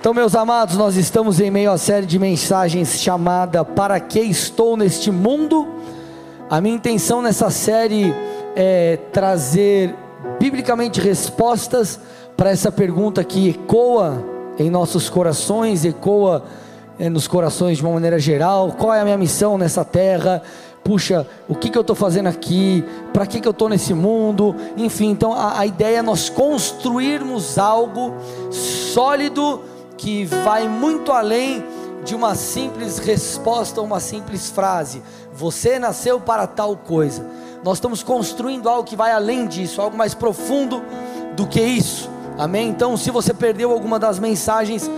Então, 0.00 0.14
meus 0.14 0.34
amados, 0.34 0.78
nós 0.78 0.96
estamos 0.96 1.40
em 1.40 1.50
meio 1.50 1.70
à 1.70 1.76
série 1.76 2.06
de 2.06 2.18
mensagens 2.18 2.98
chamada 2.98 3.62
Para 3.66 4.00
que 4.00 4.18
estou 4.18 4.74
neste 4.74 5.10
mundo? 5.10 5.68
A 6.48 6.58
minha 6.58 6.74
intenção 6.74 7.20
nessa 7.20 7.50
série 7.50 8.14
é 8.56 8.98
trazer 9.12 9.94
biblicamente 10.38 11.02
respostas 11.02 12.00
para 12.34 12.48
essa 12.48 12.72
pergunta 12.72 13.22
que 13.22 13.50
ecoa 13.50 14.24
em 14.58 14.70
nossos 14.70 15.10
corações, 15.10 15.84
ecoa 15.84 16.44
é, 16.98 17.10
nos 17.10 17.28
corações 17.28 17.76
de 17.76 17.84
uma 17.84 17.92
maneira 17.92 18.18
geral: 18.18 18.74
qual 18.78 18.94
é 18.94 19.02
a 19.02 19.04
minha 19.04 19.18
missão 19.18 19.58
nessa 19.58 19.84
terra? 19.84 20.40
Puxa, 20.82 21.26
o 21.46 21.54
que, 21.54 21.68
que 21.68 21.76
eu 21.76 21.82
estou 21.82 21.94
fazendo 21.94 22.28
aqui? 22.28 22.82
Para 23.12 23.26
que, 23.26 23.38
que 23.38 23.46
eu 23.46 23.52
estou 23.52 23.68
nesse 23.68 23.92
mundo? 23.92 24.56
Enfim, 24.78 25.10
então 25.10 25.34
a, 25.34 25.58
a 25.58 25.66
ideia 25.66 25.98
é 25.98 26.02
nós 26.02 26.30
construirmos 26.30 27.58
algo 27.58 28.14
sólido 28.50 29.68
que 30.00 30.24
vai 30.24 30.66
muito 30.66 31.12
além 31.12 31.62
de 32.02 32.14
uma 32.14 32.34
simples 32.34 32.98
resposta, 32.98 33.82
uma 33.82 34.00
simples 34.00 34.48
frase. 34.48 35.02
Você 35.34 35.78
nasceu 35.78 36.18
para 36.18 36.46
tal 36.46 36.74
coisa. 36.74 37.22
Nós 37.62 37.76
estamos 37.76 38.02
construindo 38.02 38.66
algo 38.66 38.82
que 38.82 38.96
vai 38.96 39.12
além 39.12 39.46
disso, 39.46 39.82
algo 39.82 39.98
mais 39.98 40.14
profundo 40.14 40.82
do 41.36 41.46
que 41.46 41.60
isso. 41.60 42.08
Amém? 42.38 42.70
Então, 42.70 42.96
se 42.96 43.10
você 43.10 43.34
perdeu 43.34 43.70
alguma 43.70 43.98
das 43.98 44.18
mensagens, 44.18 44.90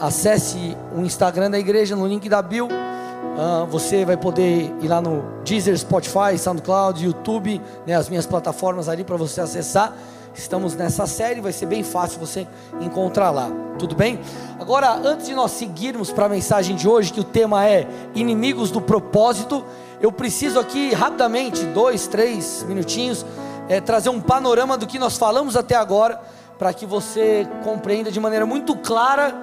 acesse 0.00 0.76
o 0.96 1.02
Instagram 1.02 1.48
da 1.48 1.58
igreja 1.58 1.94
no 1.94 2.04
link 2.08 2.28
da 2.28 2.42
Bill. 2.42 2.66
Uh, 2.66 3.66
você 3.66 4.04
vai 4.04 4.16
poder 4.16 4.74
ir 4.82 4.88
lá 4.88 5.00
no 5.00 5.22
Deezer, 5.44 5.78
Spotify, 5.78 6.36
SoundCloud, 6.36 7.04
YouTube, 7.04 7.62
né, 7.86 7.94
as 7.94 8.08
minhas 8.08 8.26
plataformas 8.26 8.88
ali 8.88 9.04
para 9.04 9.16
você 9.16 9.40
acessar. 9.40 9.94
Estamos 10.40 10.74
nessa 10.74 11.06
série, 11.06 11.38
vai 11.38 11.52
ser 11.52 11.66
bem 11.66 11.82
fácil 11.84 12.18
você 12.18 12.46
encontrar 12.80 13.30
lá. 13.30 13.50
Tudo 13.78 13.94
bem? 13.94 14.18
Agora, 14.58 14.94
antes 14.94 15.26
de 15.26 15.34
nós 15.34 15.50
seguirmos 15.50 16.10
para 16.10 16.24
a 16.24 16.28
mensagem 16.30 16.74
de 16.74 16.88
hoje, 16.88 17.12
que 17.12 17.20
o 17.20 17.24
tema 17.24 17.68
é 17.68 17.86
inimigos 18.14 18.70
do 18.70 18.80
propósito, 18.80 19.62
eu 20.00 20.10
preciso 20.10 20.58
aqui 20.58 20.94
rapidamente, 20.94 21.62
dois, 21.66 22.06
três 22.06 22.64
minutinhos, 22.66 23.24
é, 23.68 23.82
trazer 23.82 24.08
um 24.08 24.18
panorama 24.18 24.78
do 24.78 24.86
que 24.86 24.98
nós 24.98 25.18
falamos 25.18 25.56
até 25.56 25.74
agora, 25.74 26.18
para 26.58 26.72
que 26.72 26.86
você 26.86 27.46
compreenda 27.62 28.10
de 28.10 28.18
maneira 28.18 28.46
muito 28.46 28.74
clara 28.74 29.34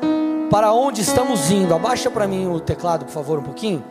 para 0.50 0.73
onde 0.73 1.02
estamos 1.02 1.52
indo. 1.52 1.75
Abaixa 1.75 2.09
para 2.09 2.28
mim 2.28 2.48
o 2.48 2.59
teclado, 2.59 3.06
por 3.06 3.12
favor, 3.12 3.38
um 3.38 3.44
pouquinho. 3.44 3.84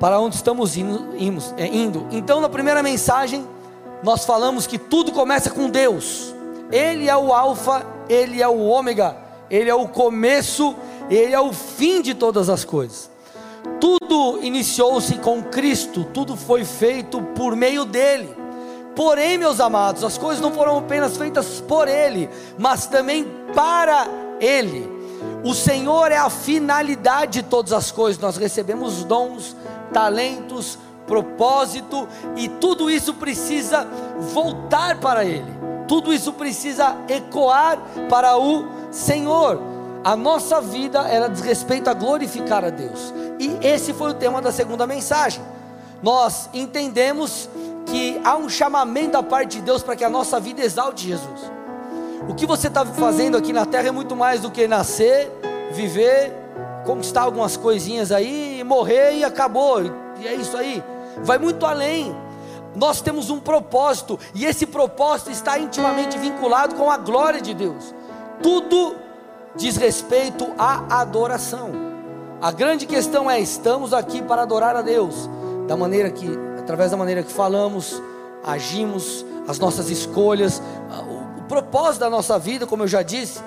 Para 0.00 0.18
onde 0.18 0.34
estamos 0.34 0.76
indo, 0.76 1.14
indo. 1.16 2.06
Então, 2.10 2.40
na 2.40 2.48
primeira 2.48 2.82
mensagem 2.82 3.46
nós 4.02 4.24
falamos 4.24 4.66
que 4.66 4.78
tudo 4.78 5.12
começa 5.12 5.50
com 5.50 5.68
Deus. 5.68 6.34
Ele 6.70 7.08
é 7.08 7.16
o 7.16 7.32
Alfa, 7.32 7.84
Ele 8.08 8.42
é 8.42 8.48
o 8.48 8.60
Ômega, 8.60 9.16
Ele 9.50 9.68
é 9.68 9.74
o 9.74 9.88
começo, 9.88 10.74
Ele 11.08 11.34
é 11.34 11.40
o 11.40 11.52
fim 11.52 12.00
de 12.00 12.14
todas 12.14 12.48
as 12.48 12.64
coisas. 12.64 13.10
Tudo 13.80 14.40
iniciou-se 14.42 15.16
com 15.18 15.42
Cristo, 15.42 16.04
tudo 16.04 16.36
foi 16.36 16.64
feito 16.64 17.20
por 17.34 17.56
meio 17.56 17.84
dele. 17.84 18.34
Porém, 18.94 19.38
meus 19.38 19.60
amados, 19.60 20.04
as 20.04 20.18
coisas 20.18 20.42
não 20.42 20.52
foram 20.52 20.78
apenas 20.78 21.16
feitas 21.16 21.60
por 21.66 21.88
Ele, 21.88 22.28
mas 22.58 22.86
também 22.86 23.26
para 23.54 24.06
Ele. 24.40 25.00
O 25.44 25.54
Senhor 25.54 26.10
é 26.12 26.16
a 26.16 26.30
finalidade 26.30 27.42
de 27.42 27.48
todas 27.48 27.72
as 27.72 27.90
coisas. 27.90 28.20
Nós 28.20 28.36
recebemos 28.36 29.04
dons, 29.04 29.56
talentos, 29.92 30.78
propósito, 31.10 32.06
e 32.36 32.48
tudo 32.48 32.88
isso 32.88 33.14
precisa 33.14 33.84
voltar 34.32 35.00
para 35.00 35.24
Ele, 35.24 35.52
tudo 35.88 36.14
isso 36.14 36.32
precisa 36.32 36.96
ecoar 37.08 37.78
para 38.08 38.38
o 38.38 38.64
Senhor. 38.92 39.60
A 40.04 40.14
nossa 40.14 40.60
vida 40.60 41.00
era 41.00 41.28
diz 41.28 41.40
respeito 41.40 41.90
a 41.90 41.94
glorificar 41.94 42.64
a 42.64 42.70
Deus, 42.70 43.12
e 43.40 43.58
esse 43.60 43.92
foi 43.92 44.12
o 44.12 44.14
tema 44.14 44.40
da 44.40 44.52
segunda 44.52 44.86
mensagem. 44.86 45.42
Nós 46.00 46.48
entendemos 46.54 47.50
que 47.86 48.20
há 48.24 48.36
um 48.36 48.48
chamamento 48.48 49.12
da 49.12 49.22
parte 49.22 49.58
de 49.58 49.62
Deus 49.62 49.82
para 49.82 49.96
que 49.96 50.04
a 50.04 50.08
nossa 50.08 50.38
vida 50.38 50.62
exalte 50.62 51.08
Jesus. 51.08 51.50
O 52.28 52.34
que 52.34 52.46
você 52.46 52.68
está 52.68 52.86
fazendo 52.86 53.36
aqui 53.36 53.52
na 53.52 53.66
terra 53.66 53.88
é 53.88 53.90
muito 53.90 54.14
mais 54.14 54.40
do 54.40 54.50
que 54.50 54.68
nascer, 54.68 55.28
viver, 55.72 56.32
conquistar 56.86 57.22
algumas 57.22 57.56
coisinhas 57.56 58.12
aí, 58.12 58.62
morrer 58.64 59.16
e 59.16 59.24
acabou, 59.24 59.82
e 60.20 60.28
é 60.28 60.34
isso 60.34 60.56
aí 60.56 60.80
vai 61.18 61.38
muito 61.38 61.66
além. 61.66 62.14
Nós 62.74 63.00
temos 63.00 63.30
um 63.30 63.40
propósito, 63.40 64.18
e 64.34 64.44
esse 64.44 64.64
propósito 64.64 65.30
está 65.30 65.58
intimamente 65.58 66.16
vinculado 66.18 66.76
com 66.76 66.90
a 66.90 66.96
glória 66.96 67.40
de 67.40 67.52
Deus. 67.52 67.94
Tudo 68.42 68.94
diz 69.56 69.76
respeito 69.76 70.46
à 70.56 71.00
adoração. 71.00 71.70
A 72.40 72.50
grande 72.52 72.86
questão 72.86 73.30
é: 73.30 73.40
estamos 73.40 73.92
aqui 73.92 74.22
para 74.22 74.42
adorar 74.42 74.76
a 74.76 74.82
Deus, 74.82 75.28
da 75.66 75.76
maneira 75.76 76.10
que, 76.10 76.28
através 76.58 76.90
da 76.90 76.96
maneira 76.96 77.22
que 77.22 77.32
falamos, 77.32 78.00
agimos, 78.44 79.26
as 79.48 79.58
nossas 79.58 79.90
escolhas, 79.90 80.62
o, 81.08 81.40
o 81.40 81.42
propósito 81.48 82.00
da 82.00 82.10
nossa 82.10 82.38
vida, 82.38 82.66
como 82.66 82.84
eu 82.84 82.88
já 82.88 83.02
disse. 83.02 83.40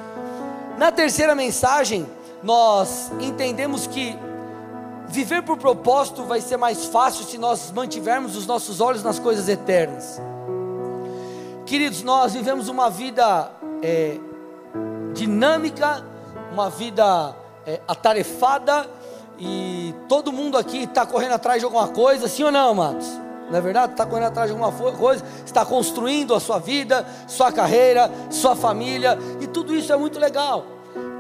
Na 0.77 0.91
terceira 0.91 1.33
mensagem, 1.33 2.05
nós 2.43 3.11
entendemos 3.19 3.87
que 3.87 4.17
Viver 5.07 5.43
por 5.43 5.57
propósito 5.57 6.23
vai 6.23 6.41
ser 6.41 6.57
mais 6.57 6.85
fácil 6.85 7.25
se 7.25 7.37
nós 7.37 7.71
mantivermos 7.71 8.35
os 8.35 8.47
nossos 8.47 8.81
olhos 8.81 9.03
nas 9.03 9.19
coisas 9.19 9.47
eternas. 9.47 10.19
Queridos, 11.65 12.03
nós 12.03 12.33
vivemos 12.33 12.67
uma 12.67 12.89
vida 12.89 13.51
é, 13.81 14.17
dinâmica, 15.13 16.03
uma 16.51 16.69
vida 16.69 17.35
é, 17.65 17.79
atarefada, 17.87 18.87
e 19.39 19.93
todo 20.07 20.31
mundo 20.31 20.57
aqui 20.57 20.83
está 20.83 21.05
correndo 21.05 21.33
atrás 21.33 21.59
de 21.59 21.65
alguma 21.65 21.87
coisa, 21.87 22.27
sim 22.27 22.43
ou 22.43 22.51
não, 22.51 22.71
amados? 22.71 23.07
Não 23.49 23.57
é 23.57 23.61
verdade? 23.61 23.93
Está 23.93 24.05
correndo 24.05 24.27
atrás 24.27 24.49
de 24.49 24.57
alguma 24.57 24.93
coisa, 24.93 25.23
está 25.45 25.65
construindo 25.65 26.33
a 26.33 26.39
sua 26.39 26.59
vida, 26.59 27.05
sua 27.27 27.51
carreira, 27.51 28.09
sua 28.29 28.55
família, 28.55 29.17
e 29.41 29.47
tudo 29.47 29.75
isso 29.75 29.91
é 29.91 29.97
muito 29.97 30.19
legal. 30.19 30.65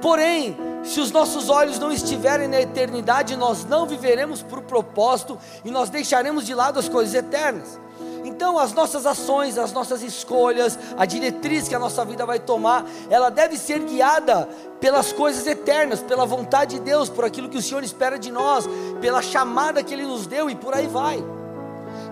Porém, 0.01 0.57
se 0.83 0.99
os 0.99 1.11
nossos 1.11 1.49
olhos 1.49 1.79
não 1.79 1.91
estiverem 1.91 2.47
na 2.47 2.59
eternidade, 2.59 3.35
nós 3.35 3.65
não 3.65 3.85
viveremos 3.85 4.41
por 4.41 4.61
propósito 4.61 5.37
e 5.63 5.71
nós 5.71 5.89
deixaremos 5.89 6.45
de 6.45 6.53
lado 6.53 6.79
as 6.79 6.89
coisas 6.89 7.15
eternas. 7.15 7.79
Então, 8.25 8.57
as 8.57 8.73
nossas 8.73 9.05
ações, 9.05 9.57
as 9.57 9.73
nossas 9.73 10.01
escolhas, 10.01 10.79
a 10.97 11.05
diretriz 11.05 11.67
que 11.67 11.75
a 11.75 11.79
nossa 11.79 12.03
vida 12.05 12.25
vai 12.25 12.39
tomar, 12.39 12.85
ela 13.09 13.29
deve 13.29 13.57
ser 13.57 13.79
guiada 13.79 14.47
pelas 14.79 15.11
coisas 15.11 15.45
eternas, 15.45 16.01
pela 16.01 16.25
vontade 16.25 16.75
de 16.75 16.81
Deus, 16.81 17.09
por 17.09 17.25
aquilo 17.25 17.49
que 17.49 17.57
o 17.57 17.61
Senhor 17.61 17.83
espera 17.83 18.17
de 18.17 18.31
nós, 18.31 18.67
pela 19.01 19.21
chamada 19.21 19.83
que 19.83 19.93
Ele 19.93 20.05
nos 20.05 20.25
deu 20.25 20.49
e 20.49 20.55
por 20.55 20.73
aí 20.73 20.87
vai. 20.87 21.23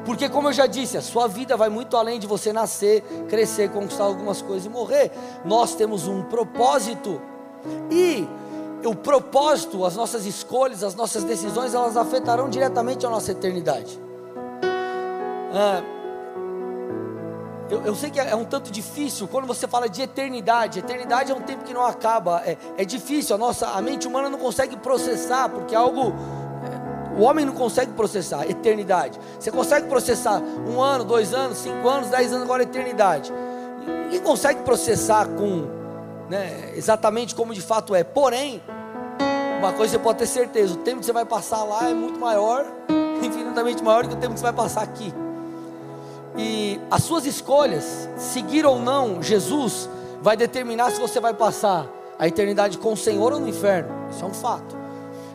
Porque, 0.06 0.28
como 0.28 0.50
eu 0.50 0.54
já 0.54 0.66
disse, 0.66 0.98
a 0.98 1.02
sua 1.02 1.28
vida 1.28 1.56
vai 1.56 1.70
muito 1.70 1.96
além 1.96 2.20
de 2.20 2.28
você 2.28 2.52
nascer, 2.52 3.02
crescer, 3.30 3.70
conquistar 3.70 4.04
algumas 4.04 4.42
coisas 4.42 4.66
e 4.66 4.70
morrer. 4.70 5.12
Nós 5.46 5.76
temos 5.76 6.08
um 6.08 6.24
propósito. 6.24 7.22
E 7.90 8.28
o 8.88 8.96
propósito, 8.96 9.86
as 9.86 9.96
nossas 9.96 10.26
escolhas, 10.26 10.84
as 10.84 10.96
nossas 10.96 11.24
decisões, 11.24 11.74
elas 11.74 11.96
afetarão 11.96 12.50
diretamente 12.50 13.06
a 13.06 13.10
nossa 13.10 13.32
eternidade. 13.32 14.00
Ah, 15.54 15.84
eu, 17.70 17.82
eu, 17.86 17.96
sei 17.96 18.10
que 18.10 18.20
é 18.20 18.36
um 18.36 18.44
tanto 18.44 18.70
difícil 18.70 19.28
quando 19.28 19.48
você 19.48 19.66
fala 19.68 19.88
de 19.88 20.02
eternidade. 20.02 20.80
Eternidade 20.80 21.32
é 21.32 21.36
um 21.36 21.42
tempo 21.42 21.64
que 21.64 21.74
não 21.74 21.86
acaba. 21.86 22.42
É, 22.46 22.58
é 22.78 22.84
difícil. 22.84 23.36
A 23.36 23.38
nossa 23.38 23.68
a 23.70 23.82
mente 23.82 24.08
humana 24.08 24.30
não 24.30 24.38
consegue 24.38 24.76
processar 24.76 25.48
porque 25.48 25.74
é 25.74 25.78
algo 25.78 26.14
é, 26.64 27.18
o 27.20 27.24
homem 27.24 27.46
não 27.46 27.54
consegue 27.54 27.94
processar 27.94 28.46
eternidade. 28.50 29.18
Você 29.40 29.52
consegue 29.52 29.88
processar 29.88 30.42
um 30.42 30.82
ano, 30.82 31.06
dois 31.06 31.34
anos, 31.34 31.60
cinco 31.60 31.88
anos, 31.88 32.10
dez 32.10 32.32
anos 32.34 32.44
agora 32.44 32.64
eternidade. 32.64 33.32
Ninguém 34.04 34.20
consegue 34.20 34.64
processar 34.64 35.28
com 35.30 35.81
né, 36.32 36.72
exatamente 36.78 37.36
como 37.36 37.54
de 37.54 37.62
fato 37.62 37.94
é. 37.94 38.06
Porém, 38.06 38.64
uma 39.60 39.74
coisa 39.74 39.92
você 39.92 40.00
pode 40.00 40.20
ter 40.20 40.26
certeza: 40.26 40.74
o 40.74 40.78
tempo 40.78 41.02
que 41.02 41.06
você 41.06 41.12
vai 41.12 41.26
passar 41.26 41.62
lá 41.64 41.90
é 41.90 41.94
muito 41.94 42.18
maior, 42.18 42.66
infinitamente 43.22 43.84
maior 43.84 44.08
que 44.08 44.14
o 44.14 44.18
tempo 44.18 44.34
que 44.34 44.40
você 44.40 44.46
vai 44.46 44.54
passar 44.54 44.82
aqui. 44.82 45.14
E 46.38 46.80
as 46.90 47.04
suas 47.04 47.26
escolhas, 47.26 48.08
seguir 48.18 48.66
ou 48.66 48.80
não 48.80 49.22
Jesus, 49.22 49.90
vai 50.22 50.38
determinar 50.38 50.92
se 50.92 51.02
você 51.02 51.20
vai 51.20 51.34
passar 51.34 51.86
a 52.18 52.26
eternidade 52.26 52.78
com 52.78 52.94
o 52.94 52.98
Senhor 52.98 53.34
ou 53.34 53.40
no 53.40 53.50
inferno. 53.50 53.90
Isso 54.10 54.24
é 54.24 54.28
um 54.28 54.34
fato. 54.34 54.80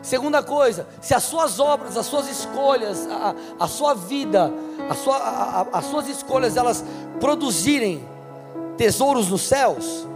Segunda 0.01 0.41
coisa, 0.41 0.87
se 0.99 1.13
as 1.13 1.21
suas 1.21 1.59
obras, 1.59 1.95
as 1.95 2.07
suas 2.07 2.27
escolhas, 2.27 3.07
a, 3.07 3.35
a 3.59 3.67
sua 3.67 3.93
vida, 3.93 4.51
a 4.89 4.95
sua, 4.95 5.17
a, 5.17 5.67
as 5.73 5.85
suas 5.85 6.07
escolhas, 6.07 6.57
elas 6.57 6.83
produzirem 7.19 8.03
tesouros 8.77 9.29
nos 9.29 9.41
céus, 9.41 10.07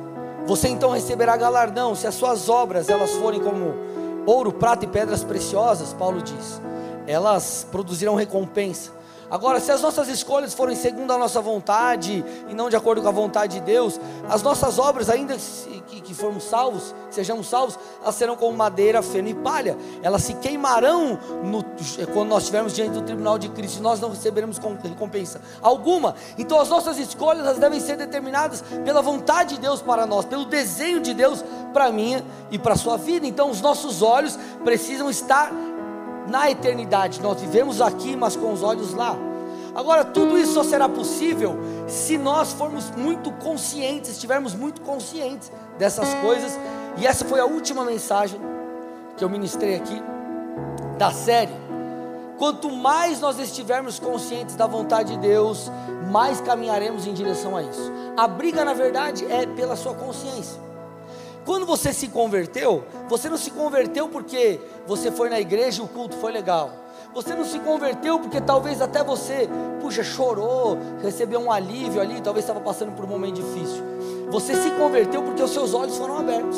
você 0.46 0.68
então 0.68 0.92
receberá 0.92 1.38
galardão 1.38 1.96
se 1.96 2.08
as 2.08 2.16
suas 2.16 2.50
obras 2.50 2.90
elas 2.90 3.12
forem 3.12 3.40
como 3.40 3.74
ouro, 4.26 4.52
prata 4.52 4.86
e 4.86 4.88
pedras 4.88 5.24
preciosas, 5.24 5.94
Paulo 5.94 6.22
diz. 6.22 6.62
Elas 7.08 7.68
produzirão 7.72 8.16
recompensa. 8.16 8.92
Agora, 9.31 9.62
se 9.62 9.72
as 9.72 9.81
nossas 9.81 10.10
escolhas 10.10 10.54
forem 10.54 10.75
segundo 10.75 11.13
a 11.13 11.18
nossa 11.18 11.39
vontade 11.39 12.22
e 12.50 12.54
não 12.54 12.69
de 12.69 12.75
acordo 12.75 13.01
com 13.01 13.07
a 13.07 13.12
vontade 13.12 13.60
de 13.60 13.62
Deus, 13.62 13.98
as 14.30 14.44
nossas 14.44 14.78
obras, 14.78 15.10
ainda 15.10 15.38
que, 15.88 16.01
que 16.01 16.13
formos 16.13 16.44
salvos, 16.44 16.94
sejamos 17.10 17.48
salvos, 17.48 17.80
elas 18.01 18.16
serão 18.16 18.36
como 18.36 18.57
madeira, 18.57 19.01
feno 19.01 19.30
e 19.30 19.33
palha. 19.33 19.78
Elas 20.04 20.24
se 20.24 20.33
queimarão 20.33 21.18
no, 21.45 21.63
quando 22.13 22.28
nós 22.28 22.44
estivermos 22.44 22.75
diante 22.75 22.92
do 22.92 23.04
tribunal 23.04 23.38
de 23.38 23.48
Cristo 23.48 23.80
e 23.80 23.81
nós 23.81 24.01
não 24.01 24.10
receberemos 24.10 24.57
recompensa 24.83 25.39
alguma. 25.62 26.13
Então, 26.38 26.60
as 26.60 26.68
nossas 26.68 26.98
escolhas 26.98 27.45
elas 27.45 27.57
devem 27.57 27.80
ser 27.80 27.95
determinadas 27.95 28.62
pela 28.83 29.01
vontade 29.01 29.56
de 29.56 29.62
Deus 29.62 29.81
para 29.81 30.06
nós, 30.06 30.25
pelo 30.25 30.44
desenho 30.44 31.00
de 31.00 31.13
Deus 31.13 31.42
para 31.72 31.89
mim 31.89 32.22
e 32.51 32.60
para 32.60 32.74
a 32.74 32.78
sua 32.78 32.98
vida. 32.98 33.25
Então, 33.25 33.50
os 33.50 33.62
nossos 33.62 34.01
olhos 34.01 34.38
precisam 34.66 35.10
estar 35.10 35.54
na 36.27 36.50
eternidade. 36.50 37.21
Nós 37.21 37.39
vivemos 37.39 37.81
aqui, 37.81 38.15
mas 38.15 38.35
com 38.35 38.51
os 38.51 38.63
olhos 38.63 38.94
lá. 38.94 39.18
Agora, 39.73 40.03
tudo 40.03 40.38
isso 40.38 40.53
só 40.53 40.63
será 40.63 40.89
possível 40.89 41.57
se 41.88 42.18
nós 42.18 42.51
formos 42.51 42.91
muito 42.91 43.31
conscientes, 43.31 44.12
estivermos 44.12 44.53
muito 44.53 44.81
conscientes 44.81 45.51
dessas 45.77 46.13
coisas. 46.15 46.59
E 46.97 47.07
essa 47.07 47.23
foi 47.23 47.39
a 47.39 47.45
última 47.45 47.85
mensagem 47.85 48.39
que 49.15 49.23
eu 49.23 49.29
ministrei 49.29 49.75
aqui 49.75 50.01
da 50.97 51.12
série. 51.12 51.53
Quanto 52.38 52.69
mais 52.69 53.19
nós 53.21 53.39
estivermos 53.39 54.00
conscientes 54.00 54.56
da 54.56 54.68
vontade 54.68 55.13
de 55.13 55.19
Deus, 55.19 55.71
mais 56.09 56.41
caminharemos 56.41 57.06
em 57.07 57.13
direção 57.13 57.56
a 57.56 57.63
isso. 57.63 57.91
A 58.18 58.27
briga, 58.27 58.65
na 58.65 58.73
verdade, 58.73 59.25
é 59.31 59.45
pela 59.45 59.75
sua 59.75 59.94
consciência. 59.94 60.59
Quando 61.46 61.66
você 61.66 61.92
se 61.92 62.08
converteu, 62.08 62.84
você 63.10 63.30
não 63.30 63.38
se 63.38 63.50
converteu 63.52 64.08
porque 64.08 64.60
você 64.86 65.12
foi 65.12 65.30
na 65.30 65.40
igreja 65.40 65.82
e 65.82 65.86
o 65.86 65.88
culto 65.88 66.16
foi 66.18 66.32
legal. 66.32 66.72
Você 67.14 67.34
não 67.34 67.44
se 67.44 67.60
converteu 67.60 68.20
porque 68.20 68.40
talvez 68.40 68.82
até 68.82 69.04
você, 69.04 69.50
puxa, 69.82 70.04
chorou, 70.04 70.78
recebeu 71.02 71.40
um 71.40 71.52
alívio 71.52 72.00
ali, 72.00 72.22
talvez 72.22 72.46
estava 72.46 72.62
passando 72.62 72.94
por 72.94 73.04
um 73.04 73.08
momento 73.08 73.36
difícil. 73.36 73.84
Você 74.30 74.56
se 74.56 74.72
converteu 74.72 75.22
porque 75.24 75.42
os 75.44 75.52
seus 75.52 75.74
olhos 75.74 75.98
foram 75.98 76.18
abertos. 76.18 76.58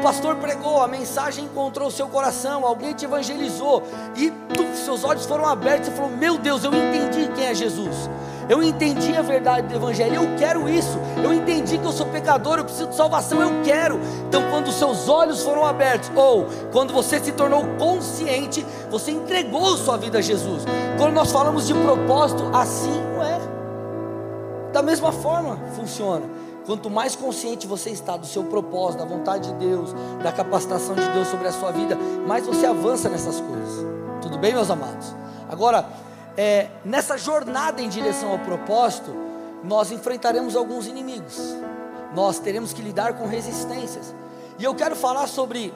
O 0.00 0.02
pastor 0.02 0.36
pregou, 0.36 0.82
a 0.82 0.88
mensagem 0.88 1.44
encontrou 1.44 1.88
o 1.88 1.90
seu 1.90 2.08
coração, 2.08 2.66
alguém 2.66 2.94
te 2.94 3.04
evangelizou 3.04 3.82
e 4.16 4.30
tu, 4.30 4.64
seus 4.84 5.04
olhos 5.04 5.24
foram 5.24 5.46
abertos 5.46 5.88
e 5.88 5.92
falou: 5.92 6.10
Meu 6.10 6.36
Deus, 6.36 6.64
eu 6.64 6.72
entendi 6.74 7.30
quem 7.34 7.46
é 7.46 7.54
Jesus. 7.54 8.10
Eu 8.48 8.62
entendi 8.62 9.16
a 9.16 9.22
verdade 9.22 9.68
do 9.68 9.74
Evangelho, 9.74 10.16
eu 10.16 10.36
quero 10.36 10.68
isso. 10.68 10.98
Eu 11.22 11.32
entendi 11.32 11.78
que 11.78 11.84
eu 11.84 11.92
sou 11.92 12.06
pecador, 12.06 12.58
eu 12.58 12.64
preciso 12.64 12.88
de 12.88 12.94
salvação, 12.94 13.40
eu 13.40 13.62
quero. 13.62 13.98
Então, 14.28 14.42
quando 14.50 14.70
seus 14.70 15.08
olhos 15.08 15.42
foram 15.42 15.64
abertos, 15.64 16.10
ou 16.14 16.46
quando 16.72 16.92
você 16.92 17.18
se 17.20 17.32
tornou 17.32 17.64
consciente, 17.78 18.64
você 18.90 19.10
entregou 19.10 19.76
sua 19.76 19.96
vida 19.96 20.18
a 20.18 20.22
Jesus. 20.22 20.64
Quando 20.98 21.14
nós 21.14 21.32
falamos 21.32 21.66
de 21.66 21.74
propósito, 21.74 22.44
assim 22.52 23.00
é. 23.22 24.72
Da 24.72 24.82
mesma 24.82 25.12
forma 25.12 25.58
funciona. 25.76 26.26
Quanto 26.66 26.88
mais 26.88 27.14
consciente 27.14 27.66
você 27.66 27.90
está 27.90 28.16
do 28.16 28.26
seu 28.26 28.44
propósito, 28.44 29.00
da 29.00 29.04
vontade 29.04 29.52
de 29.52 29.54
Deus, 29.66 29.94
da 30.22 30.32
capacitação 30.32 30.94
de 30.94 31.06
Deus 31.10 31.28
sobre 31.28 31.46
a 31.46 31.52
sua 31.52 31.70
vida, 31.70 31.96
mais 32.26 32.46
você 32.46 32.64
avança 32.64 33.08
nessas 33.08 33.38
coisas. 33.40 33.86
Tudo 34.22 34.38
bem, 34.38 34.54
meus 34.54 34.70
amados? 34.70 35.14
Agora, 35.48 35.86
é, 36.36 36.68
nessa 36.84 37.16
jornada 37.16 37.80
em 37.80 37.88
direção 37.88 38.32
ao 38.32 38.38
propósito, 38.38 39.14
nós 39.62 39.90
enfrentaremos 39.90 40.56
alguns 40.56 40.86
inimigos, 40.86 41.38
nós 42.14 42.38
teremos 42.38 42.72
que 42.72 42.82
lidar 42.82 43.14
com 43.14 43.26
resistências, 43.26 44.14
e 44.58 44.64
eu 44.64 44.74
quero 44.74 44.94
falar 44.94 45.26
sobre 45.26 45.72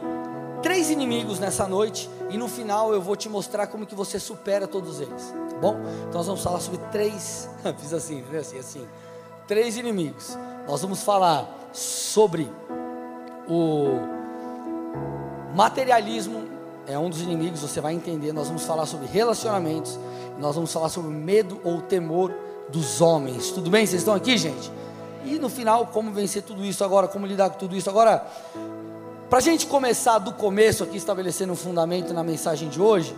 três 0.63 0.91
inimigos 0.91 1.39
nessa 1.39 1.67
noite, 1.67 2.09
e 2.31 2.37
no 2.37 2.49
final 2.49 2.93
eu 2.93 3.01
vou 3.01 3.17
te 3.17 3.29
mostrar 3.29 3.67
como 3.67 3.87
que 3.87 3.95
você 3.95 4.21
supera 4.21 4.67
todos 4.67 5.01
eles, 5.01 5.35
tá 5.51 5.57
bom? 5.59 5.77
Então 6.09 6.15
nós 6.15 6.27
vamos 6.27 6.43
falar 6.43 6.61
sobre 6.61 6.79
três, 6.91 7.49
fiz 7.79 7.93
assim, 7.93 8.25
assim, 8.39 8.59
assim, 8.59 8.89
três 9.47 9.77
inimigos, 9.77 10.37
nós 10.67 10.83
vamos 10.83 11.03
falar 11.03 11.49
sobre 11.73 12.51
o 13.49 14.19
materialismo, 15.55 16.47
é 16.87 16.99
um 16.99 17.11
dos 17.11 17.21
inimigos, 17.21 17.61
você 17.61 17.81
vai 17.81 17.95
entender. 17.95 18.33
Nós 18.33 18.49
vamos 18.49 18.65
falar 18.65 18.87
sobre 18.87 19.07
relacionamentos, 19.07 19.99
nós 20.39 20.55
vamos 20.55 20.73
falar 20.73 20.89
sobre 20.89 21.11
medo 21.11 21.61
ou 21.65 21.81
temor 21.83 22.33
dos 22.69 23.01
homens. 23.01 23.51
Tudo 23.51 23.71
bem? 23.71 23.87
Vocês 23.87 24.03
estão 24.03 24.15
aqui, 24.15 24.37
gente? 24.37 24.71
E 25.25 25.39
no 25.39 25.49
final, 25.49 25.87
como 25.87 26.13
vencer 26.13 26.43
tudo 26.43 26.65
isso 26.65 26.85
agora, 26.85 27.09
como 27.09 27.27
lidar 27.27 27.51
com 27.51 27.59
tudo 27.59 27.77
isso 27.77 27.91
agora. 27.91 28.27
Para 29.29 29.39
a 29.39 29.43
gente 29.43 29.67
começar 29.67 30.19
do 30.19 30.33
começo 30.33 30.83
aqui, 30.85 30.97
estabelecendo 30.97 31.53
um 31.53 31.57
fundamento 31.57 32.15
na 32.15 32.25
mensagem 32.25 32.69
de 32.69 32.81
hoje, 32.81 33.15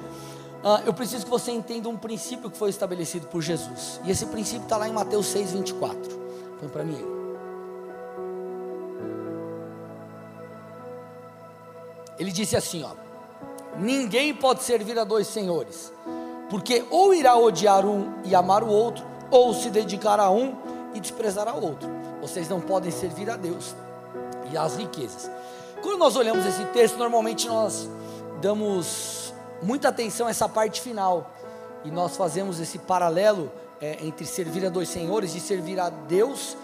uh, 0.65 0.83
eu 0.85 0.93
preciso 0.93 1.25
que 1.25 1.31
você 1.31 1.53
entenda 1.53 1.89
um 1.89 1.97
princípio 1.97 2.51
que 2.51 2.57
foi 2.57 2.71
estabelecido 2.71 3.27
por 3.29 3.41
Jesus. 3.43 4.01
E 4.05 4.11
esse 4.11 4.27
princípio 4.27 4.65
está 4.65 4.77
lá 4.77 4.89
em 4.89 4.93
Mateus 4.93 5.27
6, 5.27 5.53
24. 5.53 6.19
Põe 6.59 6.69
para 6.69 6.85
mim 6.85 6.97
aí. 6.97 7.21
Ele 12.19 12.33
disse 12.33 12.57
assim, 12.57 12.83
ó. 12.83 12.91
Ninguém 13.79 14.35
pode 14.35 14.63
servir 14.63 14.99
a 14.99 15.05
dois 15.05 15.27
senhores, 15.29 15.93
porque 16.51 16.85
ou 16.91 17.15
irá 17.15 17.37
odiar 17.37 17.87
um 17.87 18.13
e 18.25 18.35
amar 18.35 18.63
o 18.65 18.69
outro, 18.69 19.07
ou 19.31 19.55
se 19.55 19.71
dedicar 19.71 20.19
a 20.19 20.29
um 20.29 20.57
e 20.93 21.01
desprezar 21.01 21.47
ao 21.49 21.63
outro. 21.63 21.89
Vocês 22.21 22.49
não 22.49 22.61
podem 22.61 22.91
servir 22.91 23.31
a 23.31 23.37
Deus 23.37 23.75
e 24.53 24.59
às 24.59 24.77
riquezas. 24.77 25.31
Quando 25.81 25.99
nós 25.99 26.17
olhamos 26.17 26.45
esse 26.45 26.65
texto, 26.67 26.99
normalmente 26.99 27.49
nós 27.49 27.89
damos 28.43 29.33
muita 29.63 29.89
atenção 29.89 30.27
a 30.27 30.31
essa 30.31 30.49
parte 30.49 30.81
final 30.81 31.31
e 31.85 31.91
nós 31.91 32.17
fazemos 32.17 32.59
esse 32.61 32.79
paralelo 32.79 33.51
é, 33.81 33.99
entre 34.05 34.27
servir 34.27 34.67
a 34.67 34.69
dois 34.69 34.89
senhores 34.89 35.35
e 35.35 35.41
servir 35.41 35.79
a 35.81 35.89
Deus 35.89 36.57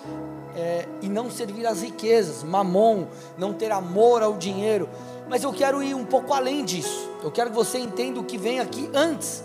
é, 0.55 0.87
e 1.01 1.09
não 1.09 1.31
servir 1.31 1.67
às 1.67 1.83
riquezas, 1.83 2.43
mamon, 2.43 3.07
não 3.39 3.55
ter 3.55 3.71
amor 3.71 4.23
ao 4.23 4.35
dinheiro. 4.35 4.89
Mas 5.29 5.43
eu 5.43 5.53
quero 5.53 5.83
ir 5.83 5.95
um 5.95 6.05
pouco 6.05 6.35
além 6.35 6.65
disso. 6.65 7.09
Eu 7.23 7.31
quero 7.31 7.51
que 7.51 7.57
você 7.57 7.79
entenda 7.79 8.21
o 8.21 8.25
que 8.25 8.37
vem 8.37 8.61
aqui 8.61 8.91
antes. 8.95 9.43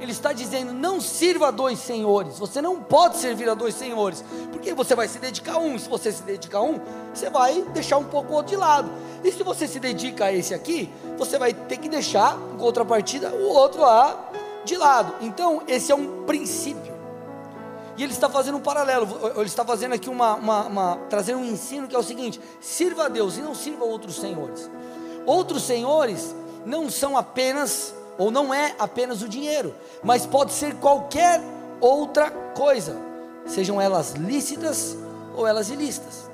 Ele 0.00 0.12
está 0.12 0.32
dizendo: 0.32 0.72
não 0.72 1.00
sirva 1.00 1.48
a 1.48 1.50
dois 1.50 1.78
senhores. 1.78 2.38
Você 2.38 2.60
não 2.60 2.80
pode 2.80 3.16
servir 3.16 3.48
a 3.48 3.54
dois 3.54 3.74
senhores, 3.74 4.24
porque 4.50 4.74
você 4.74 4.94
vai 4.94 5.08
se 5.08 5.18
dedicar 5.18 5.54
a 5.54 5.58
um. 5.58 5.78
Se 5.78 5.88
você 5.88 6.12
se 6.12 6.22
dedica 6.22 6.58
a 6.58 6.62
um, 6.62 6.80
você 7.12 7.30
vai 7.30 7.62
deixar 7.72 7.98
um 7.98 8.04
pouco 8.04 8.32
o 8.32 8.36
outro 8.36 8.50
de 8.50 8.56
lado. 8.56 8.90
E 9.22 9.32
se 9.32 9.42
você 9.42 9.66
se 9.66 9.80
dedica 9.80 10.26
a 10.26 10.32
esse 10.32 10.52
aqui, 10.52 10.92
você 11.16 11.38
vai 11.38 11.54
ter 11.54 11.78
que 11.78 11.88
deixar, 11.88 12.38
em 12.54 12.58
contrapartida, 12.58 13.30
o 13.30 13.48
outro 13.48 13.80
lá 13.80 14.30
de 14.64 14.76
lado. 14.76 15.14
Então, 15.20 15.62
esse 15.66 15.92
é 15.92 15.94
um 15.94 16.24
princípio. 16.24 16.94
E 17.96 18.02
ele 18.02 18.12
está 18.12 18.28
fazendo 18.28 18.56
um 18.58 18.60
paralelo, 18.60 19.06
ele 19.36 19.46
está 19.46 19.64
fazendo 19.64 19.94
aqui 19.94 20.10
uma, 20.10 20.34
uma, 20.34 20.66
uma 20.66 20.96
trazendo 21.08 21.38
um 21.38 21.44
ensino 21.44 21.86
que 21.86 21.94
é 21.94 21.98
o 21.98 22.02
seguinte: 22.02 22.40
sirva 22.60 23.04
a 23.04 23.08
Deus 23.08 23.36
e 23.36 23.40
não 23.40 23.54
sirva 23.54 23.84
a 23.84 23.88
outros 23.88 24.16
senhores. 24.16 24.68
Outros 25.24 25.62
senhores 25.62 26.34
não 26.66 26.90
são 26.90 27.16
apenas, 27.16 27.94
ou 28.18 28.30
não 28.30 28.52
é 28.52 28.74
apenas 28.78 29.22
o 29.22 29.28
dinheiro, 29.28 29.74
mas 30.02 30.26
pode 30.26 30.52
ser 30.52 30.74
qualquer 30.76 31.40
outra 31.80 32.30
coisa, 32.30 32.96
sejam 33.46 33.80
elas 33.80 34.12
lícitas 34.12 34.96
ou 35.36 35.46
elas 35.46 35.70
ilícitas. 35.70 36.30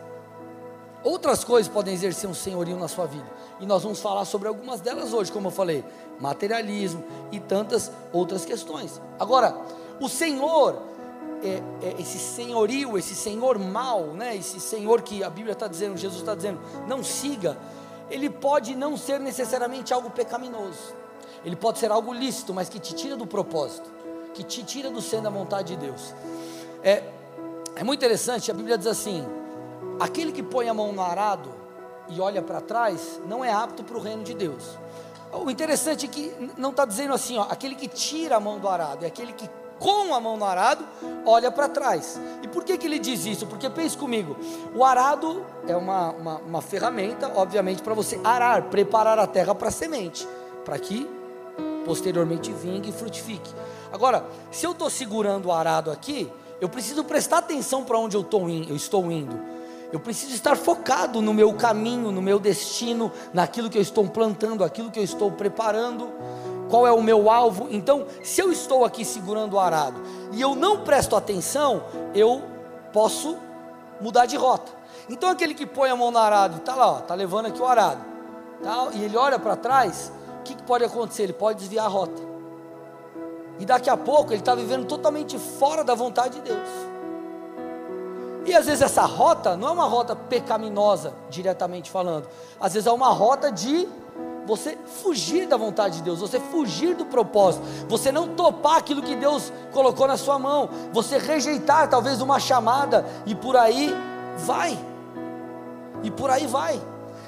Outras 1.02 1.42
coisas 1.42 1.72
podem 1.72 1.94
exercer 1.94 2.28
um 2.28 2.34
senhorio 2.34 2.76
na 2.76 2.86
sua 2.88 3.06
vida, 3.06 3.26
e 3.58 3.66
nós 3.66 3.82
vamos 3.82 4.00
falar 4.00 4.24
sobre 4.24 4.48
algumas 4.48 4.80
delas 4.80 5.12
hoje, 5.12 5.32
como 5.32 5.48
eu 5.48 5.52
falei, 5.52 5.84
materialismo 6.18 7.02
e 7.32 7.40
tantas 7.40 7.90
outras 8.12 8.44
questões. 8.44 9.00
Agora, 9.18 9.56
o 9.98 10.08
Senhor, 10.08 10.82
é, 11.42 11.62
é, 11.82 11.94
esse 11.98 12.18
senhorio, 12.18 12.98
esse 12.98 13.14
senhor 13.14 13.58
mal, 13.58 14.08
né, 14.08 14.36
esse 14.36 14.60
senhor 14.60 15.00
que 15.00 15.24
a 15.24 15.30
Bíblia 15.30 15.52
está 15.52 15.66
dizendo, 15.66 15.96
Jesus 15.96 16.20
está 16.20 16.34
dizendo, 16.34 16.60
não 16.86 17.02
siga 17.02 17.56
ele 18.10 18.28
pode 18.28 18.74
não 18.74 18.96
ser 18.96 19.20
necessariamente 19.20 19.94
algo 19.94 20.10
pecaminoso, 20.10 20.94
ele 21.44 21.56
pode 21.56 21.78
ser 21.78 21.90
algo 21.90 22.12
lícito, 22.12 22.52
mas 22.52 22.68
que 22.68 22.78
te 22.78 22.94
tira 22.94 23.16
do 23.16 23.26
propósito, 23.26 23.90
que 24.34 24.42
te 24.42 24.62
tira 24.62 24.90
do 24.90 25.00
centro 25.00 25.24
da 25.24 25.30
vontade 25.30 25.74
de 25.74 25.86
Deus. 25.86 26.14
É, 26.82 27.02
é 27.76 27.84
muito 27.84 28.00
interessante, 28.00 28.50
a 28.50 28.54
Bíblia 28.54 28.76
diz 28.76 28.86
assim: 28.86 29.26
aquele 29.98 30.32
que 30.32 30.42
põe 30.42 30.68
a 30.68 30.74
mão 30.74 30.92
no 30.92 31.02
arado 31.02 31.50
e 32.08 32.20
olha 32.20 32.42
para 32.42 32.60
trás, 32.60 33.20
não 33.26 33.44
é 33.44 33.52
apto 33.52 33.84
para 33.84 33.96
o 33.96 34.00
reino 34.00 34.22
de 34.22 34.34
Deus. 34.34 34.78
O 35.32 35.48
interessante 35.48 36.06
é 36.06 36.08
que 36.08 36.52
não 36.56 36.70
está 36.70 36.84
dizendo 36.84 37.14
assim, 37.14 37.38
ó, 37.38 37.42
aquele 37.48 37.76
que 37.76 37.86
tira 37.86 38.36
a 38.36 38.40
mão 38.40 38.58
do 38.58 38.68
arado, 38.68 39.04
é 39.04 39.08
aquele 39.08 39.32
que 39.32 39.48
com 39.78 40.14
a 40.14 40.20
mão 40.20 40.36
no 40.36 40.44
arado, 40.44 40.84
olha 41.24 41.50
para 41.50 41.68
trás. 41.68 42.20
E 42.42 42.48
por 42.48 42.62
que, 42.62 42.76
que 42.76 42.86
ele 42.86 42.98
diz 42.98 43.24
isso? 43.24 43.46
Porque 43.46 43.68
pense 43.70 43.96
comigo: 43.96 44.36
o 44.74 44.84
arado 44.84 45.44
é 45.66 45.74
uma, 45.74 46.10
uma, 46.10 46.36
uma 46.38 46.60
ferramenta, 46.60 47.32
obviamente, 47.34 47.82
para 47.82 47.94
você 47.94 48.20
arar, 48.22 48.64
preparar 48.64 49.18
a 49.18 49.26
terra 49.26 49.54
para 49.54 49.70
semente, 49.70 50.28
para 50.64 50.78
que 50.78 51.08
posteriormente 51.90 52.52
vingue 52.52 52.90
e 52.90 52.92
frutifique. 52.92 53.52
Agora, 53.92 54.24
se 54.52 54.64
eu 54.64 54.70
estou 54.70 54.88
segurando 54.88 55.46
o 55.46 55.52
arado 55.52 55.90
aqui, 55.90 56.30
eu 56.60 56.68
preciso 56.68 57.02
prestar 57.02 57.38
atenção 57.38 57.82
para 57.82 57.98
onde 57.98 58.16
eu, 58.16 58.24
in, 58.48 58.68
eu 58.68 58.76
estou 58.76 59.10
indo. 59.10 59.36
Eu 59.92 59.98
preciso 59.98 60.32
estar 60.32 60.56
focado 60.56 61.20
no 61.20 61.34
meu 61.34 61.52
caminho, 61.52 62.12
no 62.12 62.22
meu 62.22 62.38
destino, 62.38 63.10
naquilo 63.32 63.68
que 63.68 63.76
eu 63.76 63.82
estou 63.82 64.06
plantando, 64.06 64.62
aquilo 64.62 64.88
que 64.88 65.00
eu 65.00 65.02
estou 65.02 65.32
preparando. 65.32 66.08
qual 66.70 66.86
é 66.86 66.92
o 66.92 67.02
meu 67.02 67.28
alvo. 67.28 67.66
Então, 67.70 68.06
se 68.22 68.40
eu 68.40 68.52
estou 68.52 68.84
aqui 68.84 69.04
segurando 69.04 69.54
o 69.54 69.58
arado 69.58 70.00
e 70.32 70.40
eu 70.40 70.54
não 70.54 70.84
presto 70.84 71.16
atenção, 71.16 71.82
eu 72.14 72.42
posso 72.92 73.36
mudar 74.00 74.26
de 74.26 74.36
rota. 74.36 74.70
Então, 75.08 75.28
aquele 75.28 75.54
que 75.54 75.66
põe 75.66 75.90
a 75.90 75.96
mão 75.96 76.12
no 76.12 76.18
arado, 76.18 76.58
está 76.58 76.76
lá, 76.76 77.00
está 77.00 77.14
levando 77.14 77.46
aqui 77.46 77.60
o 77.60 77.66
arado, 77.66 78.00
tá, 78.62 78.90
e 78.94 79.02
ele 79.02 79.16
olha 79.16 79.40
para 79.40 79.56
trás, 79.56 80.12
o 80.40 80.42
que, 80.42 80.54
que 80.54 80.62
pode 80.62 80.84
acontecer? 80.84 81.24
Ele 81.24 81.32
pode 81.32 81.58
desviar 81.60 81.86
a 81.86 81.88
rota. 81.88 82.20
E 83.58 83.64
daqui 83.64 83.90
a 83.90 83.96
pouco 83.96 84.32
ele 84.32 84.40
está 84.40 84.54
vivendo 84.54 84.86
totalmente 84.86 85.38
fora 85.38 85.84
da 85.84 85.94
vontade 85.94 86.40
de 86.40 86.40
Deus. 86.40 86.68
E 88.46 88.54
às 88.54 88.64
vezes 88.64 88.80
essa 88.80 89.02
rota 89.02 89.54
não 89.54 89.68
é 89.68 89.70
uma 89.70 89.84
rota 89.84 90.16
pecaminosa, 90.16 91.12
diretamente 91.28 91.90
falando. 91.90 92.26
Às 92.58 92.72
vezes 92.72 92.86
é 92.86 92.92
uma 92.92 93.10
rota 93.10 93.52
de 93.52 93.86
você 94.46 94.78
fugir 95.02 95.46
da 95.46 95.58
vontade 95.58 95.98
de 95.98 96.02
Deus, 96.02 96.20
você 96.20 96.40
fugir 96.40 96.94
do 96.94 97.04
propósito, 97.04 97.62
você 97.86 98.10
não 98.10 98.28
topar 98.28 98.78
aquilo 98.78 99.02
que 99.02 99.14
Deus 99.14 99.52
colocou 99.72 100.08
na 100.08 100.16
sua 100.16 100.38
mão, 100.38 100.68
você 100.92 101.18
rejeitar 101.18 101.88
talvez 101.88 102.22
uma 102.22 102.40
chamada 102.40 103.04
e 103.26 103.34
por 103.34 103.56
aí 103.56 103.94
vai. 104.38 104.76
E 106.02 106.10
por 106.10 106.30
aí 106.30 106.46
vai. 106.46 106.80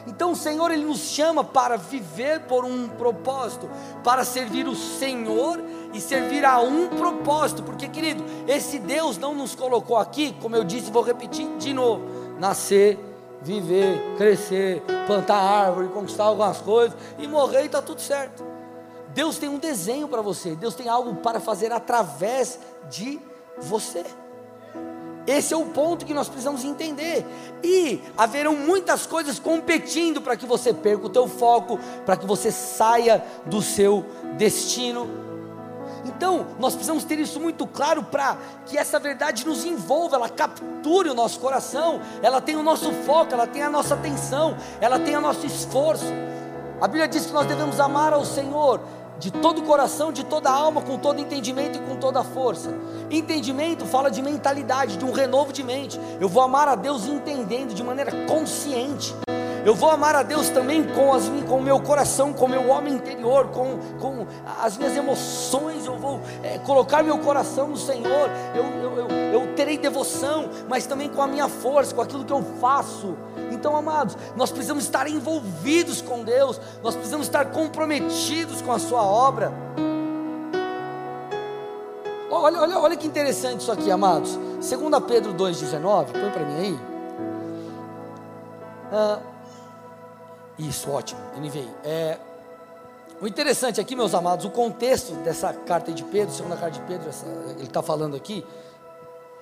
Então 0.06 0.32
o 0.32 0.36
Senhor 0.36 0.70
ele 0.70 0.84
nos 0.84 0.98
chama 0.98 1.44
para 1.44 1.76
viver 1.76 2.40
por 2.40 2.64
um 2.64 2.88
propósito, 2.88 3.68
para 4.02 4.24
servir 4.24 4.66
o 4.66 4.74
Senhor 4.74 5.62
e 5.92 6.00
servir 6.00 6.44
a 6.44 6.60
um 6.60 6.88
propósito, 6.88 7.62
porque 7.62 7.88
querido, 7.88 8.24
esse 8.48 8.78
Deus 8.78 9.18
não 9.18 9.34
nos 9.34 9.54
colocou 9.54 9.96
aqui, 9.96 10.34
como 10.40 10.56
eu 10.56 10.64
disse, 10.64 10.90
vou 10.90 11.02
repetir 11.02 11.46
de 11.58 11.72
novo: 11.72 12.04
nascer, 12.38 12.98
viver, 13.42 14.16
crescer, 14.16 14.82
plantar 15.06 15.36
árvore, 15.36 15.88
conquistar 15.88 16.24
algumas 16.24 16.58
coisas 16.58 16.96
e 17.18 17.28
morrer 17.28 17.62
e 17.62 17.66
está 17.66 17.80
tudo 17.80 18.00
certo. 18.00 18.44
Deus 19.14 19.38
tem 19.38 19.48
um 19.48 19.58
desenho 19.58 20.08
para 20.08 20.22
você, 20.22 20.56
Deus 20.56 20.74
tem 20.74 20.88
algo 20.88 21.16
para 21.16 21.38
fazer 21.38 21.70
através 21.70 22.58
de 22.88 23.20
você. 23.58 24.04
Esse 25.26 25.54
é 25.54 25.56
o 25.56 25.66
ponto 25.66 26.04
que 26.04 26.14
nós 26.14 26.28
precisamos 26.28 26.64
entender. 26.64 27.24
E 27.62 28.00
haverão 28.16 28.56
muitas 28.56 29.06
coisas 29.06 29.38
competindo 29.38 30.20
para 30.20 30.36
que 30.36 30.46
você 30.46 30.72
perca 30.72 31.06
o 31.06 31.10
teu 31.10 31.28
foco, 31.28 31.78
para 32.04 32.16
que 32.16 32.26
você 32.26 32.50
saia 32.50 33.24
do 33.46 33.62
seu 33.62 34.04
destino. 34.36 35.08
Então, 36.04 36.46
nós 36.58 36.74
precisamos 36.74 37.04
ter 37.04 37.18
isso 37.20 37.38
muito 37.38 37.66
claro 37.66 38.02
para 38.02 38.36
que 38.66 38.76
essa 38.76 38.98
verdade 38.98 39.46
nos 39.46 39.64
envolva, 39.64 40.16
ela 40.16 40.28
capture 40.28 41.08
o 41.08 41.14
nosso 41.14 41.38
coração, 41.38 42.00
ela 42.20 42.40
tenha 42.40 42.58
o 42.58 42.62
nosso 42.62 42.90
foco, 42.92 43.32
ela 43.32 43.46
tenha 43.46 43.66
a 43.66 43.70
nossa 43.70 43.94
atenção, 43.94 44.56
ela 44.80 44.98
tenha 44.98 45.18
o 45.18 45.22
nosso 45.22 45.46
esforço. 45.46 46.06
A 46.80 46.88
Bíblia 46.88 47.06
diz 47.06 47.26
que 47.26 47.32
nós 47.32 47.46
devemos 47.46 47.78
amar 47.78 48.12
ao 48.12 48.24
Senhor 48.24 48.80
de 49.22 49.30
todo 49.30 49.60
o 49.60 49.62
coração, 49.62 50.10
de 50.10 50.24
toda 50.24 50.50
a 50.50 50.52
alma, 50.52 50.82
com 50.82 50.98
todo 50.98 51.20
entendimento 51.20 51.78
e 51.78 51.80
com 51.82 51.94
toda 51.94 52.18
a 52.18 52.24
força. 52.24 52.74
Entendimento 53.08 53.86
fala 53.86 54.10
de 54.10 54.20
mentalidade, 54.20 54.96
de 54.96 55.04
um 55.04 55.12
renovo 55.12 55.52
de 55.52 55.62
mente. 55.62 56.00
Eu 56.20 56.28
vou 56.28 56.42
amar 56.42 56.66
a 56.66 56.74
Deus 56.74 57.06
entendendo 57.06 57.72
de 57.72 57.84
maneira 57.84 58.10
consciente. 58.26 59.14
Eu 59.64 59.76
vou 59.76 59.92
amar 59.92 60.16
a 60.16 60.24
Deus 60.24 60.48
também 60.48 60.82
com, 60.82 61.14
as, 61.14 61.28
com 61.48 61.58
o 61.58 61.62
meu 61.62 61.78
coração, 61.78 62.32
com 62.32 62.46
o 62.46 62.48
meu 62.48 62.68
homem 62.68 62.94
interior, 62.94 63.46
com, 63.50 63.78
com 64.00 64.26
as 64.60 64.76
minhas 64.76 64.96
emoções. 64.96 65.86
Eu 65.86 65.96
vou 65.96 66.20
é, 66.42 66.58
colocar 66.58 67.00
meu 67.04 67.18
coração 67.18 67.68
no 67.68 67.76
Senhor. 67.76 68.28
Eu, 68.56 68.64
eu, 68.64 68.98
eu, 68.98 69.08
eu 69.08 69.54
terei 69.54 69.78
devoção, 69.78 70.50
mas 70.68 70.84
também 70.84 71.08
com 71.08 71.22
a 71.22 71.28
minha 71.28 71.48
força, 71.48 71.94
com 71.94 72.00
aquilo 72.02 72.24
que 72.24 72.32
eu 72.32 72.42
faço. 72.60 73.16
Então, 73.62 73.76
amados, 73.76 74.16
nós 74.34 74.50
precisamos 74.50 74.82
estar 74.82 75.06
envolvidos 75.06 76.02
com 76.02 76.24
Deus, 76.24 76.60
nós 76.82 76.96
precisamos 76.96 77.28
estar 77.28 77.44
comprometidos 77.52 78.60
com 78.60 78.72
a 78.72 78.78
Sua 78.80 79.04
obra. 79.04 79.52
Olha, 82.28 82.60
olha, 82.60 82.78
olha 82.80 82.96
que 82.96 83.06
interessante 83.06 83.60
isso 83.60 83.70
aqui, 83.70 83.88
amados. 83.88 84.34
2 84.34 84.70
Pedro 85.06 85.32
2,19, 85.34 86.06
põe 86.06 86.30
para 86.32 86.44
mim 86.44 86.56
aí. 86.56 86.80
Ah, 88.90 89.20
isso, 90.58 90.90
ótimo, 90.90 91.20
NVI. 91.38 91.70
É, 91.84 92.18
o 93.20 93.28
interessante 93.28 93.80
aqui, 93.80 93.94
meus 93.94 94.12
amados, 94.12 94.44
o 94.44 94.50
contexto 94.50 95.12
dessa 95.22 95.52
carta 95.52 95.92
de 95.92 96.02
Pedro, 96.02 96.34
segunda 96.34 96.56
carta 96.56 96.80
de 96.80 96.84
Pedro, 96.84 97.08
essa, 97.08 97.26
ele 97.56 97.62
está 97.62 97.80
falando 97.80 98.16
aqui, 98.16 98.44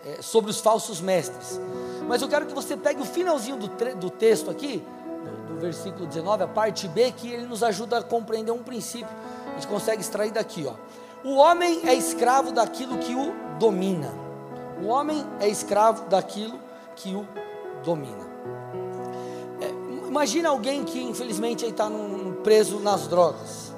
é, 0.05 0.23
sobre 0.23 0.51
os 0.51 0.61
falsos 0.61 1.01
mestres. 1.01 1.61
Mas 2.07 2.23
eu 2.23 2.29
quero 2.29 2.47
que 2.47 2.55
você 2.55 2.77
pegue 2.77 3.01
o 3.01 3.05
finalzinho 3.05 3.57
do, 3.57 3.69
do 3.97 4.11
texto 4.11 4.51
aqui, 4.51 4.85
do, 5.49 5.55
do, 5.55 5.61
versículo 5.61 6.07
19, 6.07 6.45
a 6.45 6.49
parte 6.49 6.89
B, 6.89 7.13
que 7.13 7.31
ele 7.31 7.47
nos 7.47 7.63
ajuda 7.63 7.99
a 7.99 8.03
compreender 8.03 8.53
um 8.53 8.63
princípio. 8.63 9.15
A 9.49 9.55
gente 9.55 9.69
consegue 9.69 10.01
extrair 10.01 10.31
daqui, 10.31 10.67
ó. 10.67 10.75
O 11.23 11.37
homem 11.37 11.83
é 11.85 11.95
escravo 11.95 12.51
daquilo 12.51 12.99
que 12.99 13.15
o 13.15 13.35
domina. 13.59 14.13
O 14.83 14.87
homem 14.87 15.25
é 15.39 15.49
escravo 15.49 16.09
daquilo 16.09 16.59
que 16.97 17.15
o 17.15 17.29
domina. 17.85 18.31
Imagina 20.11 20.49
alguém 20.49 20.83
que 20.83 21.01
infelizmente 21.01 21.65
está 21.65 21.89
preso 22.43 22.81
nas 22.81 23.07
drogas. 23.07 23.73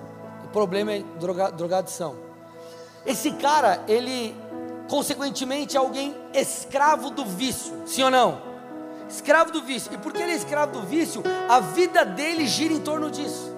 O 0.46 0.48
problema 0.48 0.92
é 0.92 1.02
droga, 1.20 1.50
drogadição. 1.50 2.16
Esse 3.04 3.32
cara, 3.32 3.84
ele 3.86 4.34
consequentemente 4.88 5.76
alguém 5.76 6.14
escravo 6.32 7.10
do 7.10 7.24
vício, 7.24 7.72
sim 7.86 8.02
ou 8.02 8.10
não? 8.10 8.40
Escravo 9.08 9.52
do 9.52 9.62
vício. 9.62 9.92
E 9.92 9.98
porque 9.98 10.22
ele 10.22 10.32
é 10.32 10.36
escravo 10.36 10.72
do 10.72 10.82
vício, 10.86 11.22
a 11.48 11.60
vida 11.60 12.04
dele 12.04 12.46
gira 12.46 12.72
em 12.72 12.80
torno 12.80 13.10
disso. 13.10 13.54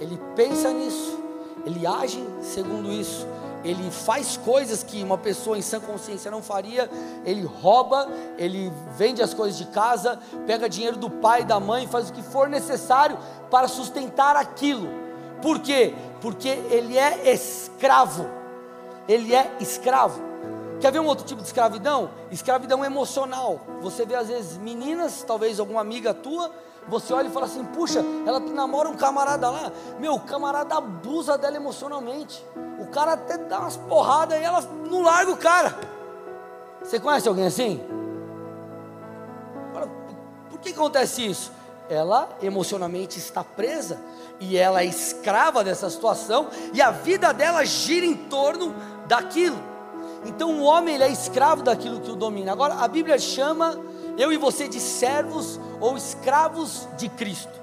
Ele 0.00 0.20
pensa 0.34 0.70
nisso, 0.72 1.18
ele 1.64 1.86
age 1.86 2.22
segundo 2.42 2.92
isso, 2.92 3.26
ele 3.64 3.90
faz 3.90 4.36
coisas 4.36 4.82
que 4.82 5.02
uma 5.02 5.18
pessoa 5.18 5.58
em 5.58 5.62
sã 5.62 5.80
consciência 5.80 6.30
não 6.30 6.40
faria, 6.42 6.88
ele 7.24 7.44
rouba, 7.44 8.08
ele 8.38 8.72
vende 8.96 9.22
as 9.22 9.34
coisas 9.34 9.58
de 9.58 9.64
casa, 9.66 10.20
pega 10.46 10.68
dinheiro 10.68 10.96
do 10.96 11.10
pai 11.10 11.40
e 11.40 11.44
da 11.44 11.58
mãe, 11.58 11.88
faz 11.88 12.10
o 12.10 12.12
que 12.12 12.22
for 12.22 12.48
necessário 12.48 13.18
para 13.50 13.66
sustentar 13.66 14.36
aquilo. 14.36 14.88
Por 15.42 15.58
quê? 15.58 15.94
Porque 16.20 16.48
ele 16.48 16.96
é 16.96 17.32
escravo. 17.32 18.28
Ele 19.08 19.34
é 19.34 19.56
escravo. 19.60 20.22
Quer 20.80 20.92
ver 20.92 21.00
um 21.00 21.06
outro 21.06 21.24
tipo 21.24 21.40
de 21.40 21.46
escravidão? 21.46 22.10
Escravidão 22.30 22.84
emocional. 22.84 23.60
Você 23.80 24.04
vê 24.04 24.14
às 24.14 24.28
vezes 24.28 24.58
meninas, 24.58 25.22
talvez 25.22 25.58
alguma 25.58 25.80
amiga 25.80 26.12
tua, 26.12 26.50
você 26.88 27.12
olha 27.12 27.28
e 27.28 27.30
fala 27.30 27.46
assim: 27.46 27.64
puxa, 27.64 28.04
ela 28.26 28.38
namora 28.38 28.88
um 28.88 28.96
camarada 28.96 29.50
lá. 29.50 29.72
Meu, 29.98 30.14
o 30.14 30.20
camarada 30.20 30.76
abusa 30.76 31.36
dela 31.38 31.56
emocionalmente. 31.56 32.44
O 32.78 32.86
cara 32.86 33.14
até 33.14 33.38
dá 33.38 33.60
umas 33.60 33.76
porradas 33.76 34.38
e 34.38 34.44
ela 34.44 34.60
não 34.60 35.02
larga 35.02 35.32
o 35.32 35.36
cara. 35.36 35.74
Você 36.82 37.00
conhece 37.00 37.26
alguém 37.26 37.46
assim? 37.46 37.80
Por 40.50 40.60
que 40.60 40.70
acontece 40.70 41.26
isso? 41.26 41.52
Ela 41.88 42.28
emocionalmente 42.42 43.18
está 43.18 43.42
presa 43.42 44.00
e 44.40 44.56
ela 44.56 44.82
é 44.82 44.86
escrava 44.86 45.62
dessa 45.62 45.88
situação 45.88 46.48
e 46.72 46.82
a 46.82 46.90
vida 46.90 47.32
dela 47.32 47.64
gira 47.64 48.04
em 48.04 48.14
torno 48.14 48.74
daquilo. 49.06 49.75
Então 50.26 50.60
o 50.60 50.62
homem 50.62 50.96
ele 50.96 51.04
é 51.04 51.10
escravo 51.10 51.62
daquilo 51.62 52.00
que 52.00 52.10
o 52.10 52.16
domina. 52.16 52.52
Agora 52.52 52.74
a 52.74 52.88
Bíblia 52.88 53.18
chama 53.18 53.78
eu 54.18 54.32
e 54.32 54.36
você 54.36 54.68
de 54.68 54.80
servos 54.80 55.60
ou 55.80 55.96
escravos 55.96 56.88
de 56.96 57.08
Cristo. 57.08 57.56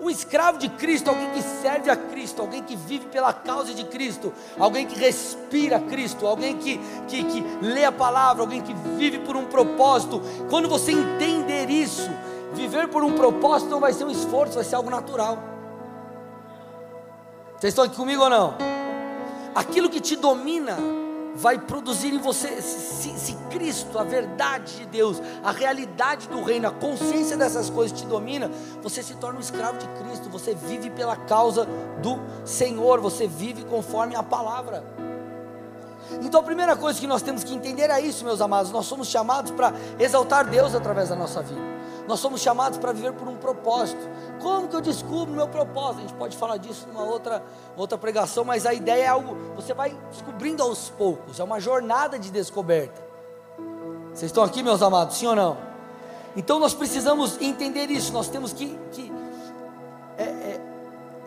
Um 0.00 0.10
escravo 0.10 0.58
de 0.58 0.68
Cristo, 0.68 1.08
alguém 1.08 1.30
que 1.30 1.40
serve 1.40 1.88
a 1.88 1.96
Cristo, 1.96 2.42
alguém 2.42 2.62
que 2.62 2.76
vive 2.76 3.06
pela 3.06 3.32
causa 3.32 3.72
de 3.72 3.84
Cristo, 3.84 4.32
alguém 4.58 4.86
que 4.86 4.98
respira 4.98 5.78
Cristo, 5.78 6.26
alguém 6.26 6.56
que, 6.56 6.78
que, 7.08 7.24
que 7.24 7.44
lê 7.62 7.84
a 7.84 7.92
palavra, 7.92 8.42
alguém 8.42 8.60
que 8.60 8.74
vive 8.74 9.20
por 9.20 9.36
um 9.36 9.46
propósito. 9.46 10.20
Quando 10.50 10.68
você 10.68 10.92
entender 10.92 11.70
isso, 11.70 12.10
viver 12.52 12.88
por 12.88 13.04
um 13.04 13.12
propósito 13.12 13.70
não 13.70 13.80
vai 13.80 13.92
ser 13.92 14.04
um 14.04 14.10
esforço, 14.10 14.54
vai 14.54 14.64
ser 14.64 14.74
algo 14.74 14.90
natural. 14.90 15.38
Vocês 17.56 17.72
estão 17.72 17.84
aqui 17.84 17.96
comigo 17.96 18.22
ou 18.22 18.28
não? 18.28 18.54
Aquilo 19.54 19.88
que 19.88 20.00
te 20.00 20.16
domina 20.16 20.76
vai 21.34 21.58
produzir 21.58 22.14
em 22.14 22.18
você, 22.18 22.62
se, 22.62 23.10
se, 23.18 23.34
Cristo, 23.50 23.98
a 23.98 24.04
verdade 24.04 24.76
de 24.76 24.86
Deus, 24.86 25.20
a 25.42 25.50
realidade 25.50 26.28
do 26.28 26.42
reino, 26.42 26.68
a 26.68 26.70
consciência 26.70 27.36
dessas 27.36 27.68
coisas 27.68 27.98
te 27.98 28.06
domina, 28.06 28.50
você 28.82 29.02
se 29.02 29.14
torna 29.16 29.38
um 29.38 29.42
escravo 29.42 29.78
de 29.78 29.88
Cristo, 29.88 30.28
você 30.30 30.54
vive 30.54 30.90
pela 30.90 31.16
causa 31.16 31.66
do 32.00 32.20
Senhor, 32.44 33.00
você 33.00 33.26
vive 33.26 33.64
conforme 33.64 34.14
a 34.14 34.22
palavra. 34.22 34.84
Então 36.22 36.40
a 36.40 36.44
primeira 36.44 36.76
coisa 36.76 37.00
que 37.00 37.06
nós 37.06 37.22
temos 37.22 37.42
que 37.42 37.54
entender 37.54 37.90
é 37.90 38.00
isso, 38.00 38.24
meus 38.24 38.40
amados, 38.40 38.70
nós 38.70 38.86
somos 38.86 39.08
chamados 39.08 39.50
para 39.50 39.72
exaltar 39.98 40.46
Deus 40.46 40.74
através 40.74 41.08
da 41.08 41.16
nossa 41.16 41.42
vida. 41.42 41.73
Nós 42.06 42.20
somos 42.20 42.40
chamados 42.40 42.78
para 42.78 42.92
viver 42.92 43.12
por 43.14 43.28
um 43.28 43.36
propósito. 43.36 44.00
Como 44.40 44.68
que 44.68 44.76
eu 44.76 44.80
descubro 44.80 45.32
o 45.32 45.36
meu 45.36 45.48
propósito? 45.48 45.98
A 45.98 46.02
gente 46.02 46.14
pode 46.14 46.36
falar 46.36 46.58
disso 46.58 46.86
numa 46.86 47.02
outra, 47.02 47.42
outra 47.76 47.96
pregação, 47.96 48.44
mas 48.44 48.66
a 48.66 48.74
ideia 48.74 49.04
é 49.04 49.08
algo, 49.08 49.36
você 49.56 49.72
vai 49.72 49.96
descobrindo 50.10 50.62
aos 50.62 50.90
poucos, 50.90 51.40
é 51.40 51.44
uma 51.44 51.60
jornada 51.60 52.18
de 52.18 52.30
descoberta. 52.30 53.02
Vocês 54.12 54.30
estão 54.30 54.44
aqui, 54.44 54.62
meus 54.62 54.82
amados, 54.82 55.16
sim 55.16 55.26
ou 55.26 55.34
não? 55.34 55.56
Então 56.36 56.58
nós 56.58 56.74
precisamos 56.74 57.40
entender 57.40 57.90
isso, 57.90 58.12
nós 58.12 58.28
temos 58.28 58.52
que, 58.52 58.78
que 58.92 59.12
é, 60.18 60.24
é, 60.24 60.60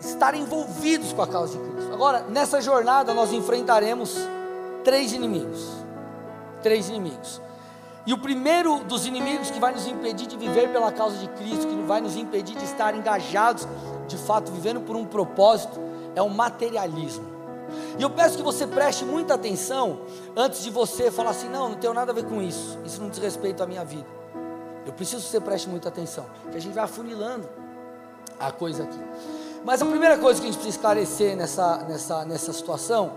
estar 0.00 0.34
envolvidos 0.34 1.12
com 1.12 1.22
a 1.22 1.26
causa 1.26 1.58
de 1.58 1.70
Cristo. 1.70 1.92
Agora, 1.92 2.22
nessa 2.28 2.60
jornada 2.60 3.12
nós 3.12 3.32
enfrentaremos 3.32 4.16
três 4.84 5.12
inimigos. 5.12 5.66
Três 6.62 6.88
inimigos. 6.88 7.40
E 8.08 8.12
o 8.14 8.16
primeiro 8.16 8.78
dos 8.84 9.04
inimigos 9.04 9.50
que 9.50 9.60
vai 9.60 9.70
nos 9.70 9.86
impedir 9.86 10.26
de 10.26 10.34
viver 10.34 10.72
pela 10.72 10.90
causa 10.90 11.18
de 11.18 11.28
Cristo, 11.28 11.66
que 11.66 11.82
vai 11.82 12.00
nos 12.00 12.16
impedir 12.16 12.56
de 12.56 12.64
estar 12.64 12.94
engajados, 12.94 13.68
de 14.06 14.16
fato, 14.16 14.50
vivendo 14.50 14.80
por 14.80 14.96
um 14.96 15.04
propósito, 15.04 15.78
é 16.16 16.22
o 16.22 16.30
materialismo. 16.30 17.26
E 17.98 18.02
eu 18.02 18.08
peço 18.08 18.38
que 18.38 18.42
você 18.42 18.66
preste 18.66 19.04
muita 19.04 19.34
atenção 19.34 20.00
antes 20.34 20.62
de 20.62 20.70
você 20.70 21.10
falar 21.10 21.32
assim: 21.32 21.50
não, 21.50 21.68
não 21.68 21.76
tenho 21.76 21.92
nada 21.92 22.10
a 22.10 22.14
ver 22.14 22.24
com 22.24 22.40
isso, 22.40 22.78
isso 22.82 22.98
não 22.98 23.10
diz 23.10 23.18
respeito 23.18 23.62
à 23.62 23.66
minha 23.66 23.84
vida. 23.84 24.06
Eu 24.86 24.92
preciso 24.94 25.22
que 25.22 25.28
você 25.28 25.38
preste 25.38 25.68
muita 25.68 25.90
atenção, 25.90 26.24
que 26.50 26.56
a 26.56 26.60
gente 26.62 26.72
vai 26.72 26.84
afunilando 26.84 27.46
a 28.40 28.50
coisa 28.50 28.84
aqui. 28.84 28.98
Mas 29.66 29.82
a 29.82 29.84
primeira 29.84 30.16
coisa 30.16 30.40
que 30.40 30.46
a 30.46 30.50
gente 30.50 30.58
precisa 30.58 30.78
esclarecer 30.78 31.36
nessa, 31.36 31.76
nessa, 31.86 32.24
nessa 32.24 32.54
situação 32.54 33.12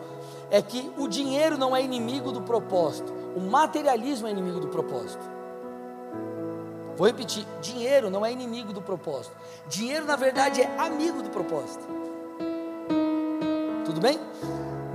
é 0.49 0.61
que 0.61 0.91
o 0.97 1.07
dinheiro 1.07 1.57
não 1.57 1.73
é 1.73 1.81
inimigo 1.81 2.29
do 2.33 2.41
propósito, 2.41 3.20
o 3.35 3.39
materialismo 3.39 4.27
é 4.27 4.31
inimigo 4.31 4.59
do 4.59 4.67
propósito. 4.67 5.29
Vou 6.95 7.07
repetir: 7.07 7.45
dinheiro 7.61 8.09
não 8.09 8.25
é 8.25 8.31
inimigo 8.31 8.73
do 8.73 8.81
propósito, 8.81 9.35
dinheiro 9.67 10.05
na 10.05 10.15
verdade 10.15 10.61
é 10.61 10.77
amigo 10.77 11.21
do 11.21 11.29
propósito. 11.29 11.83
Tudo 13.85 13.99
bem? 13.99 14.19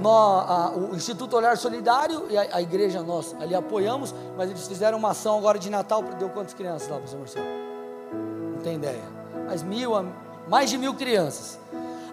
Nós, 0.00 0.50
a, 0.50 0.70
o 0.76 0.94
Instituto 0.94 1.36
Olhar 1.36 1.56
Solidário 1.56 2.26
e 2.30 2.36
a, 2.36 2.56
a, 2.56 2.62
igreja 2.62 3.02
nós 3.02 3.34
ali 3.40 3.54
apoiamos, 3.54 4.14
mas 4.36 4.50
eles 4.50 4.68
fizeram 4.68 4.98
uma 4.98 5.10
ação 5.10 5.38
agora 5.38 5.58
de 5.58 5.70
Natal, 5.70 6.02
deu 6.18 6.28
quantas 6.28 6.54
crianças 6.54 6.88
lá, 6.88 6.96
professor 6.96 7.18
Marcelo? 7.18 7.46
Não 8.54 8.62
tem 8.62 8.76
ideia. 8.76 9.02
Mais 9.46 9.62
mil, 9.62 9.90
mais 10.48 10.70
de 10.70 10.78
mil 10.78 10.94
crianças. 10.94 11.58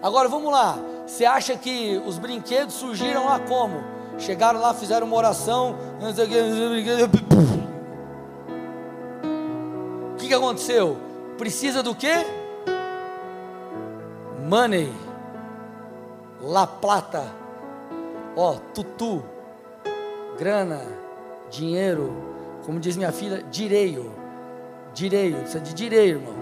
Agora 0.02 0.28
vamos 0.28 0.50
lá. 0.50 0.78
Você 1.06 1.24
acha 1.24 1.56
que 1.56 2.02
os 2.06 2.18
brinquedos 2.18 2.74
surgiram 2.74 3.26
lá 3.26 3.38
como? 3.38 3.93
Chegaram 4.18 4.60
lá, 4.60 4.72
fizeram 4.72 5.06
uma 5.06 5.16
oração. 5.16 5.76
O 10.12 10.16
que, 10.16 10.28
que 10.28 10.34
aconteceu? 10.34 10.96
Precisa 11.36 11.82
do 11.82 11.94
quê? 11.94 12.24
Money. 14.48 14.92
La 16.40 16.66
Plata. 16.66 17.24
Ó, 18.36 18.54
tutu. 18.72 19.22
Grana. 20.38 20.80
Dinheiro. 21.50 22.12
Como 22.64 22.80
diz 22.80 22.96
minha 22.96 23.12
filha, 23.12 23.42
direio. 23.50 24.12
Direio. 24.92 25.38
Precisa 25.38 25.60
de 25.60 25.74
direio, 25.74 26.18
irmão. 26.18 26.34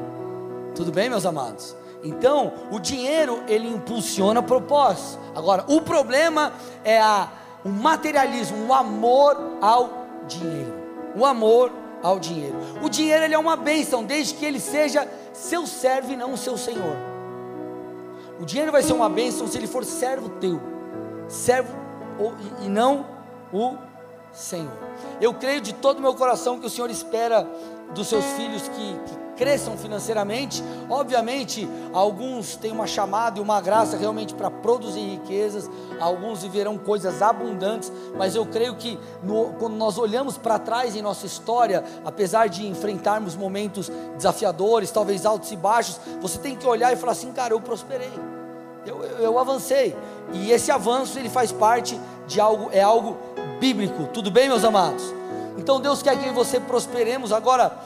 Tudo 0.75 0.93
bem, 0.93 1.09
meus 1.09 1.27
amados? 1.27 1.77
Então, 2.05 2.53
o 2.71 2.79
dinheiro 2.81 3.43
ele 3.47 3.69
impulsiona 3.69 4.43
propósitos. 4.43 5.19
Agora, 5.35 5.65
o 5.69 5.81
problema 5.81 6.53
é 6.85 7.01
a, 7.01 7.29
o 7.65 7.69
materialismo, 7.69 8.67
o 8.67 8.73
amor 8.75 9.37
ao 9.61 9.91
dinheiro. 10.27 10.75
O 11.17 11.25
amor 11.25 11.71
ao 12.03 12.19
dinheiro. 12.19 12.57
O 12.83 12.89
dinheiro 12.89 13.25
ele 13.25 13.35
é 13.35 13.39
uma 13.39 13.57
bênção, 13.57 14.05
desde 14.05 14.35
que 14.35 14.45
ele 14.45 14.59
seja 14.59 15.09
seu 15.33 15.67
servo 15.67 16.13
e 16.13 16.17
não 16.17 16.33
o 16.33 16.39
seu 16.39 16.57
senhor. 16.57 16.97
O 18.41 18.45
dinheiro 18.45 18.73
vai 18.73 18.83
ser 18.83 18.93
uma 18.93 19.09
bênção 19.09 19.47
se 19.47 19.57
ele 19.57 19.67
for 19.67 19.85
servo 19.85 20.29
teu, 20.41 20.61
servo 21.29 21.73
e 22.61 22.69
não 22.69 23.07
o 23.53 23.77
Senhor. 24.33 24.73
Eu 25.21 25.35
creio 25.35 25.61
de 25.61 25.75
todo 25.75 25.99
o 25.99 26.03
meu 26.03 26.15
coração 26.15 26.59
que 26.59 26.67
o 26.67 26.71
Senhor 26.71 26.91
espera 26.91 27.47
dos 27.95 28.09
seus 28.09 28.25
filhos 28.25 28.63
que, 28.63 28.99
que 29.07 29.23
cresçam 29.37 29.77
financeiramente. 29.77 30.63
Obviamente, 30.89 31.69
alguns 31.93 32.57
têm 32.57 32.71
uma 32.71 32.87
chamada 32.87 33.39
e 33.39 33.43
uma 33.43 33.61
graça 33.61 33.97
realmente 33.97 34.35
para 34.35 34.51
produzir 34.51 35.01
riquezas, 35.01 35.71
alguns 36.01 36.43
viverão 36.43 36.79
coisas 36.79 37.23
abundantes, 37.23 37.93
mas 38.17 38.35
eu 38.35 38.47
creio 38.47 38.77
que 38.77 38.99
no, 39.23 39.53
quando 39.59 39.75
nós 39.75 39.99
olhamos 39.99 40.37
para 40.37 40.59
trás 40.59 40.95
em 40.95 41.03
nossa 41.03 41.27
história, 41.27 41.83
apesar 42.05 42.49
de 42.49 42.67
enfrentarmos 42.67 43.35
momentos 43.35 43.91
desafiadores, 44.17 44.91
talvez 44.91 45.27
altos 45.27 45.51
e 45.53 45.57
baixos, 45.57 45.99
você 46.21 46.39
tem 46.39 46.57
que 46.57 46.67
olhar 46.67 46.93
e 46.93 46.97
falar 46.97 47.13
assim: 47.13 47.33
cara, 47.33 47.55
eu 47.55 47.61
prosperei, 47.61 48.13
eu, 48.87 49.03
eu, 49.03 49.19
eu 49.19 49.39
avancei, 49.39 49.97
e 50.33 50.51
esse 50.51 50.71
avanço 50.71 51.19
ele 51.19 51.29
faz 51.29 51.51
parte 51.53 51.99
de 52.27 52.41
algo, 52.41 52.69
é 52.73 52.81
algo 52.81 53.17
bíblico, 53.59 54.09
tudo 54.13 54.31
bem, 54.31 54.49
meus 54.49 54.65
amados? 54.65 55.03
Então 55.59 55.81
Deus 55.81 56.03
quer 56.03 56.19
que 56.19 56.31
você 56.31 56.59
prosperemos 56.59 57.33
agora 57.33 57.77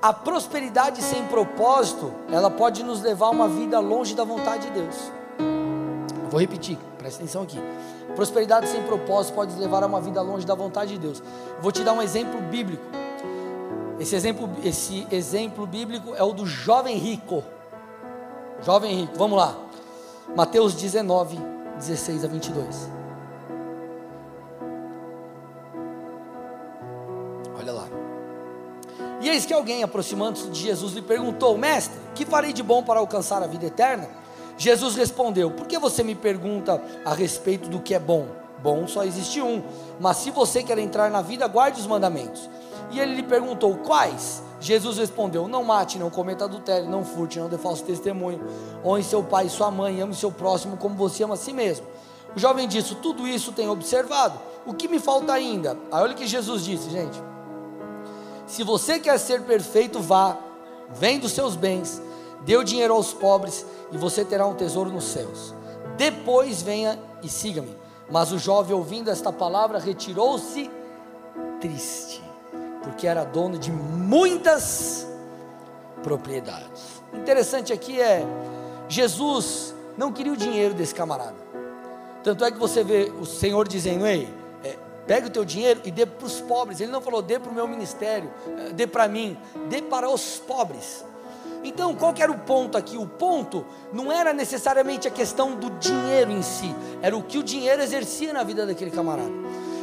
a 0.00 0.12
prosperidade 0.12 1.02
sem 1.02 1.24
propósito, 1.26 2.12
ela 2.30 2.50
pode 2.50 2.84
nos 2.84 3.02
levar 3.02 3.26
a 3.26 3.30
uma 3.30 3.48
vida 3.48 3.80
longe 3.80 4.14
da 4.14 4.24
vontade 4.24 4.68
de 4.68 4.72
Deus. 4.72 5.12
Vou 6.30 6.40
repetir, 6.40 6.78
presta 6.98 7.22
atenção 7.22 7.42
aqui. 7.42 7.58
Prosperidade 8.14 8.68
sem 8.68 8.82
propósito 8.82 9.34
pode 9.34 9.52
nos 9.52 9.60
levar 9.60 9.82
a 9.82 9.86
uma 9.86 10.00
vida 10.00 10.20
longe 10.22 10.46
da 10.46 10.54
vontade 10.54 10.92
de 10.92 10.98
Deus. 10.98 11.22
Vou 11.60 11.72
te 11.72 11.82
dar 11.82 11.92
um 11.92 12.02
exemplo 12.02 12.40
bíblico. 12.42 12.84
Esse 13.98 14.14
exemplo, 14.14 14.48
esse 14.62 15.06
exemplo 15.10 15.66
bíblico 15.66 16.14
é 16.14 16.22
o 16.22 16.32
do 16.32 16.46
jovem 16.46 16.96
rico. 16.96 17.42
Jovem 18.62 19.00
rico, 19.00 19.14
vamos 19.16 19.36
lá. 19.36 19.56
Mateus 20.36 20.74
19, 20.74 21.38
16 21.78 22.24
a 22.24 22.28
22. 22.28 22.97
E 29.20 29.28
eis 29.28 29.44
que 29.44 29.52
alguém, 29.52 29.82
aproximando-se 29.82 30.48
de 30.48 30.60
Jesus, 30.60 30.92
lhe 30.92 31.02
perguntou: 31.02 31.56
Mestre, 31.58 31.98
que 32.14 32.24
farei 32.24 32.52
de 32.52 32.62
bom 32.62 32.82
para 32.82 33.00
alcançar 33.00 33.42
a 33.42 33.46
vida 33.46 33.66
eterna? 33.66 34.08
Jesus 34.56 34.94
respondeu: 34.94 35.50
Por 35.50 35.66
que 35.66 35.78
você 35.78 36.02
me 36.02 36.14
pergunta 36.14 36.82
a 37.04 37.14
respeito 37.14 37.68
do 37.68 37.80
que 37.80 37.94
é 37.94 37.98
bom? 37.98 38.26
Bom 38.60 38.88
só 38.88 39.04
existe 39.04 39.40
um, 39.40 39.62
mas 40.00 40.16
se 40.16 40.32
você 40.32 40.64
quer 40.64 40.78
entrar 40.78 41.10
na 41.10 41.22
vida, 41.22 41.46
guarde 41.46 41.80
os 41.80 41.86
mandamentos. 41.86 42.50
E 42.90 42.98
ele 42.98 43.14
lhe 43.14 43.22
perguntou: 43.22 43.76
Quais? 43.78 44.42
Jesus 44.60 44.98
respondeu: 44.98 45.46
Não 45.46 45.64
mate, 45.64 45.98
não 45.98 46.10
cometa 46.10 46.44
adultério, 46.44 46.88
não 46.88 47.04
furte, 47.04 47.38
não 47.38 47.48
dê 47.48 47.58
falso 47.58 47.84
testemunho, 47.84 48.44
honre 48.84 49.02
seu 49.02 49.22
pai 49.22 49.46
e 49.46 49.50
sua 49.50 49.70
mãe, 49.70 50.00
ame 50.00 50.14
seu 50.14 50.32
próximo 50.32 50.76
como 50.76 50.96
você 50.96 51.22
ama 51.22 51.34
a 51.34 51.36
si 51.36 51.52
mesmo. 51.52 51.86
O 52.34 52.38
jovem 52.38 52.66
disse: 52.66 52.94
Tudo 52.96 53.26
isso 53.26 53.52
tenho 53.52 53.70
observado. 53.70 54.38
O 54.66 54.74
que 54.74 54.88
me 54.88 54.98
falta 54.98 55.32
ainda? 55.32 55.78
Aí 55.90 56.02
olha 56.02 56.12
o 56.12 56.16
que 56.16 56.26
Jesus 56.26 56.64
disse, 56.64 56.90
gente. 56.90 57.27
Se 58.48 58.64
você 58.64 58.98
quer 58.98 59.18
ser 59.18 59.42
perfeito, 59.42 60.00
vá, 60.00 60.36
vende 60.90 61.26
os 61.26 61.32
seus 61.32 61.54
bens, 61.54 62.00
dê 62.44 62.56
o 62.56 62.64
dinheiro 62.64 62.94
aos 62.94 63.12
pobres 63.12 63.64
e 63.92 63.98
você 63.98 64.24
terá 64.24 64.46
um 64.46 64.54
tesouro 64.54 64.90
nos 64.90 65.04
céus. 65.04 65.54
Depois 65.96 66.62
venha 66.62 66.98
e 67.22 67.28
siga-me. 67.28 67.76
Mas 68.10 68.32
o 68.32 68.38
jovem, 68.38 68.74
ouvindo 68.74 69.10
esta 69.10 69.30
palavra, 69.30 69.78
retirou-se 69.78 70.70
triste, 71.60 72.22
porque 72.82 73.06
era 73.06 73.22
dono 73.22 73.58
de 73.58 73.70
muitas 73.70 75.06
propriedades. 76.02 77.02
Interessante 77.12 77.70
aqui 77.70 78.00
é 78.00 78.24
Jesus 78.88 79.74
não 79.98 80.10
queria 80.10 80.32
o 80.32 80.36
dinheiro 80.36 80.72
desse 80.72 80.94
camarada. 80.94 81.36
Tanto 82.22 82.44
é 82.44 82.50
que 82.50 82.58
você 82.58 82.82
vê 82.82 83.12
o 83.20 83.26
Senhor 83.26 83.68
dizendo: 83.68 84.06
Ei, 84.06 84.32
Pega 85.08 85.26
o 85.26 85.30
teu 85.30 85.42
dinheiro 85.42 85.80
e 85.86 85.90
dê 85.90 86.04
para 86.04 86.26
os 86.26 86.38
pobres. 86.42 86.80
Ele 86.80 86.92
não 86.92 87.00
falou, 87.00 87.22
dê 87.22 87.38
para 87.38 87.50
o 87.50 87.54
meu 87.54 87.66
ministério, 87.66 88.30
eh, 88.58 88.72
dê 88.74 88.86
para 88.86 89.08
mim, 89.08 89.38
dê 89.70 89.80
para 89.80 90.10
os 90.10 90.36
pobres. 90.36 91.02
Então, 91.64 91.94
qual 91.94 92.14
era 92.18 92.30
o 92.30 92.38
ponto 92.38 92.76
aqui? 92.76 92.98
O 92.98 93.06
ponto 93.06 93.64
não 93.90 94.12
era 94.12 94.34
necessariamente 94.34 95.08
a 95.08 95.10
questão 95.10 95.56
do 95.56 95.70
dinheiro 95.70 96.30
em 96.30 96.42
si, 96.42 96.72
era 97.00 97.16
o 97.16 97.22
que 97.22 97.38
o 97.38 97.42
dinheiro 97.42 97.82
exercia 97.82 98.34
na 98.34 98.44
vida 98.44 98.66
daquele 98.66 98.90
camarada. 98.90 99.32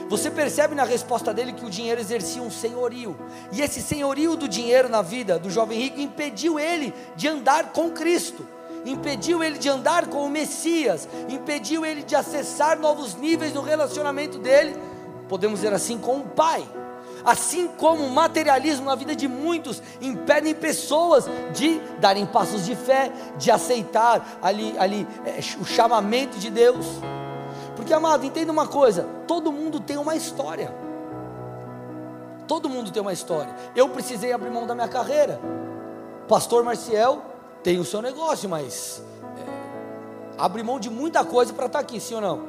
Você 0.08 0.30
percebe 0.30 0.76
na 0.76 0.84
resposta 0.84 1.34
dele 1.34 1.54
que 1.54 1.66
o 1.66 1.70
dinheiro 1.70 2.00
exercia 2.00 2.42
um 2.42 2.52
senhorio, 2.52 3.18
e 3.52 3.62
esse 3.62 3.82
senhorio 3.82 4.36
do 4.36 4.48
dinheiro 4.48 4.88
na 4.88 5.02
vida 5.02 5.40
do 5.40 5.50
jovem 5.50 5.80
rico 5.80 6.00
impediu 6.00 6.60
ele 6.60 6.94
de 7.16 7.28
andar 7.28 7.72
com 7.74 7.90
Cristo, 7.90 8.48
impediu 8.86 9.44
ele 9.44 9.58
de 9.58 9.68
andar 9.68 10.08
com 10.08 10.24
o 10.24 10.30
Messias, 10.30 11.10
impediu 11.28 11.84
ele 11.84 12.04
de 12.04 12.16
acessar 12.16 12.80
novos 12.80 13.16
níveis 13.16 13.54
no 13.54 13.62
relacionamento 13.62 14.38
dele 14.38 14.76
podemos 15.28 15.60
dizer 15.60 15.74
assim, 15.74 15.98
com 15.98 16.18
o 16.18 16.26
Pai. 16.26 16.68
Assim 17.24 17.68
como 17.68 18.06
o 18.06 18.12
materialismo 18.12 18.86
na 18.86 18.94
vida 18.94 19.16
de 19.16 19.28
muitos 19.28 19.82
impedem 20.00 20.54
pessoas 20.54 21.26
de 21.56 21.80
darem 22.00 22.24
passos 22.26 22.64
de 22.66 22.76
fé, 22.76 23.12
de 23.38 23.50
aceitar 23.50 24.38
ali, 24.44 24.76
ali 24.78 25.08
é, 25.26 25.40
o 25.60 25.66
chamamento 25.66 26.38
de 26.38 26.52
Deus. 26.52 26.86
Porque, 27.76 27.92
amado, 27.92 28.26
entenda 28.26 28.52
uma 28.52 28.68
coisa: 28.68 29.08
todo 29.28 29.52
mundo 29.52 29.80
tem 29.80 29.98
uma 29.98 30.16
história. 30.16 30.72
Todo 32.48 32.70
mundo 32.70 32.92
tem 32.92 33.02
uma 33.02 33.14
história. 33.14 33.56
Eu 33.76 33.90
precisei 33.90 34.32
abrir 34.32 34.52
mão 34.52 34.68
da 34.68 34.76
minha 34.76 34.88
carreira. 34.88 35.40
Pastor 36.28 36.64
Marcial 36.64 37.24
tem 37.64 37.80
o 37.80 37.84
seu 37.84 38.02
negócio, 38.04 38.48
mas 38.48 39.02
é, 39.36 40.36
abre 40.38 40.62
mão 40.62 40.80
de 40.80 40.92
muita 40.92 41.26
coisa 41.26 41.54
para 41.54 41.66
estar 41.66 41.80
tá 41.80 41.84
aqui, 41.84 42.00
sim 42.00 42.14
ou 42.14 42.22
não? 42.22 42.44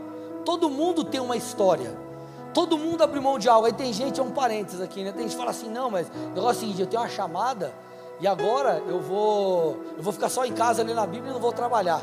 Todo 0.45 0.69
mundo 0.69 1.03
tem 1.03 1.19
uma 1.19 1.37
história. 1.37 2.06
Todo 2.57 2.79
mundo 2.79 3.05
abre 3.05 3.21
mão 3.21 3.39
de 3.39 3.51
algo. 3.51 3.67
Aí 3.67 3.73
tem 3.75 3.93
gente, 3.93 4.19
é 4.19 4.23
um 4.23 4.31
parênteses 4.31 4.81
aqui, 4.81 5.05
né? 5.05 5.13
Tem 5.13 5.25
gente 5.25 5.33
que 5.33 5.37
fala 5.37 5.51
assim, 5.51 5.69
não, 5.69 5.91
mas 5.91 6.09
o 6.09 6.29
negócio 6.29 6.49
é 6.49 6.53
o 6.53 6.61
seguinte, 6.61 6.81
eu 6.81 6.87
tenho 6.87 7.03
uma 7.03 7.09
chamada 7.11 7.71
e 8.19 8.27
agora 8.27 8.83
eu 8.89 8.99
vou, 8.99 9.79
eu 9.95 10.03
vou 10.03 10.11
ficar 10.11 10.31
só 10.31 10.43
em 10.43 10.55
casa 10.55 10.83
lendo 10.83 10.99
a 10.99 11.07
Bíblia 11.07 11.33
e 11.33 11.35
não 11.35 11.41
vou 11.41 11.53
trabalhar. 11.53 12.03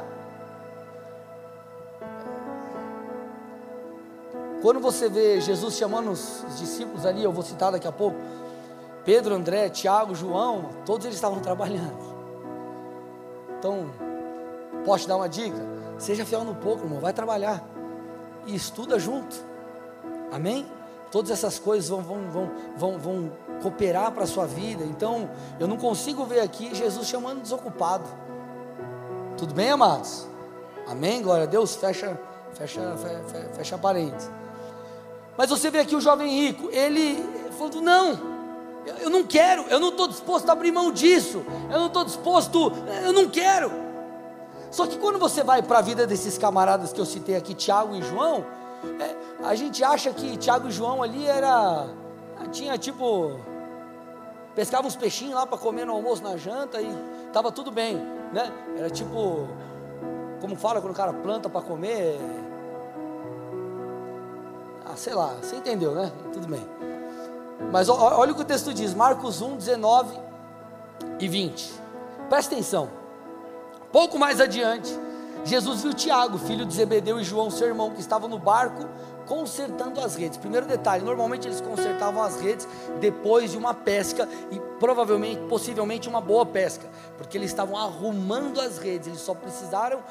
Quando 4.61 4.79
você 4.79 5.09
vê 5.09 5.41
Jesus 5.41 5.75
chamando 5.75 6.11
os 6.11 6.45
discípulos 6.59 7.03
ali, 7.03 7.23
eu 7.23 7.31
vou 7.31 7.41
citar 7.41 7.71
daqui 7.71 7.87
a 7.87 7.91
pouco, 7.91 8.17
Pedro, 9.03 9.33
André, 9.33 9.69
Tiago, 9.69 10.13
João, 10.13 10.69
todos 10.85 11.03
eles 11.07 11.15
estavam 11.15 11.39
trabalhando. 11.39 11.97
Então, 13.57 13.89
posso 14.85 15.05
te 15.05 15.07
dar 15.07 15.15
uma 15.15 15.27
dica? 15.27 15.57
Seja 15.97 16.23
fiel 16.23 16.43
no 16.43 16.53
pouco, 16.53 16.83
irmão, 16.83 16.99
vai 16.99 17.11
trabalhar. 17.11 17.67
E 18.45 18.53
estuda 18.53 18.99
junto. 18.99 19.51
Amém? 20.33 20.65
Todas 21.11 21.29
essas 21.29 21.59
coisas 21.59 21.87
vão, 21.87 22.01
vão, 22.01 22.27
vão, 22.27 22.51
vão, 22.75 22.97
vão 22.97 23.31
cooperar 23.61 24.11
para 24.11 24.23
a 24.23 24.27
sua 24.27 24.47
vida. 24.47 24.83
Então, 24.83 25.29
eu 25.59 25.67
não 25.67 25.77
consigo 25.77 26.25
ver 26.25 26.39
aqui 26.39 26.73
Jesus 26.73 27.07
chamando 27.07 27.41
desocupado. 27.41 28.05
Tudo 29.37 29.53
bem, 29.53 29.69
amados? 29.69 30.27
Amém? 30.87 31.21
Glória 31.21 31.43
a 31.43 31.47
Deus. 31.47 31.75
Fecha, 31.75 32.19
fecha, 32.53 32.81
fecha, 32.97 33.49
fecha 33.53 33.77
parênteses. 33.77 34.31
Mas 35.37 35.51
você 35.51 35.69
vê 35.69 35.79
aqui 35.79 35.95
o 35.95 36.01
jovem 36.01 36.45
rico, 36.45 36.69
ele 36.71 37.23
falou: 37.57 37.81
não, 37.81 38.19
eu 39.01 39.09
não 39.09 39.23
quero, 39.23 39.63
eu 39.69 39.79
não 39.79 39.89
estou 39.89 40.07
disposto 40.07 40.49
a 40.49 40.53
abrir 40.53 40.71
mão 40.71 40.91
disso, 40.91 41.43
eu 41.71 41.79
não 41.79 41.87
estou 41.87 42.03
disposto, 42.03 42.71
eu 43.03 43.13
não 43.13 43.29
quero. 43.29 43.71
Só 44.71 44.87
que 44.87 44.97
quando 44.97 45.19
você 45.19 45.43
vai 45.43 45.61
para 45.61 45.79
a 45.79 45.81
vida 45.81 46.07
desses 46.07 46.37
camaradas 46.37 46.91
que 46.91 46.99
eu 46.99 47.05
citei 47.05 47.35
aqui, 47.35 47.53
Tiago 47.53 47.95
e 47.95 48.01
João, 48.01 48.43
é, 48.99 49.45
a 49.45 49.55
gente 49.55 49.83
acha 49.83 50.11
que 50.11 50.37
Tiago 50.37 50.67
e 50.67 50.71
João 50.71 51.01
ali 51.01 51.25
era, 51.25 51.87
tinha 52.51 52.77
tipo, 52.77 53.39
pescava 54.55 54.87
uns 54.87 54.95
peixinhos 54.95 55.35
lá 55.35 55.45
para 55.45 55.57
comer 55.57 55.85
no 55.85 55.93
almoço, 55.93 56.23
na 56.23 56.37
janta 56.37 56.81
e 56.81 56.89
estava 57.27 57.51
tudo 57.51 57.71
bem, 57.71 57.97
né? 58.31 58.51
Era 58.77 58.89
tipo, 58.89 59.47
como 60.41 60.55
fala 60.55 60.81
quando 60.81 60.93
o 60.93 60.95
cara 60.95 61.13
planta 61.13 61.49
para 61.49 61.61
comer, 61.61 62.19
ah, 64.85 64.95
sei 64.95 65.13
lá, 65.13 65.35
você 65.41 65.55
entendeu, 65.55 65.93
né? 65.93 66.11
Tudo 66.31 66.47
bem. 66.47 66.63
Mas 67.71 67.89
olha 67.89 68.31
o 68.31 68.35
que 68.35 68.41
o 68.41 68.45
texto 68.45 68.73
diz, 68.73 68.93
Marcos 68.93 69.41
1, 69.41 69.57
19 69.57 70.19
e 71.19 71.27
20. 71.27 71.73
Presta 72.29 72.53
atenção. 72.53 72.89
Pouco 73.91 74.17
mais 74.17 74.41
adiante, 74.41 74.91
Jesus 75.45 75.83
viu 75.83 75.93
Tiago, 75.93 76.37
filho 76.37 76.65
de 76.65 76.73
Zebedeu, 76.73 77.19
e 77.19 77.23
João, 77.23 77.51
seu 77.51 77.67
irmão, 77.67 77.91
que 77.91 77.99
estavam 77.99 78.29
no 78.29 78.39
barco 78.39 78.87
consertando 79.25 79.99
as 79.99 80.15
redes. 80.15 80.37
Primeiro 80.37 80.65
detalhe, 80.65 81.03
normalmente 81.03 81.47
eles 81.47 81.61
consertavam 81.61 82.21
as 82.21 82.39
redes 82.39 82.67
depois 82.99 83.51
de 83.51 83.57
uma 83.57 83.73
pesca 83.73 84.27
e 84.51 84.59
provavelmente, 84.79 85.41
possivelmente 85.47 86.09
uma 86.09 86.21
boa 86.21 86.45
pesca, 86.45 86.89
porque 87.17 87.37
eles 87.37 87.49
estavam 87.49 87.77
arrumando 87.77 88.59
as 88.59 88.77
redes. 88.77 89.07
Eles 89.07 89.21
só 89.21 89.33
precisaram, 89.33 90.01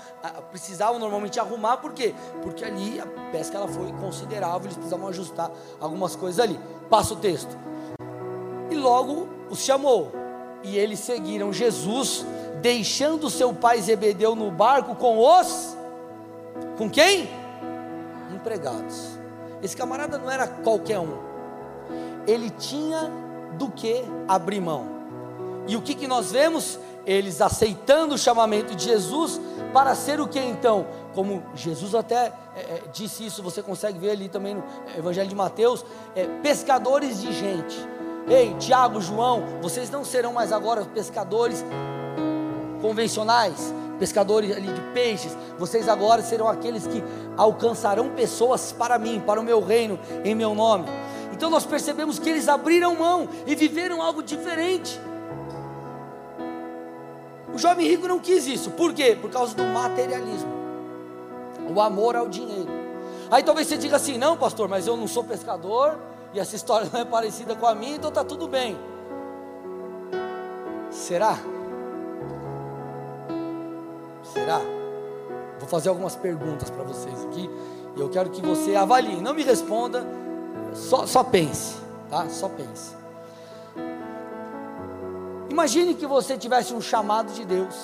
precisavam 0.50 0.98
normalmente 0.98 1.38
arrumar, 1.38 1.78
por 1.78 1.92
quê? 1.92 2.14
Porque 2.42 2.64
ali 2.64 3.00
a 3.00 3.06
pesca 3.30 3.56
ela 3.56 3.68
foi 3.68 3.92
considerável, 3.92 4.64
eles 4.64 4.76
precisavam 4.76 5.08
ajustar 5.08 5.50
algumas 5.80 6.16
coisas 6.16 6.40
ali. 6.40 6.58
Passa 6.88 7.14
o 7.14 7.16
texto. 7.16 7.56
E 8.70 8.74
logo 8.74 9.28
os 9.50 9.60
chamou. 9.60 10.12
E 10.62 10.78
eles 10.78 11.00
seguiram 11.00 11.52
Jesus, 11.52 12.24
deixando 12.60 13.30
seu 13.30 13.52
pai 13.52 13.80
Zebedeu 13.80 14.34
no 14.34 14.50
barco 14.50 14.94
com 14.94 15.18
os 15.18 15.76
com 16.76 16.88
quem? 16.88 17.28
empregados. 18.42 19.18
Esse 19.62 19.76
camarada 19.76 20.18
não 20.18 20.30
era 20.30 20.46
qualquer 20.46 20.98
um. 20.98 21.16
Ele 22.26 22.50
tinha 22.50 23.10
do 23.56 23.70
que 23.70 24.04
abrir 24.26 24.60
mão. 24.60 24.86
E 25.68 25.76
o 25.76 25.82
que, 25.82 25.94
que 25.94 26.08
nós 26.08 26.32
vemos? 26.32 26.78
Eles 27.06 27.40
aceitando 27.40 28.14
o 28.14 28.18
chamamento 28.18 28.74
de 28.74 28.84
Jesus 28.84 29.40
para 29.72 29.94
ser 29.94 30.20
o 30.20 30.28
que 30.28 30.38
então? 30.40 30.86
Como 31.14 31.42
Jesus 31.54 31.94
até 31.94 32.32
é, 32.54 32.60
é, 32.60 32.82
disse 32.92 33.26
isso, 33.26 33.42
você 33.42 33.62
consegue 33.62 33.98
ver 33.98 34.10
ali 34.10 34.28
também 34.28 34.54
no 34.54 34.64
Evangelho 34.96 35.28
de 35.28 35.34
Mateus: 35.34 35.84
é, 36.14 36.26
pescadores 36.42 37.20
de 37.20 37.32
gente. 37.32 37.76
Ei, 38.28 38.54
Tiago, 38.54 39.00
João, 39.00 39.42
vocês 39.60 39.90
não 39.90 40.04
serão 40.04 40.32
mais 40.32 40.52
agora 40.52 40.84
pescadores 40.84 41.64
convencionais, 42.82 43.72
pescadores 43.98 44.54
ali 44.54 44.66
de 44.66 44.80
peixes, 44.92 45.36
vocês 45.56 45.88
agora 45.88 46.20
serão 46.20 46.48
aqueles 46.48 46.86
que 46.86 47.02
alcançarão 47.36 48.10
pessoas 48.10 48.72
para 48.72 48.98
mim, 48.98 49.22
para 49.24 49.40
o 49.40 49.44
meu 49.44 49.60
reino, 49.64 49.98
em 50.24 50.34
meu 50.34 50.54
nome. 50.54 50.86
Então 51.32 51.48
nós 51.48 51.64
percebemos 51.64 52.18
que 52.18 52.28
eles 52.28 52.48
abriram 52.48 52.96
mão 52.96 53.28
e 53.46 53.54
viveram 53.54 54.02
algo 54.02 54.22
diferente. 54.22 55.00
O 57.54 57.58
jovem 57.58 57.86
rico 57.86 58.08
não 58.08 58.18
quis 58.18 58.46
isso, 58.46 58.72
por 58.72 58.92
quê? 58.92 59.16
Por 59.18 59.30
causa 59.30 59.54
do 59.54 59.62
materialismo, 59.64 60.52
o 61.72 61.80
amor 61.80 62.16
ao 62.16 62.28
dinheiro. 62.28 62.70
Aí 63.30 63.42
talvez 63.42 63.68
você 63.68 63.76
diga 63.76 63.96
assim: 63.96 64.18
não, 64.18 64.36
pastor, 64.36 64.68
mas 64.68 64.86
eu 64.86 64.96
não 64.96 65.06
sou 65.06 65.22
pescador 65.22 65.98
e 66.34 66.40
essa 66.40 66.56
história 66.56 66.88
não 66.92 67.00
é 67.00 67.04
parecida 67.04 67.54
com 67.54 67.66
a 67.66 67.74
minha, 67.74 67.96
então 67.96 68.08
está 68.08 68.24
tudo 68.24 68.48
bem. 68.48 68.76
Será? 70.90 71.38
Será? 74.32 74.60
Vou 75.58 75.68
fazer 75.68 75.88
algumas 75.88 76.16
perguntas 76.16 76.70
para 76.70 76.82
vocês 76.82 77.24
aqui. 77.24 77.48
E 77.96 78.00
eu 78.00 78.08
quero 78.08 78.30
que 78.30 78.40
você 78.40 78.74
avalie. 78.74 79.20
Não 79.20 79.34
me 79.34 79.42
responda, 79.42 80.04
só, 80.74 81.06
só 81.06 81.22
pense, 81.22 81.76
tá? 82.08 82.28
Só 82.28 82.48
pense. 82.48 82.96
Imagine 85.50 85.94
que 85.94 86.06
você 86.06 86.38
tivesse 86.38 86.72
um 86.72 86.80
chamado 86.80 87.32
de 87.32 87.44
Deus. 87.44 87.74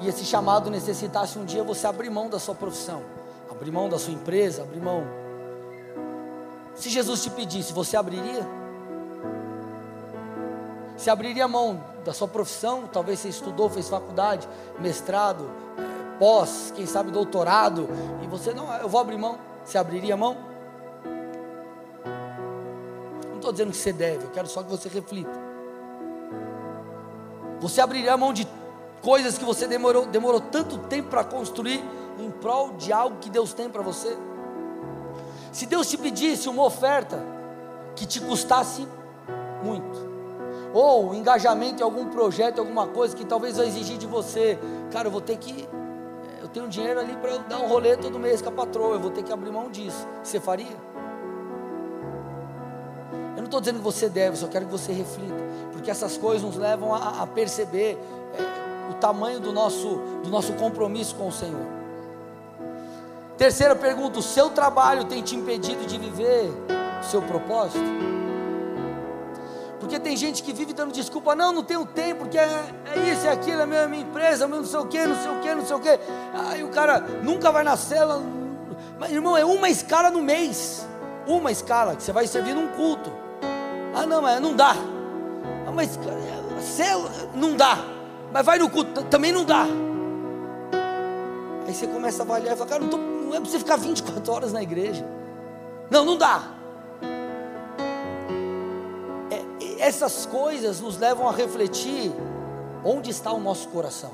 E 0.00 0.08
esse 0.08 0.24
chamado 0.24 0.70
necessitasse 0.70 1.38
um 1.38 1.44
dia 1.44 1.62
você 1.62 1.86
abrir 1.86 2.08
mão 2.08 2.30
da 2.30 2.38
sua 2.38 2.54
profissão, 2.54 3.02
abrir 3.50 3.70
mão 3.70 3.86
da 3.86 3.98
sua 3.98 4.14
empresa, 4.14 4.62
abrir 4.62 4.80
mão. 4.80 5.04
Se 6.74 6.88
Jesus 6.88 7.22
te 7.22 7.28
pedisse, 7.28 7.74
você 7.74 7.98
abriria? 7.98 8.59
Se 11.00 11.08
abriria 11.08 11.48
mão 11.48 11.82
da 12.04 12.12
sua 12.12 12.28
profissão, 12.28 12.86
talvez 12.86 13.20
você 13.20 13.30
estudou, 13.30 13.70
fez 13.70 13.88
faculdade, 13.88 14.46
mestrado, 14.78 15.50
é, 15.78 16.18
pós, 16.18 16.74
quem 16.76 16.84
sabe 16.84 17.10
doutorado, 17.10 17.88
e 18.22 18.26
você 18.26 18.52
não, 18.52 18.70
eu 18.74 18.86
vou 18.86 19.00
abrir 19.00 19.16
mão. 19.16 19.38
Você 19.64 19.78
abriria 19.78 20.14
mão? 20.14 20.36
Não 23.30 23.36
estou 23.36 23.50
dizendo 23.50 23.70
que 23.70 23.78
você 23.78 23.94
deve, 23.94 24.24
eu 24.24 24.30
quero 24.30 24.46
só 24.46 24.62
que 24.62 24.68
você 24.68 24.90
reflita. 24.90 25.32
Você 27.60 27.80
abriria 27.80 28.14
mão 28.18 28.34
de 28.34 28.46
coisas 29.00 29.38
que 29.38 29.44
você 29.46 29.66
demorou, 29.66 30.04
demorou 30.04 30.38
tanto 30.38 30.76
tempo 30.80 31.08
para 31.08 31.24
construir 31.24 31.82
em 32.18 32.30
prol 32.30 32.74
de 32.74 32.92
algo 32.92 33.16
que 33.22 33.30
Deus 33.30 33.54
tem 33.54 33.70
para 33.70 33.80
você? 33.80 34.18
Se 35.50 35.64
Deus 35.64 35.88
te 35.88 35.96
pedisse 35.96 36.46
uma 36.46 36.62
oferta 36.62 37.24
que 37.96 38.04
te 38.04 38.20
custasse 38.20 38.86
muito, 39.64 40.09
ou 40.72 41.14
engajamento 41.14 41.80
em 41.80 41.84
algum 41.84 42.06
projeto, 42.06 42.60
alguma 42.60 42.86
coisa 42.86 43.14
que 43.16 43.24
talvez 43.24 43.56
vai 43.56 43.66
exigir 43.66 43.98
de 43.98 44.06
você, 44.06 44.58
cara, 44.90 45.08
eu 45.08 45.12
vou 45.12 45.20
ter 45.20 45.36
que, 45.36 45.68
eu 46.40 46.48
tenho 46.48 46.68
dinheiro 46.68 47.00
ali 47.00 47.16
para 47.16 47.38
dar 47.38 47.58
um 47.58 47.66
rolê 47.66 47.96
todo 47.96 48.18
mês 48.18 48.40
com 48.40 48.48
a 48.48 48.52
patroa, 48.52 48.94
eu 48.94 49.00
vou 49.00 49.10
ter 49.10 49.22
que 49.22 49.32
abrir 49.32 49.50
mão 49.50 49.70
disso. 49.70 50.06
Você 50.22 50.38
faria? 50.38 50.90
Eu 53.36 53.38
não 53.38 53.44
estou 53.44 53.60
dizendo 53.60 53.78
que 53.78 53.84
você 53.84 54.08
deve, 54.08 54.36
só 54.36 54.46
quero 54.46 54.66
que 54.66 54.72
você 54.72 54.92
reflita, 54.92 55.34
porque 55.72 55.90
essas 55.90 56.16
coisas 56.16 56.42
nos 56.42 56.56
levam 56.56 56.94
a, 56.94 57.22
a 57.22 57.26
perceber 57.26 57.98
é, 58.34 58.90
o 58.90 58.94
tamanho 58.94 59.40
do 59.40 59.52
nosso, 59.52 60.00
do 60.22 60.30
nosso 60.30 60.52
compromisso 60.54 61.14
com 61.16 61.28
o 61.28 61.32
Senhor. 61.32 61.80
Terceira 63.36 63.74
pergunta: 63.74 64.18
o 64.18 64.22
seu 64.22 64.50
trabalho 64.50 65.04
tem 65.04 65.22
te 65.22 65.34
impedido 65.34 65.86
de 65.86 65.96
viver 65.96 66.50
o 67.00 67.04
seu 67.04 67.22
propósito? 67.22 68.19
Porque 69.90 70.04
tem 70.04 70.16
gente 70.16 70.44
que 70.44 70.52
vive 70.52 70.72
dando 70.72 70.92
desculpa, 70.92 71.34
não, 71.34 71.50
não 71.50 71.64
tenho 71.64 71.84
tempo, 71.84 72.20
porque 72.20 72.38
é, 72.38 72.48
é 72.94 73.10
isso, 73.10 73.26
é 73.26 73.32
aquilo, 73.32 73.62
é 73.62 73.66
minha, 73.66 73.88
minha 73.88 74.02
empresa, 74.04 74.46
meu 74.46 74.58
não 74.58 74.64
sei 74.64 74.78
o 74.78 74.86
que, 74.86 75.04
não 75.04 75.20
sei 75.20 75.32
o 75.32 75.40
que, 75.40 75.52
não 75.52 75.66
sei 75.66 75.76
o 75.76 75.80
que. 75.80 75.98
Aí 76.48 76.62
o 76.62 76.68
cara 76.68 77.00
nunca 77.24 77.50
vai 77.50 77.64
na 77.64 77.76
cela. 77.76 78.22
Mas 79.00 79.10
irmão, 79.10 79.36
é 79.36 79.44
uma 79.44 79.68
escala 79.68 80.08
no 80.08 80.22
mês. 80.22 80.86
Uma 81.26 81.50
escala 81.50 81.96
que 81.96 82.04
você 82.04 82.12
vai 82.12 82.24
servir 82.28 82.54
num 82.54 82.68
culto. 82.68 83.12
Ah 83.92 84.06
não, 84.06 84.22
mas 84.22 84.40
não 84.40 84.54
dá. 84.54 84.76
Ah, 85.66 85.72
mas 85.74 85.98
célula, 86.60 87.10
não 87.34 87.56
dá. 87.56 87.76
Mas 88.32 88.46
vai 88.46 88.60
no 88.60 88.70
culto, 88.70 89.02
também 89.06 89.32
não 89.32 89.44
dá. 89.44 89.64
Aí 91.66 91.74
você 91.74 91.88
começa 91.88 92.22
a 92.22 92.24
avaliar 92.24 92.54
e 92.54 92.56
fala, 92.56 92.70
cara, 92.70 92.82
não, 92.84 92.90
tô, 92.90 92.96
não 92.96 93.34
é 93.34 93.40
para 93.40 93.50
você 93.50 93.58
ficar 93.58 93.74
24 93.74 94.32
horas 94.32 94.52
na 94.52 94.62
igreja. 94.62 95.04
Não, 95.90 96.04
não 96.04 96.16
dá. 96.16 96.59
Essas 99.80 100.26
coisas 100.26 100.80
nos 100.80 100.98
levam 100.98 101.28
a 101.28 101.32
refletir 101.32 102.12
onde 102.84 103.10
está 103.10 103.32
o 103.32 103.40
nosso 103.40 103.68
coração. 103.68 104.10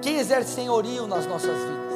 Quem 0.00 0.18
exerce 0.18 0.54
senhorio 0.54 1.06
nas 1.06 1.26
nossas 1.26 1.56
vidas? 1.56 1.94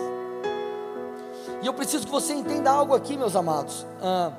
E 1.62 1.66
eu 1.66 1.74
preciso 1.74 2.06
que 2.06 2.12
você 2.12 2.34
entenda 2.34 2.70
algo 2.70 2.94
aqui, 2.94 3.16
meus 3.16 3.34
amados. 3.34 3.86
Ah, 4.00 4.32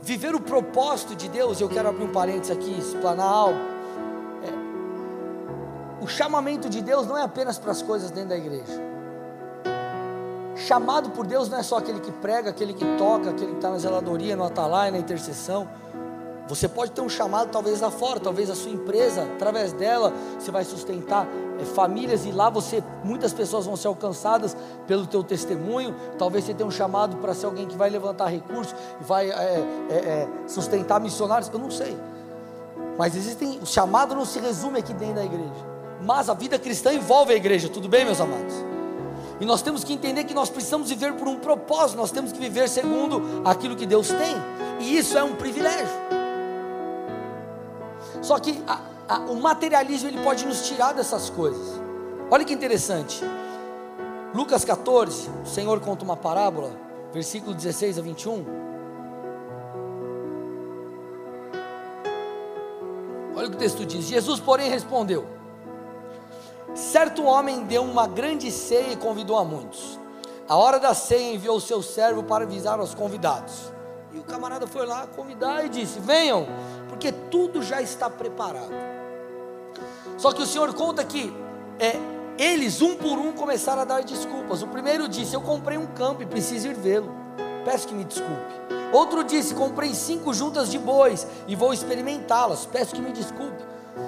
viver 0.00 0.34
o 0.34 0.40
propósito 0.40 1.14
de 1.14 1.28
Deus, 1.28 1.60
eu 1.60 1.68
quero 1.68 1.88
abrir 1.88 2.04
um 2.04 2.12
parênteses 2.12 2.56
aqui, 2.56 2.78
explanar 2.78 3.26
algo. 3.26 3.58
É, 4.42 6.04
o 6.04 6.06
chamamento 6.06 6.68
de 6.68 6.80
Deus 6.80 7.06
não 7.06 7.18
é 7.18 7.22
apenas 7.22 7.58
para 7.58 7.72
as 7.72 7.82
coisas 7.82 8.10
dentro 8.10 8.30
da 8.30 8.36
igreja. 8.36 8.88
chamado 10.56 11.10
por 11.10 11.26
Deus 11.26 11.48
não 11.48 11.58
é 11.58 11.62
só 11.62 11.78
aquele 11.78 12.00
que 12.00 12.10
prega, 12.10 12.50
aquele 12.50 12.72
que 12.72 12.84
toca, 12.96 13.30
aquele 13.30 13.52
que 13.52 13.56
está 13.56 13.70
na 13.70 13.78
zeladoria, 13.78 14.36
no 14.36 14.44
atalai, 14.44 14.90
na 14.90 14.98
intercessão. 14.98 15.68
Você 16.48 16.66
pode 16.66 16.92
ter 16.92 17.02
um 17.02 17.08
chamado 17.08 17.50
talvez 17.50 17.80
lá 17.80 17.90
fora, 17.90 18.18
talvez 18.18 18.48
a 18.48 18.54
sua 18.54 18.70
empresa, 18.70 19.22
através 19.34 19.72
dela, 19.72 20.14
você 20.38 20.50
vai 20.50 20.64
sustentar 20.64 21.26
é, 21.60 21.64
famílias 21.64 22.24
e 22.24 22.32
lá 22.32 22.48
você, 22.48 22.82
muitas 23.04 23.34
pessoas 23.34 23.66
vão 23.66 23.76
ser 23.76 23.88
alcançadas 23.88 24.56
pelo 24.86 25.06
teu 25.06 25.22
testemunho. 25.22 25.94
Talvez 26.18 26.44
você 26.44 26.54
tenha 26.54 26.66
um 26.66 26.70
chamado 26.70 27.16
para 27.18 27.34
ser 27.34 27.46
alguém 27.46 27.66
que 27.66 27.76
vai 27.76 27.90
levantar 27.90 28.28
recursos, 28.28 28.74
vai 29.00 29.30
é, 29.30 29.34
é, 29.90 29.94
é, 29.94 30.28
sustentar 30.46 30.98
missionários. 31.00 31.50
Eu 31.52 31.58
não 31.58 31.70
sei, 31.70 31.96
mas 32.96 33.14
existem. 33.14 33.58
O 33.60 33.66
chamado 33.66 34.14
não 34.14 34.24
se 34.24 34.40
resume 34.40 34.78
aqui 34.78 34.94
dentro 34.94 35.16
da 35.16 35.24
igreja, 35.24 35.66
mas 36.02 36.30
a 36.30 36.34
vida 36.34 36.58
cristã 36.58 36.94
envolve 36.94 37.32
a 37.34 37.36
igreja. 37.36 37.68
Tudo 37.68 37.88
bem, 37.88 38.06
meus 38.06 38.20
amados? 38.22 38.54
E 39.38 39.44
nós 39.44 39.60
temos 39.60 39.84
que 39.84 39.92
entender 39.92 40.24
que 40.24 40.34
nós 40.34 40.48
precisamos 40.48 40.88
viver 40.88 41.12
por 41.12 41.28
um 41.28 41.36
propósito, 41.36 41.98
nós 41.98 42.10
temos 42.10 42.32
que 42.32 42.40
viver 42.40 42.68
segundo 42.68 43.42
aquilo 43.44 43.76
que 43.76 43.86
Deus 43.86 44.08
tem, 44.08 44.34
e 44.80 44.96
isso 44.96 45.16
é 45.16 45.22
um 45.22 45.36
privilégio. 45.36 46.17
Só 48.22 48.38
que 48.38 48.62
a, 48.66 48.80
a, 49.08 49.18
o 49.20 49.40
materialismo 49.40 50.08
ele 50.08 50.22
pode 50.22 50.46
nos 50.46 50.66
tirar 50.66 50.92
dessas 50.92 51.30
coisas. 51.30 51.80
Olha 52.30 52.44
que 52.44 52.52
interessante. 52.52 53.22
Lucas 54.34 54.64
14, 54.64 55.30
o 55.42 55.46
Senhor 55.46 55.80
conta 55.80 56.04
uma 56.04 56.16
parábola, 56.16 56.70
versículo 57.12 57.54
16 57.54 57.98
a 57.98 58.02
21. 58.02 58.44
Olha 63.34 63.46
o 63.46 63.50
que 63.50 63.56
o 63.56 63.58
texto 63.58 63.86
diz: 63.86 64.04
Jesus, 64.04 64.40
porém, 64.40 64.68
respondeu: 64.68 65.26
Certo 66.74 67.24
homem 67.24 67.64
deu 67.64 67.82
uma 67.82 68.06
grande 68.06 68.50
ceia 68.50 68.92
e 68.92 68.96
convidou 68.96 69.38
a 69.38 69.44
muitos. 69.44 69.98
A 70.48 70.56
hora 70.56 70.78
da 70.78 70.92
ceia 70.92 71.34
enviou 71.34 71.56
o 71.56 71.60
seu 71.60 71.82
servo 71.82 72.22
para 72.22 72.44
avisar 72.44 72.78
aos 72.80 72.94
convidados. 72.94 73.72
E 74.18 74.20
o 74.20 74.24
camarada 74.24 74.66
foi 74.66 74.84
lá 74.84 75.06
convidar 75.06 75.64
e 75.64 75.68
disse: 75.68 76.00
Venham, 76.00 76.44
porque 76.88 77.12
tudo 77.12 77.62
já 77.62 77.80
está 77.80 78.10
preparado. 78.10 78.72
Só 80.16 80.32
que 80.32 80.42
o 80.42 80.46
Senhor 80.46 80.74
conta 80.74 81.04
que 81.04 81.32
é, 81.78 81.92
eles, 82.36 82.82
um 82.82 82.96
por 82.96 83.16
um, 83.16 83.30
começaram 83.30 83.82
a 83.82 83.84
dar 83.84 84.02
desculpas. 84.02 84.60
O 84.60 84.66
primeiro 84.66 85.08
disse: 85.08 85.36
Eu 85.36 85.40
comprei 85.40 85.78
um 85.78 85.86
campo 85.86 86.20
e 86.20 86.26
preciso 86.26 86.66
ir 86.66 86.74
vê-lo. 86.74 87.14
Peço 87.64 87.86
que 87.86 87.94
me 87.94 88.02
desculpe. 88.02 88.54
Outro 88.92 89.22
disse: 89.22 89.54
Comprei 89.54 89.94
cinco 89.94 90.34
juntas 90.34 90.68
de 90.68 90.80
bois 90.80 91.24
e 91.46 91.54
vou 91.54 91.72
experimentá-las. 91.72 92.66
Peço 92.66 92.96
que 92.96 93.00
me 93.00 93.12
desculpe. 93.12 93.62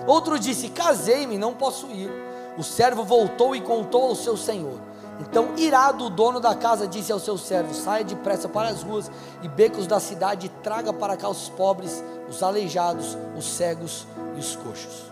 Outro 0.08 0.40
disse: 0.40 0.70
Casei-me, 0.70 1.38
não 1.38 1.54
posso 1.54 1.86
ir. 1.86 2.10
O 2.58 2.64
servo 2.64 3.04
voltou 3.04 3.54
e 3.54 3.60
contou 3.60 4.08
ao 4.08 4.16
seu 4.16 4.36
senhor. 4.36 4.89
Então, 5.20 5.54
irado, 5.56 6.06
o 6.06 6.10
dono 6.10 6.40
da 6.40 6.54
casa 6.54 6.86
disse 6.86 7.12
ao 7.12 7.18
seu 7.18 7.36
servo: 7.36 7.74
Saia 7.74 8.02
depressa 8.02 8.48
para 8.48 8.68
as 8.68 8.82
ruas 8.82 9.10
e 9.42 9.48
becos 9.48 9.86
da 9.86 10.00
cidade 10.00 10.46
e 10.46 10.48
traga 10.62 10.92
para 10.92 11.16
cá 11.16 11.28
os 11.28 11.48
pobres, 11.50 12.02
os 12.28 12.42
aleijados, 12.42 13.16
os 13.36 13.44
cegos 13.44 14.06
e 14.34 14.40
os 14.40 14.56
coxos. 14.56 15.10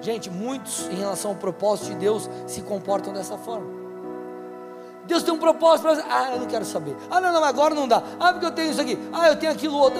Gente, 0.00 0.30
muitos 0.30 0.88
em 0.88 0.94
relação 0.94 1.32
ao 1.32 1.36
propósito 1.36 1.88
de 1.88 1.96
Deus 1.96 2.30
se 2.46 2.62
comportam 2.62 3.12
dessa 3.12 3.36
forma. 3.36 3.78
Deus 5.04 5.22
tem 5.22 5.32
um 5.32 5.38
propósito 5.38 5.88
para 5.88 6.04
Ah, 6.08 6.32
eu 6.34 6.40
não 6.40 6.46
quero 6.46 6.64
saber. 6.66 6.94
Ah, 7.10 7.20
não, 7.20 7.32
não, 7.32 7.42
agora 7.42 7.74
não 7.74 7.88
dá. 7.88 8.02
Ah, 8.20 8.30
porque 8.32 8.46
eu 8.46 8.50
tenho 8.52 8.70
isso 8.70 8.80
aqui. 8.80 8.98
Ah, 9.12 9.28
eu 9.28 9.36
tenho 9.36 9.52
aquilo 9.52 9.76
outro. 9.76 9.98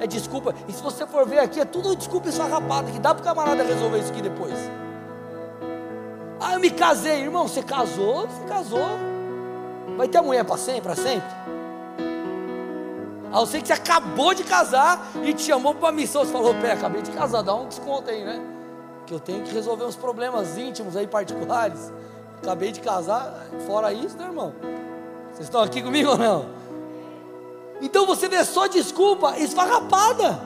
É 0.00 0.06
desculpa. 0.06 0.54
E 0.68 0.72
se 0.72 0.80
você 0.80 1.06
for 1.06 1.26
ver 1.26 1.40
aqui, 1.40 1.60
é 1.60 1.64
tudo 1.64 1.94
desculpa 1.94 2.28
esfarrapada 2.28 2.90
que 2.90 3.00
dá 3.00 3.12
para 3.12 3.20
o 3.20 3.24
camarada 3.24 3.64
resolver 3.64 3.98
isso 3.98 4.12
aqui 4.12 4.22
depois. 4.22 4.54
Ah, 6.40 6.54
eu 6.54 6.60
me 6.60 6.70
casei, 6.70 7.22
irmão. 7.22 7.48
Você 7.48 7.62
casou? 7.62 8.26
Você 8.26 8.44
casou. 8.46 8.88
Vai 9.96 10.08
ter 10.08 10.18
a 10.18 10.22
mulher 10.22 10.44
para 10.44 10.56
sempre, 10.56 10.82
para 10.82 10.94
sempre. 10.94 11.28
A 13.30 13.40
não 13.40 13.46
ser 13.46 13.60
que 13.60 13.66
você 13.66 13.74
acabou 13.74 14.32
de 14.32 14.42
casar 14.44 15.06
e 15.22 15.32
te 15.34 15.42
chamou 15.42 15.74
para 15.74 15.92
missão. 15.92 16.24
Você 16.24 16.32
falou, 16.32 16.54
pé, 16.54 16.72
acabei 16.72 17.02
de 17.02 17.10
casar, 17.10 17.42
dá 17.42 17.54
um 17.54 17.66
desconto 17.66 18.10
aí, 18.10 18.24
né? 18.24 18.40
Que 19.06 19.14
eu 19.14 19.20
tenho 19.20 19.42
que 19.42 19.52
resolver 19.52 19.84
uns 19.84 19.96
problemas 19.96 20.56
íntimos 20.56 20.96
aí, 20.96 21.06
particulares. 21.06 21.92
Acabei 22.42 22.72
de 22.72 22.80
casar, 22.80 23.46
fora 23.66 23.92
isso, 23.92 24.16
né, 24.16 24.26
irmão? 24.26 24.54
Vocês 25.32 25.46
estão 25.46 25.62
aqui 25.62 25.82
comigo 25.82 26.10
ou 26.10 26.18
não? 26.18 26.46
Então 27.80 28.06
você 28.06 28.28
vê 28.28 28.44
só 28.44 28.66
desculpa 28.66 29.36
esfarrapada. 29.38 30.40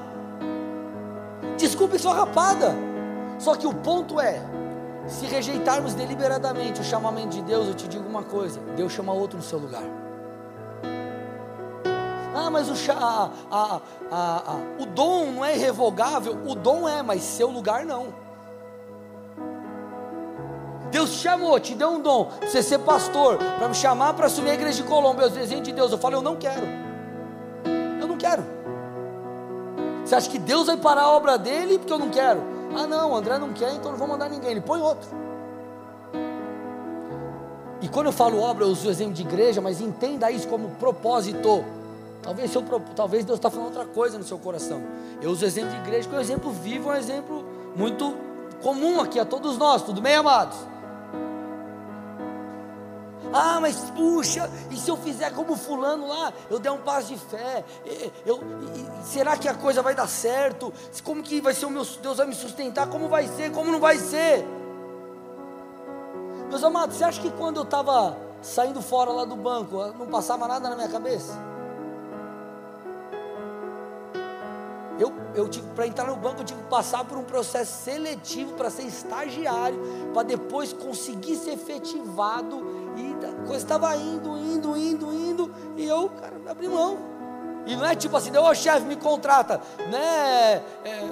Desculpa 1.56 1.96
esfarrapada. 1.96 2.74
Só 3.38 3.54
que 3.54 3.66
o 3.66 3.74
ponto 3.74 4.20
é, 4.20 4.42
se 5.06 5.26
rejeitarmos 5.26 5.94
deliberadamente 5.94 6.80
o 6.80 6.84
chamamento 6.84 7.30
de 7.30 7.42
Deus, 7.42 7.68
eu 7.68 7.74
te 7.74 7.88
digo 7.88 8.08
uma 8.08 8.22
coisa: 8.22 8.60
Deus 8.76 8.92
chama 8.92 9.12
outro 9.12 9.36
no 9.36 9.42
seu 9.42 9.58
lugar. 9.58 9.84
Ah, 12.34 12.50
mas 12.50 12.68
o, 12.68 12.92
a, 12.92 13.30
a, 13.50 13.80
a, 14.10 14.56
o 14.80 14.86
dom 14.86 15.32
não 15.32 15.44
é 15.44 15.54
irrevogável. 15.54 16.38
O 16.46 16.54
dom 16.54 16.88
é, 16.88 17.02
mas 17.02 17.22
seu 17.22 17.50
lugar 17.50 17.84
não. 17.84 18.14
Deus 20.90 21.10
te 21.12 21.18
chamou, 21.18 21.58
te 21.58 21.74
deu 21.74 21.88
um 21.88 22.00
dom, 22.00 22.26
para 22.26 22.48
você 22.48 22.62
ser 22.62 22.78
pastor, 22.80 23.38
para 23.38 23.66
me 23.66 23.74
chamar 23.74 24.12
para 24.12 24.26
assumir 24.26 24.50
a 24.50 24.54
igreja 24.54 24.82
de 24.82 24.88
Colômbia, 24.88 25.26
os 25.26 25.32
desenhos 25.32 25.62
de 25.62 25.72
Deus. 25.72 25.90
Eu 25.90 25.98
falei, 25.98 26.18
eu 26.18 26.22
não 26.22 26.36
quero. 26.36 26.66
Eu 27.98 28.06
não 28.06 28.16
quero. 28.16 28.44
Você 30.04 30.14
acha 30.14 30.28
que 30.28 30.38
Deus 30.38 30.66
vai 30.66 30.76
parar 30.76 31.02
a 31.02 31.10
obra 31.10 31.38
dele 31.38 31.78
porque 31.78 31.92
eu 31.92 31.98
não 31.98 32.10
quero? 32.10 32.42
Ah, 32.74 32.86
não, 32.86 33.14
André 33.14 33.38
não 33.38 33.52
quer, 33.52 33.74
então 33.74 33.90
não 33.90 33.98
vou 33.98 34.08
mandar 34.08 34.28
ninguém. 34.28 34.50
Ele 34.50 34.60
põe 34.60 34.80
outro. 34.80 35.08
E 37.80 37.88
quando 37.88 38.06
eu 38.06 38.12
falo 38.12 38.40
obra, 38.40 38.64
eu 38.64 38.68
uso 38.68 38.88
o 38.88 38.90
exemplo 38.90 39.12
de 39.12 39.22
igreja, 39.22 39.60
mas 39.60 39.80
entenda 39.80 40.30
isso 40.30 40.46
como 40.48 40.70
propósito. 40.76 41.64
Talvez, 42.22 42.50
seu, 42.50 42.62
talvez 42.94 43.24
Deus 43.24 43.38
está 43.38 43.50
falando 43.50 43.66
outra 43.66 43.84
coisa 43.84 44.16
no 44.16 44.24
seu 44.24 44.38
coração. 44.38 44.80
Eu 45.20 45.30
uso 45.30 45.44
o 45.44 45.46
exemplo 45.46 45.70
de 45.70 45.76
igreja, 45.78 46.08
que 46.08 46.14
é 46.14 46.18
um 46.18 46.20
exemplo 46.20 46.50
vivo, 46.52 46.90
é 46.90 46.94
um 46.94 46.98
exemplo 46.98 47.44
muito 47.74 48.14
comum 48.62 49.00
aqui 49.00 49.18
a 49.18 49.24
todos 49.24 49.58
nós, 49.58 49.82
tudo 49.82 50.00
bem, 50.00 50.14
amados? 50.14 50.56
Ah, 53.32 53.58
mas 53.60 53.76
puxa, 53.96 54.50
e 54.70 54.76
se 54.76 54.90
eu 54.90 54.96
fizer 54.96 55.32
como 55.32 55.56
fulano 55.56 56.06
lá, 56.06 56.32
eu 56.50 56.58
der 56.58 56.70
um 56.70 56.78
passo 56.78 57.08
de 57.08 57.18
fé, 57.18 57.64
eu, 58.26 58.40
será 59.04 59.36
que 59.36 59.48
a 59.48 59.54
coisa 59.54 59.82
vai 59.82 59.94
dar 59.94 60.08
certo? 60.08 60.72
Como 61.02 61.22
que 61.22 61.40
vai 61.40 61.54
ser 61.54 61.66
o 61.66 61.70
meu 61.70 61.84
Deus 61.84 62.18
vai 62.18 62.26
me 62.26 62.34
sustentar? 62.34 62.88
Como 62.88 63.08
vai 63.08 63.26
ser? 63.26 63.50
Como 63.52 63.72
não 63.72 63.80
vai 63.80 63.98
ser? 63.98 64.46
Meus 66.48 66.62
amados, 66.62 66.96
você 66.96 67.04
acha 67.04 67.20
que 67.20 67.30
quando 67.30 67.56
eu 67.56 67.62
estava 67.62 68.16
saindo 68.42 68.82
fora 68.82 69.10
lá 69.10 69.24
do 69.24 69.36
banco, 69.36 69.76
não 69.98 70.06
passava 70.08 70.46
nada 70.46 70.68
na 70.68 70.76
minha 70.76 70.88
cabeça? 70.88 71.32
Eu, 74.98 75.12
eu 75.34 75.48
tive 75.48 75.66
para 75.74 75.86
entrar 75.86 76.06
no 76.06 76.16
banco, 76.16 76.42
eu 76.42 76.44
tive 76.44 76.60
que 76.60 76.68
passar 76.68 77.04
por 77.04 77.16
um 77.16 77.24
processo 77.24 77.82
seletivo 77.82 78.52
para 78.54 78.68
ser 78.68 78.82
estagiário, 78.82 79.80
para 80.12 80.22
depois 80.22 80.72
conseguir 80.72 81.36
ser 81.36 81.52
efetivado. 81.52 82.81
E 82.96 83.16
a 83.24 83.46
coisa 83.46 83.64
estava 83.64 83.94
indo, 83.96 84.36
indo, 84.36 84.76
indo, 84.76 85.12
indo, 85.12 85.54
e 85.76 85.86
eu, 85.86 86.10
cara, 86.10 86.34
abri 86.48 86.68
mão. 86.68 86.98
E 87.66 87.76
não 87.76 87.86
é 87.86 87.94
tipo 87.94 88.16
assim, 88.16 88.36
ô 88.36 88.54
chefe, 88.54 88.84
me 88.86 88.96
contrata, 88.96 89.60
né? 89.90 90.62
É, 90.84 91.04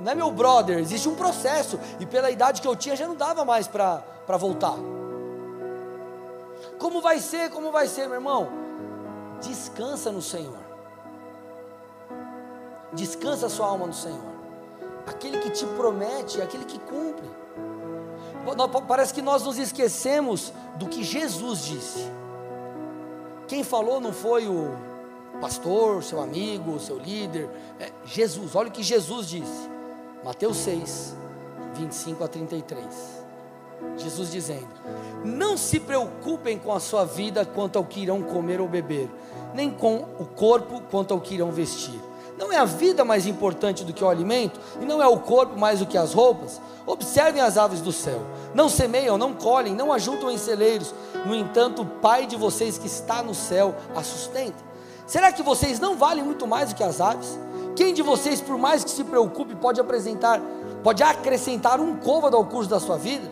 não 0.00 0.12
é 0.12 0.14
meu 0.14 0.30
brother, 0.30 0.78
existe 0.78 1.08
um 1.08 1.14
processo, 1.14 1.78
e 2.00 2.06
pela 2.06 2.30
idade 2.30 2.60
que 2.60 2.68
eu 2.68 2.74
tinha 2.74 2.96
já 2.96 3.06
não 3.06 3.14
dava 3.14 3.44
mais 3.44 3.68
para 3.68 4.02
voltar. 4.38 4.76
Como 6.78 7.00
vai 7.00 7.18
ser, 7.18 7.50
como 7.50 7.70
vai 7.70 7.86
ser, 7.86 8.06
meu 8.06 8.16
irmão? 8.16 8.48
Descansa 9.40 10.10
no 10.10 10.22
Senhor. 10.22 10.58
Descansa 12.92 13.48
sua 13.48 13.66
alma 13.66 13.86
no 13.86 13.92
Senhor. 13.92 14.34
Aquele 15.06 15.38
que 15.38 15.50
te 15.50 15.66
promete, 15.66 16.40
aquele 16.40 16.64
que 16.64 16.78
cumpre. 16.78 17.28
Parece 18.86 19.14
que 19.14 19.22
nós 19.22 19.42
nos 19.42 19.58
esquecemos 19.58 20.52
do 20.76 20.86
que 20.86 21.02
Jesus 21.02 21.64
disse. 21.64 22.10
Quem 23.46 23.62
falou 23.62 24.00
não 24.00 24.12
foi 24.12 24.46
o 24.48 24.70
pastor, 25.40 26.02
seu 26.02 26.20
amigo, 26.20 26.78
seu 26.78 26.98
líder, 26.98 27.48
é 27.78 27.90
Jesus. 28.04 28.54
Olha 28.54 28.68
o 28.68 28.72
que 28.72 28.82
Jesus 28.82 29.28
disse. 29.28 29.68
Mateus 30.24 30.56
6, 30.58 31.14
25 31.74 32.24
a 32.24 32.28
33. 32.28 33.24
Jesus 33.96 34.30
dizendo: 34.30 34.68
Não 35.24 35.56
se 35.56 35.78
preocupem 35.78 36.58
com 36.58 36.72
a 36.72 36.80
sua 36.80 37.04
vida 37.04 37.44
quanto 37.44 37.76
ao 37.76 37.84
que 37.84 38.00
irão 38.00 38.22
comer 38.22 38.60
ou 38.60 38.68
beber, 38.68 39.10
nem 39.54 39.70
com 39.70 39.96
o 40.18 40.24
corpo 40.24 40.80
quanto 40.90 41.12
ao 41.12 41.20
que 41.20 41.34
irão 41.34 41.52
vestir. 41.52 42.00
Não 42.38 42.52
é 42.52 42.56
a 42.56 42.64
vida 42.64 43.04
mais 43.04 43.26
importante 43.26 43.84
do 43.84 43.92
que 43.92 44.02
o 44.02 44.08
alimento, 44.08 44.58
e 44.80 44.84
não 44.84 45.02
é 45.02 45.06
o 45.06 45.18
corpo 45.18 45.58
mais 45.58 45.78
do 45.78 45.86
que 45.86 45.96
as 45.96 46.12
roupas? 46.12 46.60
Observem 46.86 47.40
as 47.40 47.56
aves 47.56 47.80
do 47.80 47.92
céu: 47.92 48.20
não 48.54 48.68
semeiam, 48.68 49.16
não 49.16 49.32
colhem, 49.32 49.74
não 49.74 49.92
ajuntam 49.92 50.30
em 50.30 50.38
celeiros, 50.38 50.92
no 51.24 51.34
entanto, 51.34 51.82
o 51.82 51.86
Pai 51.86 52.26
de 52.26 52.36
vocês 52.36 52.76
que 52.76 52.86
está 52.86 53.22
no 53.22 53.34
céu 53.34 53.74
a 53.94 54.02
sustenta. 54.02 54.62
Será 55.06 55.32
que 55.32 55.42
vocês 55.42 55.78
não 55.78 55.96
valem 55.96 56.24
muito 56.24 56.46
mais 56.46 56.70
do 56.70 56.74
que 56.74 56.82
as 56.82 57.00
aves? 57.00 57.38
Quem 57.76 57.92
de 57.92 58.02
vocês, 58.02 58.40
por 58.40 58.56
mais 58.56 58.84
que 58.84 58.90
se 58.90 59.04
preocupe, 59.04 59.54
pode 59.54 59.80
apresentar, 59.80 60.40
pode 60.82 61.02
acrescentar 61.02 61.80
um 61.80 61.96
côvado 61.96 62.36
ao 62.36 62.44
curso 62.44 62.70
da 62.70 62.80
sua 62.80 62.96
vida? 62.96 63.30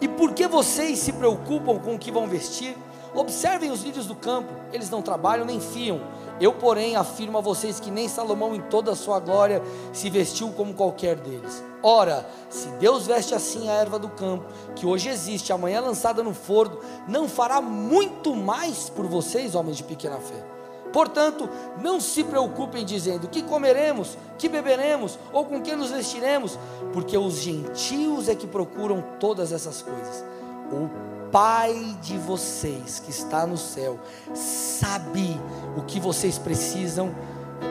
E 0.00 0.06
por 0.06 0.32
que 0.32 0.46
vocês 0.46 0.98
se 0.98 1.12
preocupam 1.12 1.78
com 1.78 1.94
o 1.94 1.98
que 1.98 2.12
vão 2.12 2.26
vestir? 2.26 2.76
Observem 3.14 3.70
os 3.70 3.82
lírios 3.82 4.06
do 4.06 4.14
campo, 4.14 4.52
eles 4.72 4.90
não 4.90 5.00
trabalham 5.00 5.46
nem 5.46 5.58
fiam. 5.58 6.00
Eu, 6.40 6.52
porém, 6.52 6.96
afirmo 6.96 7.38
a 7.38 7.40
vocês 7.40 7.80
que 7.80 7.90
nem 7.90 8.08
Salomão, 8.08 8.54
em 8.54 8.60
toda 8.60 8.92
a 8.92 8.96
sua 8.96 9.18
glória, 9.18 9.62
se 9.92 10.10
vestiu 10.10 10.50
como 10.50 10.74
qualquer 10.74 11.16
deles. 11.16 11.64
Ora, 11.82 12.28
se 12.50 12.68
Deus 12.80 13.06
veste 13.06 13.34
assim 13.34 13.68
a 13.68 13.72
erva 13.72 13.98
do 13.98 14.08
campo, 14.08 14.44
que 14.74 14.84
hoje 14.84 15.08
existe, 15.08 15.52
amanhã 15.52 15.80
lançada 15.80 16.22
no 16.22 16.34
forno, 16.34 16.78
não 17.08 17.28
fará 17.28 17.60
muito 17.60 18.34
mais 18.34 18.90
por 18.90 19.06
vocês, 19.06 19.54
homens 19.54 19.78
de 19.78 19.84
pequena 19.84 20.16
fé. 20.16 20.44
Portanto, 20.92 21.48
não 21.80 22.00
se 22.00 22.24
preocupem 22.24 22.84
dizendo: 22.84 23.28
que 23.28 23.42
comeremos, 23.42 24.16
que 24.38 24.48
beberemos, 24.48 25.18
ou 25.32 25.44
com 25.44 25.60
que 25.60 25.74
nos 25.74 25.90
vestiremos, 25.90 26.58
porque 26.92 27.16
os 27.16 27.34
gentios 27.34 28.28
é 28.28 28.34
que 28.34 28.46
procuram 28.46 29.02
todas 29.20 29.52
essas 29.52 29.82
coisas. 29.82 30.24
O 30.70 31.15
Pai 31.30 31.96
de 32.02 32.16
vocês 32.18 33.00
que 33.00 33.10
está 33.10 33.46
no 33.46 33.56
céu 33.56 33.98
sabe 34.34 35.40
o 35.76 35.82
que 35.82 35.98
vocês 35.98 36.38
precisam, 36.38 37.14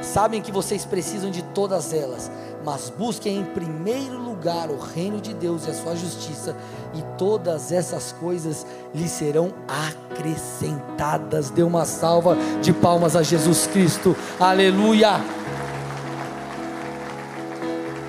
sabem 0.01 0.41
que 0.41 0.51
vocês 0.51 0.85
precisam 0.85 1.31
de 1.31 1.41
todas 1.41 1.93
elas, 1.93 2.29
mas 2.63 2.89
busquem 2.89 3.39
em 3.39 3.45
primeiro 3.45 4.17
lugar 4.17 4.69
o 4.69 4.77
reino 4.77 5.21
de 5.21 5.33
Deus 5.33 5.65
e 5.65 5.71
a 5.71 5.73
sua 5.73 5.95
justiça, 5.95 6.55
e 6.93 7.01
todas 7.17 7.71
essas 7.71 8.11
coisas 8.11 8.65
lhe 8.93 9.07
serão 9.07 9.53
acrescentadas. 9.67 11.49
Dê 11.49 11.63
uma 11.63 11.85
salva 11.85 12.35
de 12.61 12.73
palmas 12.73 13.15
a 13.15 13.23
Jesus 13.23 13.67
Cristo, 13.67 14.15
aleluia. 14.39 15.21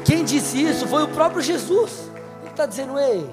Quem 0.05 0.25
disse 0.25 0.63
isso 0.63 0.87
foi 0.87 1.03
o 1.03 1.09
próprio 1.09 1.43
Jesus. 1.43 2.11
Ele 2.43 2.51
está 2.51 2.65
dizendo: 2.65 2.99
Ei, 2.99 3.29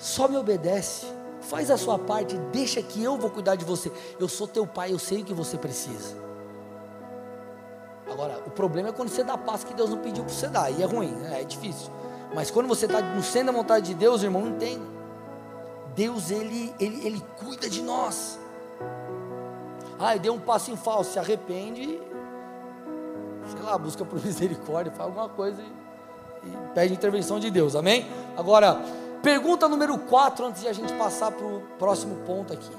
só 0.00 0.26
me 0.26 0.38
obedece, 0.38 1.04
faz 1.42 1.70
a 1.70 1.76
sua 1.76 1.98
parte, 1.98 2.34
deixa 2.50 2.82
que 2.82 3.04
eu 3.04 3.18
vou 3.18 3.28
cuidar 3.28 3.54
de 3.54 3.66
você. 3.66 3.92
Eu 4.18 4.28
sou 4.28 4.48
teu 4.48 4.66
pai, 4.66 4.92
eu 4.92 4.98
sei 4.98 5.20
o 5.20 5.24
que 5.24 5.34
você 5.34 5.58
precisa. 5.58 6.16
Agora, 8.10 8.42
o 8.46 8.50
problema 8.50 8.88
é 8.88 8.92
quando 8.92 9.10
você 9.10 9.22
dá 9.22 9.36
passo 9.36 9.66
que 9.66 9.74
Deus 9.74 9.90
não 9.90 9.98
pediu 9.98 10.24
para 10.24 10.32
você 10.32 10.48
dar, 10.48 10.64
aí 10.64 10.82
é 10.82 10.86
ruim, 10.86 11.10
né? 11.10 11.42
é 11.42 11.44
difícil. 11.44 11.92
Mas 12.34 12.50
quando 12.50 12.66
você 12.66 12.86
está 12.86 13.02
no 13.02 13.22
centro 13.22 13.52
da 13.52 13.58
vontade 13.58 13.88
de 13.88 13.94
Deus, 13.94 14.22
irmão, 14.22 14.46
entenda. 14.46 14.86
Deus, 15.94 16.30
ele, 16.30 16.74
ele, 16.80 17.06
ele 17.06 17.22
cuida 17.36 17.68
de 17.68 17.82
nós. 17.82 18.38
Ah, 19.98 20.16
deu 20.16 20.32
um 20.32 20.40
passo 20.40 20.70
em 20.70 20.76
falso, 20.76 21.12
se 21.12 21.18
arrepende, 21.18 22.00
sei 23.52 23.62
lá, 23.62 23.76
busca 23.76 24.02
por 24.02 24.18
misericórdia, 24.24 24.90
faz 24.92 25.08
alguma 25.08 25.28
coisa 25.28 25.60
e, 25.60 26.48
e 26.48 26.56
pede 26.74 26.94
intervenção 26.94 27.38
de 27.38 27.50
Deus, 27.50 27.76
amém? 27.76 28.06
Agora, 28.34 28.80
Pergunta 29.22 29.68
número 29.68 29.98
4, 29.98 30.46
antes 30.46 30.62
de 30.62 30.68
a 30.68 30.72
gente 30.72 30.94
passar 30.94 31.30
para 31.30 31.46
o 31.46 31.60
próximo 31.78 32.16
ponto 32.24 32.54
aqui. 32.54 32.70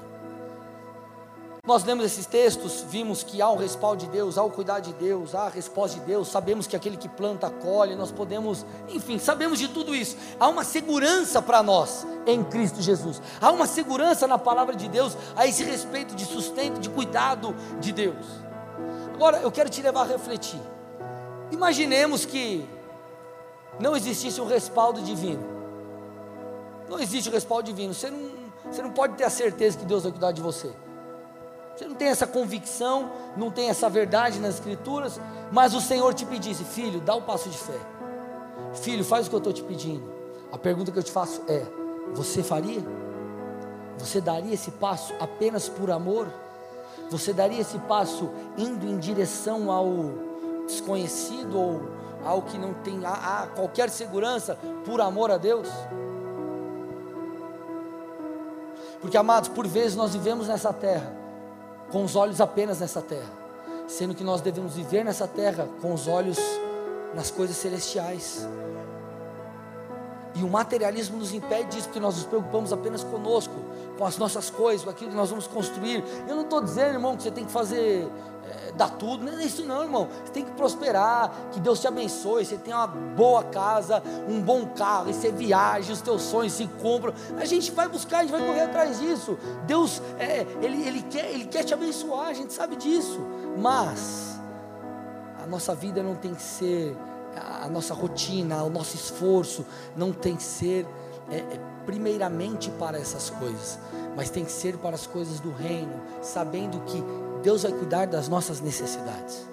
Nós 1.64 1.84
lemos 1.84 2.04
esses 2.04 2.26
textos, 2.26 2.84
vimos 2.88 3.22
que 3.22 3.40
há 3.40 3.48
um 3.48 3.56
respaldo 3.56 4.04
de 4.04 4.10
Deus, 4.10 4.36
há 4.36 4.42
o 4.42 4.50
cuidar 4.50 4.80
de 4.80 4.92
Deus, 4.94 5.32
há 5.32 5.42
a 5.42 5.48
resposta 5.48 6.00
de 6.00 6.04
Deus, 6.04 6.26
sabemos 6.26 6.66
que 6.66 6.74
aquele 6.74 6.96
que 6.96 7.08
planta 7.08 7.48
colhe, 7.48 7.94
nós 7.94 8.10
podemos, 8.10 8.66
enfim, 8.88 9.16
sabemos 9.20 9.60
de 9.60 9.68
tudo 9.68 9.94
isso. 9.94 10.16
Há 10.40 10.48
uma 10.48 10.64
segurança 10.64 11.40
para 11.40 11.62
nós 11.62 12.04
em 12.26 12.42
Cristo 12.42 12.82
Jesus, 12.82 13.22
há 13.40 13.52
uma 13.52 13.68
segurança 13.68 14.26
na 14.26 14.36
palavra 14.38 14.74
de 14.74 14.88
Deus, 14.88 15.16
a 15.36 15.46
esse 15.46 15.62
respeito 15.62 16.16
de 16.16 16.24
sustento, 16.24 16.80
de 16.80 16.90
cuidado 16.90 17.54
de 17.78 17.92
Deus. 17.92 18.26
Agora 19.14 19.38
eu 19.38 19.52
quero 19.52 19.70
te 19.70 19.80
levar 19.80 20.00
a 20.00 20.06
refletir. 20.06 20.60
Imaginemos 21.52 22.24
que 22.24 22.68
não 23.78 23.94
existisse 23.94 24.40
um 24.40 24.46
respaldo 24.46 25.00
divino. 25.00 25.61
Não 26.92 27.00
existe 27.00 27.30
respaldo 27.30 27.64
divino. 27.64 27.94
Você 27.94 28.10
não, 28.10 28.30
você 28.70 28.82
não 28.82 28.90
pode 28.90 29.14
ter 29.14 29.24
a 29.24 29.30
certeza 29.30 29.78
que 29.78 29.84
Deus 29.86 30.02
vai 30.02 30.12
cuidar 30.12 30.30
de 30.30 30.42
você. 30.42 30.70
Você 31.74 31.86
não 31.86 31.94
tem 31.94 32.08
essa 32.08 32.26
convicção, 32.26 33.10
não 33.34 33.50
tem 33.50 33.70
essa 33.70 33.88
verdade 33.88 34.38
nas 34.38 34.56
Escrituras, 34.56 35.18
mas 35.50 35.74
o 35.74 35.80
Senhor 35.80 36.12
te 36.12 36.26
pedisse, 36.26 36.64
filho, 36.64 37.00
dá 37.00 37.14
o 37.14 37.20
um 37.20 37.22
passo 37.22 37.48
de 37.48 37.56
fé. 37.56 37.80
Filho, 38.74 39.02
faz 39.02 39.26
o 39.26 39.30
que 39.30 39.36
eu 39.36 39.38
estou 39.38 39.54
te 39.54 39.62
pedindo. 39.62 40.04
A 40.52 40.58
pergunta 40.58 40.92
que 40.92 40.98
eu 40.98 41.02
te 41.02 41.10
faço 41.10 41.40
é: 41.48 41.64
você 42.12 42.42
faria? 42.42 42.82
Você 43.96 44.20
daria 44.20 44.52
esse 44.52 44.70
passo 44.72 45.14
apenas 45.18 45.70
por 45.70 45.90
amor? 45.90 46.28
Você 47.10 47.32
daria 47.32 47.62
esse 47.62 47.78
passo 47.78 48.28
indo 48.58 48.86
em 48.86 48.98
direção 48.98 49.72
ao 49.72 49.88
desconhecido 50.66 51.58
ou 51.58 51.80
ao 52.22 52.42
que 52.42 52.58
não 52.58 52.74
tem 52.74 53.02
a, 53.06 53.44
a 53.44 53.46
qualquer 53.46 53.88
segurança 53.88 54.58
por 54.84 55.00
amor 55.00 55.30
a 55.30 55.38
Deus? 55.38 55.68
Porque, 59.02 59.16
amados, 59.16 59.48
por 59.48 59.66
vezes 59.66 59.96
nós 59.96 60.12
vivemos 60.14 60.46
nessa 60.46 60.72
terra 60.72 61.12
com 61.90 62.04
os 62.04 62.16
olhos 62.16 62.40
apenas 62.40 62.80
nessa 62.80 63.02
terra, 63.02 63.30
sendo 63.86 64.14
que 64.14 64.24
nós 64.24 64.40
devemos 64.40 64.74
viver 64.74 65.04
nessa 65.04 65.28
terra 65.28 65.68
com 65.82 65.92
os 65.92 66.06
olhos 66.06 66.38
nas 67.14 67.30
coisas 67.30 67.56
celestiais. 67.56 68.48
E 70.34 70.42
o 70.42 70.48
materialismo 70.48 71.18
nos 71.18 71.34
impede 71.34 71.70
disso, 71.70 71.88
porque 71.88 72.00
nós 72.00 72.14
nos 72.16 72.24
preocupamos 72.24 72.72
apenas 72.72 73.04
conosco, 73.04 73.52
com 73.98 74.04
as 74.04 74.18
nossas 74.18 74.50
coisas, 74.50 74.84
com 74.84 74.90
aquilo 74.90 75.10
que 75.10 75.16
nós 75.16 75.30
vamos 75.30 75.46
construir. 75.46 76.04
Eu 76.28 76.36
não 76.36 76.42
estou 76.42 76.60
dizendo, 76.60 76.94
irmão, 76.94 77.16
que 77.16 77.22
você 77.22 77.30
tem 77.30 77.44
que 77.44 77.52
fazer 77.52 78.08
é, 78.44 78.72
dar 78.72 78.90
tudo, 78.90 79.24
não 79.24 79.38
é 79.38 79.44
isso 79.44 79.64
não, 79.64 79.82
irmão. 79.82 80.08
Você 80.24 80.32
tem 80.32 80.44
que 80.44 80.50
prosperar, 80.52 81.30
que 81.52 81.60
Deus 81.60 81.80
te 81.80 81.86
abençoe, 81.86 82.44
você 82.44 82.56
tem 82.56 82.74
uma 82.74 82.86
boa 82.86 83.44
casa, 83.44 84.02
um 84.28 84.40
bom 84.40 84.66
carro, 84.66 85.10
e 85.10 85.14
você 85.14 85.30
viaja, 85.30 85.92
os 85.92 86.00
teus 86.00 86.22
sonhos 86.22 86.52
se 86.52 86.66
cumpram. 86.80 87.14
A 87.38 87.44
gente 87.44 87.70
vai 87.70 87.88
buscar, 87.88 88.18
a 88.18 88.22
gente 88.22 88.32
vai 88.32 88.44
correr 88.44 88.62
atrás 88.62 89.00
disso. 89.00 89.38
Deus, 89.66 90.02
é, 90.18 90.46
ele, 90.60 90.86
ele, 90.86 91.02
quer, 91.02 91.30
ele 91.30 91.44
quer 91.44 91.64
te 91.64 91.74
abençoar, 91.74 92.28
a 92.28 92.34
gente 92.34 92.52
sabe 92.52 92.76
disso. 92.76 93.20
Mas 93.56 94.40
a 95.42 95.46
nossa 95.46 95.74
vida 95.74 96.02
não 96.02 96.14
tem 96.14 96.34
que 96.34 96.42
ser 96.42 96.96
a 97.62 97.68
nossa 97.68 97.94
rotina, 97.94 98.62
o 98.62 98.70
nosso 98.70 98.94
esforço 98.94 99.64
não 99.96 100.12
tem 100.12 100.36
que 100.36 100.42
ser 100.42 100.86
é, 101.30 101.36
é, 101.36 101.60
primeiramente 101.84 102.70
para 102.72 102.98
essas 102.98 103.30
coisas, 103.30 103.78
mas 104.16 104.30
tem 104.30 104.44
que 104.44 104.52
ser 104.52 104.76
para 104.76 104.94
as 104.94 105.06
coisas 105.06 105.40
do 105.40 105.50
reino, 105.52 106.00
sabendo 106.20 106.80
que 106.80 107.02
Deus 107.42 107.62
vai 107.62 107.72
cuidar 107.72 108.06
das 108.06 108.28
nossas 108.28 108.60
necessidades. 108.60 109.46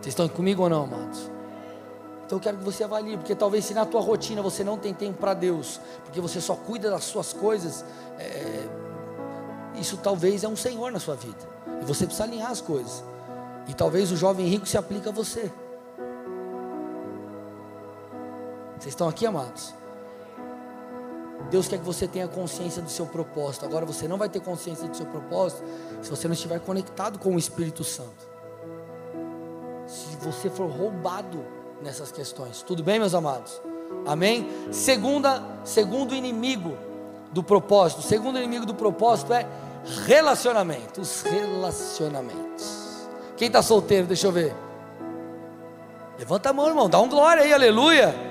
Vocês 0.00 0.12
estão 0.12 0.28
comigo 0.28 0.62
ou 0.62 0.68
não, 0.68 0.84
amados? 0.84 1.30
Então 2.24 2.38
eu 2.38 2.42
quero 2.42 2.58
que 2.58 2.64
você 2.64 2.84
avalie, 2.84 3.16
porque 3.16 3.34
talvez 3.34 3.64
se 3.64 3.74
na 3.74 3.84
tua 3.84 4.00
rotina 4.00 4.40
você 4.40 4.62
não 4.62 4.78
tem 4.78 4.94
tempo 4.94 5.18
para 5.18 5.34
Deus, 5.34 5.80
porque 6.04 6.20
você 6.20 6.40
só 6.40 6.54
cuida 6.54 6.88
das 6.88 7.04
suas 7.04 7.32
coisas, 7.32 7.84
é, 8.18 8.68
isso 9.74 9.96
talvez 9.96 10.44
é 10.44 10.48
um 10.48 10.56
Senhor 10.56 10.92
na 10.92 11.00
sua 11.00 11.16
vida. 11.16 11.38
E 11.82 11.84
você 11.84 12.06
precisa 12.06 12.24
alinhar 12.24 12.50
as 12.50 12.60
coisas. 12.60 13.02
E 13.66 13.74
talvez 13.74 14.12
o 14.12 14.16
jovem 14.16 14.46
rico 14.46 14.66
se 14.66 14.78
aplique 14.78 15.08
a 15.08 15.12
você. 15.12 15.50
Vocês 18.78 18.92
estão 18.92 19.08
aqui, 19.08 19.26
amados? 19.26 19.74
Deus 21.50 21.68
quer 21.68 21.78
que 21.78 21.84
você 21.84 22.06
tenha 22.06 22.28
consciência 22.28 22.82
do 22.82 22.90
seu 22.90 23.06
propósito. 23.06 23.64
Agora 23.64 23.86
você 23.86 24.06
não 24.06 24.18
vai 24.18 24.28
ter 24.28 24.40
consciência 24.40 24.86
do 24.86 24.96
seu 24.96 25.06
propósito 25.06 25.62
se 26.02 26.10
você 26.10 26.28
não 26.28 26.34
estiver 26.34 26.60
conectado 26.60 27.18
com 27.18 27.34
o 27.34 27.38
Espírito 27.38 27.82
Santo. 27.82 28.28
Se 29.86 30.16
você 30.16 30.50
for 30.50 30.68
roubado 30.68 31.44
nessas 31.82 32.12
questões. 32.12 32.62
Tudo 32.62 32.82
bem, 32.82 32.98
meus 32.98 33.14
amados? 33.14 33.60
Amém? 34.06 34.48
Segunda, 34.70 35.42
segundo 35.64 36.14
inimigo 36.14 36.76
do 37.32 37.42
propósito. 37.42 38.00
O 38.00 38.02
segundo 38.02 38.38
inimigo 38.38 38.66
do 38.66 38.74
propósito 38.74 39.32
é 39.32 39.46
relacionamentos. 40.06 41.22
Relacionamentos. 41.22 43.08
Quem 43.36 43.46
está 43.46 43.62
solteiro? 43.62 44.06
Deixa 44.06 44.26
eu 44.26 44.32
ver. 44.32 44.54
Levanta 46.18 46.50
a 46.50 46.52
mão, 46.52 46.68
irmão. 46.68 46.88
Dá 46.88 47.00
um 47.00 47.08
glória 47.08 47.42
aí, 47.42 47.52
aleluia. 47.52 48.29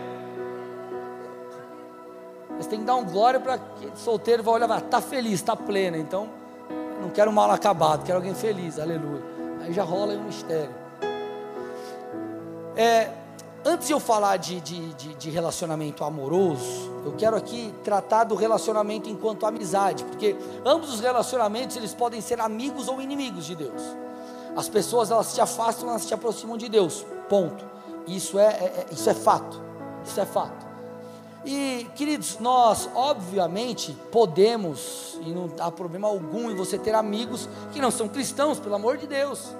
Mas 2.59 2.67
tem 2.67 2.79
que 2.79 2.85
dar 2.85 2.97
um 2.97 3.05
glória 3.05 3.39
para 3.39 3.57
que 3.57 3.89
solteiro 3.95 4.43
vai 4.43 4.55
olhar, 4.55 4.67
vai, 4.67 4.81
tá 4.81 4.99
feliz, 4.99 5.35
está 5.35 5.55
pleno. 5.55 5.95
Então, 5.95 6.27
não 7.01 7.09
quero 7.09 7.31
mal 7.31 7.49
acabado, 7.49 8.03
quero 8.03 8.17
alguém 8.17 8.35
feliz, 8.35 8.77
aleluia. 8.77 9.23
Aí 9.61 9.71
já 9.71 9.81
rola 9.83 10.11
um 10.15 10.25
mistério. 10.25 10.75
É, 12.75 13.11
antes 13.63 13.87
de 13.87 13.93
eu 13.93 13.99
falar 13.99 14.35
de, 14.35 14.59
de, 14.59 14.93
de, 14.93 15.15
de 15.15 15.29
relacionamento 15.29 16.03
amoroso, 16.03 16.91
eu 17.05 17.13
quero 17.17 17.37
aqui 17.37 17.73
tratar 17.81 18.25
do 18.25 18.35
relacionamento 18.35 19.09
enquanto 19.09 19.45
amizade, 19.45 20.03
porque 20.03 20.35
ambos 20.65 20.93
os 20.93 20.99
relacionamentos 20.99 21.77
eles 21.77 21.93
podem 21.93 22.19
ser 22.19 22.41
amigos 22.41 22.89
ou 22.89 23.01
inimigos 23.01 23.45
de 23.45 23.55
Deus. 23.55 23.81
As 24.53 24.67
pessoas 24.67 25.11
elas 25.11 25.27
se 25.27 25.39
afastam, 25.39 25.87
elas 25.87 26.01
se 26.01 26.13
aproximam 26.13 26.57
de 26.57 26.67
Deus. 26.67 27.05
Ponto. 27.29 27.63
Isso 28.05 28.37
é, 28.37 28.47
é, 28.47 28.85
é 28.89 28.93
isso 28.93 29.09
é 29.09 29.13
fato. 29.13 29.61
Isso 30.03 30.19
é 30.19 30.25
fato. 30.25 30.68
E, 31.45 31.87
queridos, 31.95 32.37
nós 32.39 32.89
obviamente 32.93 33.95
podemos, 34.11 35.17
e 35.21 35.31
não 35.31 35.49
há 35.59 35.71
problema 35.71 36.07
algum 36.07 36.51
em 36.51 36.55
você 36.55 36.77
ter 36.77 36.93
amigos 36.93 37.47
que 37.71 37.81
não 37.81 37.91
são 37.91 38.07
cristãos, 38.07 38.59
pelo 38.59 38.75
amor 38.75 38.97
de 38.97 39.07
Deus. 39.07 39.55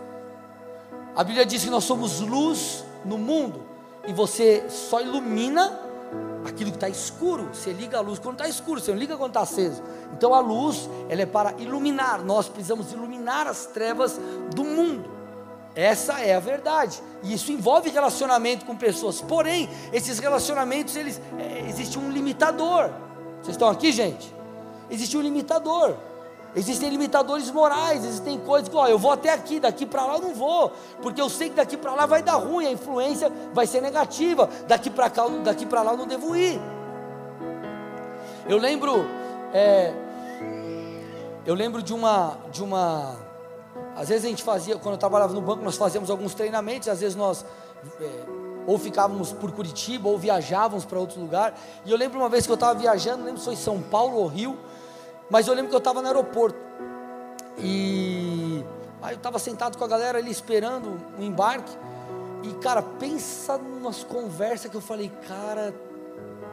A 1.16 1.24
Bíblia 1.24 1.46
diz 1.46 1.64
que 1.64 1.70
nós 1.70 1.86
somos 1.86 2.20
luz 2.20 2.84
no 3.06 3.18
mundo, 3.18 3.62
e 4.08 4.14
você 4.14 4.70
só 4.70 5.00
ilumina 5.00 5.80
aquilo 6.46 6.72
que 6.72 6.78
está 6.78 6.90
escuro, 6.90 7.50
você 7.54 7.72
liga 7.72 7.98
a 7.98 8.02
luz 8.02 8.20
quando 8.20 8.36
está 8.36 8.48
escuro, 8.48 8.82
você 8.82 8.92
não 8.92 8.98
liga 8.98 9.18
quando 9.18 9.32
está 9.32 9.42
aceso. 9.42 9.82
Então 10.14 10.34
a 10.34 10.40
luz, 10.40 10.90
ela 11.08 11.22
é 11.22 11.26
para 11.26 11.54
iluminar, 11.60 12.24
nós 12.24 12.50
precisamos 12.50 12.92
iluminar 12.92 13.48
as 13.48 13.66
trevas 13.68 14.20
do 14.54 14.64
mundo. 14.64 15.19
Essa 15.76 16.20
é 16.20 16.36
a 16.36 16.40
verdade. 16.40 17.02
E 17.24 17.34
isso 17.34 17.52
envolve 17.52 17.90
relacionamento 17.90 18.66
com 18.66 18.76
pessoas. 18.76 19.22
Porém, 19.22 19.70
esses 19.94 20.20
relacionamentos, 20.20 20.96
eles 20.96 21.22
é, 21.38 21.68
existe 21.70 21.98
um 21.98 22.10
limitador. 22.12 22.92
Vocês 23.42 23.56
estão 23.56 23.70
aqui, 23.70 23.92
gente? 23.92 24.34
Existe 24.90 25.16
um 25.18 25.22
limitador. 25.22 25.96
Existem 26.56 26.90
limitadores 26.90 27.52
morais, 27.52 28.04
existem 28.04 28.40
coisas 28.40 28.68
que, 28.68 28.76
ó, 28.76 28.88
eu 28.88 28.98
vou 28.98 29.12
até 29.12 29.32
aqui, 29.32 29.60
daqui 29.60 29.86
para 29.86 30.04
lá 30.04 30.16
eu 30.16 30.22
não 30.22 30.34
vou, 30.34 30.72
porque 31.00 31.22
eu 31.22 31.30
sei 31.30 31.50
que 31.50 31.56
daqui 31.56 31.78
para 31.78 31.94
lá 31.94 32.08
vai 32.08 32.24
dar 32.24 32.38
ruim, 32.38 32.66
a 32.66 32.72
influência 32.72 33.32
vai 33.54 33.68
ser 33.68 33.82
negativa, 33.82 34.50
daqui 34.68 34.90
para 34.90 35.12
cá, 35.12 35.28
daqui 35.44 35.66
para 35.68 35.84
lá 35.84 35.92
eu 35.92 35.98
não 35.98 36.08
devo 36.08 36.36
ir. 36.36 36.60
Eu 38.48 38.58
lembro, 38.58 39.06
é, 39.54 39.94
eu 41.46 41.54
lembro 41.54 41.84
de 41.84 41.94
uma, 41.94 42.36
de 42.52 42.64
uma, 42.64 43.16
às 44.00 44.10
vezes 44.10 44.26
a 44.26 44.30
gente 44.30 44.44
fazia, 44.44 44.78
quando 44.78 44.94
eu 44.94 45.00
trabalhava 45.00 45.34
no 45.34 45.42
banco, 45.42 45.64
nós 45.64 45.76
fazíamos 45.76 46.10
alguns 46.10 46.34
treinamentos, 46.34 46.88
às 46.88 47.02
vezes 47.02 47.16
nós 47.16 47.46
é, 48.00 48.26
ou 48.66 48.78
ficávamos 48.80 49.32
por 49.34 49.52
Curitiba 49.52 50.10
ou 50.10 50.18
viajávamos 50.18 50.86
para 50.86 50.98
outro 50.98 51.20
lugar. 51.20 51.54
E 51.86 51.92
eu 51.92 51.98
lembro 51.98 52.18
uma 52.18 52.30
vez 52.30 52.46
que 52.46 52.52
eu 52.52 52.56
estava 52.56 52.80
viajando, 52.80 53.18
não 53.18 53.26
lembro 53.26 53.40
se 53.40 53.46
foi 53.46 53.56
São 53.56 53.82
Paulo 53.82 54.18
ou 54.18 54.28
Rio 54.28 54.58
mas 55.30 55.48
eu 55.48 55.54
lembro 55.54 55.70
que 55.70 55.76
eu 55.76 55.80
estava 55.80 56.02
no 56.02 56.08
aeroporto. 56.08 56.58
E 57.58 58.64
aí 59.02 59.14
eu 59.14 59.18
estava 59.18 59.38
sentado 59.38 59.78
com 59.78 59.84
a 59.84 59.88
galera 59.88 60.18
ali 60.18 60.32
esperando 60.32 61.00
o 61.18 61.24
embarque. 61.24 61.72
E 62.42 62.54
cara, 62.56 62.82
pensa 62.82 63.58
nas 63.82 64.04
conversas 64.04 64.72
que 64.72 64.78
eu 64.78 64.82
falei, 64.82 65.12
cara, 65.28 65.74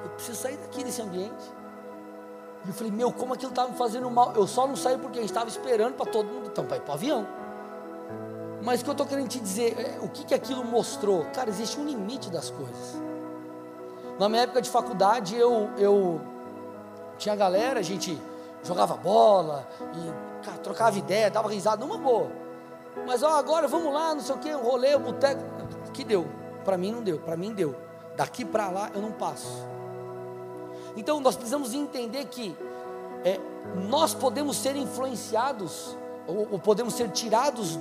eu 0.05 0.11
preciso 0.11 0.37
sair 0.37 0.57
daqui 0.59 0.85
desse 0.85 1.01
ambiente. 1.01 1.33
E 2.67 2.69
eu 2.69 2.75
falei, 2.75 2.91
meu, 2.91 3.13
como 3.13 3.33
aquilo 3.33 3.51
estava 3.51 3.71
me 3.71 3.77
fazendo 3.77 4.11
mal? 4.11 4.33
Eu 4.35 4.45
só 4.45 4.67
não 4.67 4.75
saí 4.75 4.99
porque 4.99 5.19
a 5.19 5.23
gente 5.23 5.31
estava 5.31 5.49
esperando 5.49 5.95
para 5.95 6.11
todo 6.11 6.27
mundo, 6.27 6.49
então, 6.49 6.65
para 6.67 6.79
ir 6.79 6.81
para 6.81 6.91
o 6.91 6.95
avião. 6.95 7.27
Mas 8.61 8.81
o 8.81 8.85
que 8.85 8.91
eu 8.91 8.93
estou 8.93 9.07
querendo 9.07 9.29
te 9.29 9.39
dizer, 9.39 9.79
é, 9.79 9.99
o 10.03 10.09
que, 10.09 10.25
que 10.25 10.35
aquilo 10.35 10.65
mostrou? 10.65 11.25
Cara, 11.27 11.49
existe 11.49 11.79
um 11.79 11.85
limite 11.85 12.29
das 12.29 12.51
coisas. 12.51 13.01
Na 14.19 14.29
minha 14.29 14.43
época 14.43 14.61
de 14.61 14.69
faculdade, 14.69 15.37
eu, 15.37 15.71
eu 15.79 16.21
tinha 17.17 17.37
galera, 17.37 17.79
a 17.79 17.83
gente 17.83 18.21
jogava 18.65 18.97
bola 18.97 19.69
e 19.95 20.45
cara, 20.45 20.59
trocava 20.59 20.99
ideia, 20.99 21.31
dava 21.31 21.49
risada, 21.49 21.85
numa 21.85 21.99
boa. 21.99 22.33
Mas 23.07 23.23
ó, 23.23 23.37
agora 23.37 23.69
vamos 23.69 23.95
lá, 23.95 24.13
não 24.13 24.23
sei 24.23 24.35
o 24.35 24.39
que, 24.39 24.53
o 24.53 24.61
rolê, 24.61 24.97
o 24.97 24.99
boteco. 24.99 25.43
Que 25.93 26.03
deu? 26.03 26.27
Para 26.65 26.77
mim 26.77 26.91
não 26.91 27.03
deu, 27.03 27.21
para 27.21 27.37
mim 27.37 27.55
deu. 27.55 27.77
Daqui 28.17 28.45
para 28.45 28.69
lá 28.71 28.91
eu 28.93 29.01
não 29.01 29.13
passo. 29.13 29.65
Então 30.97 31.21
nós 31.21 31.37
precisamos 31.37 31.75
entender 31.75 32.25
que 32.27 32.57
é, 33.25 33.39
nós 33.89 34.15
podemos 34.15 34.57
ser 34.57 34.77
influenciados, 34.77 35.97
ou, 36.27 36.49
ou 36.53 36.59
podemos 36.59 36.95
ser 36.95 37.11
tirados 37.11 37.79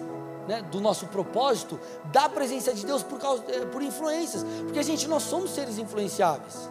né, 0.48 0.62
do 0.64 0.80
nosso 0.80 1.08
propósito, 1.08 1.80
da 2.06 2.28
presença 2.30 2.74
de 2.74 2.86
Deus 2.86 3.02
por, 3.02 3.20
causa, 3.20 3.44
é, 3.48 3.66
por 3.66 3.82
influências, 3.82 4.46
porque 4.64 4.80
a 4.80 4.84
gente 4.84 5.08
nós 5.08 5.24
somos 5.24 5.52
seres 5.52 5.78
influenciáveis. 5.78 6.70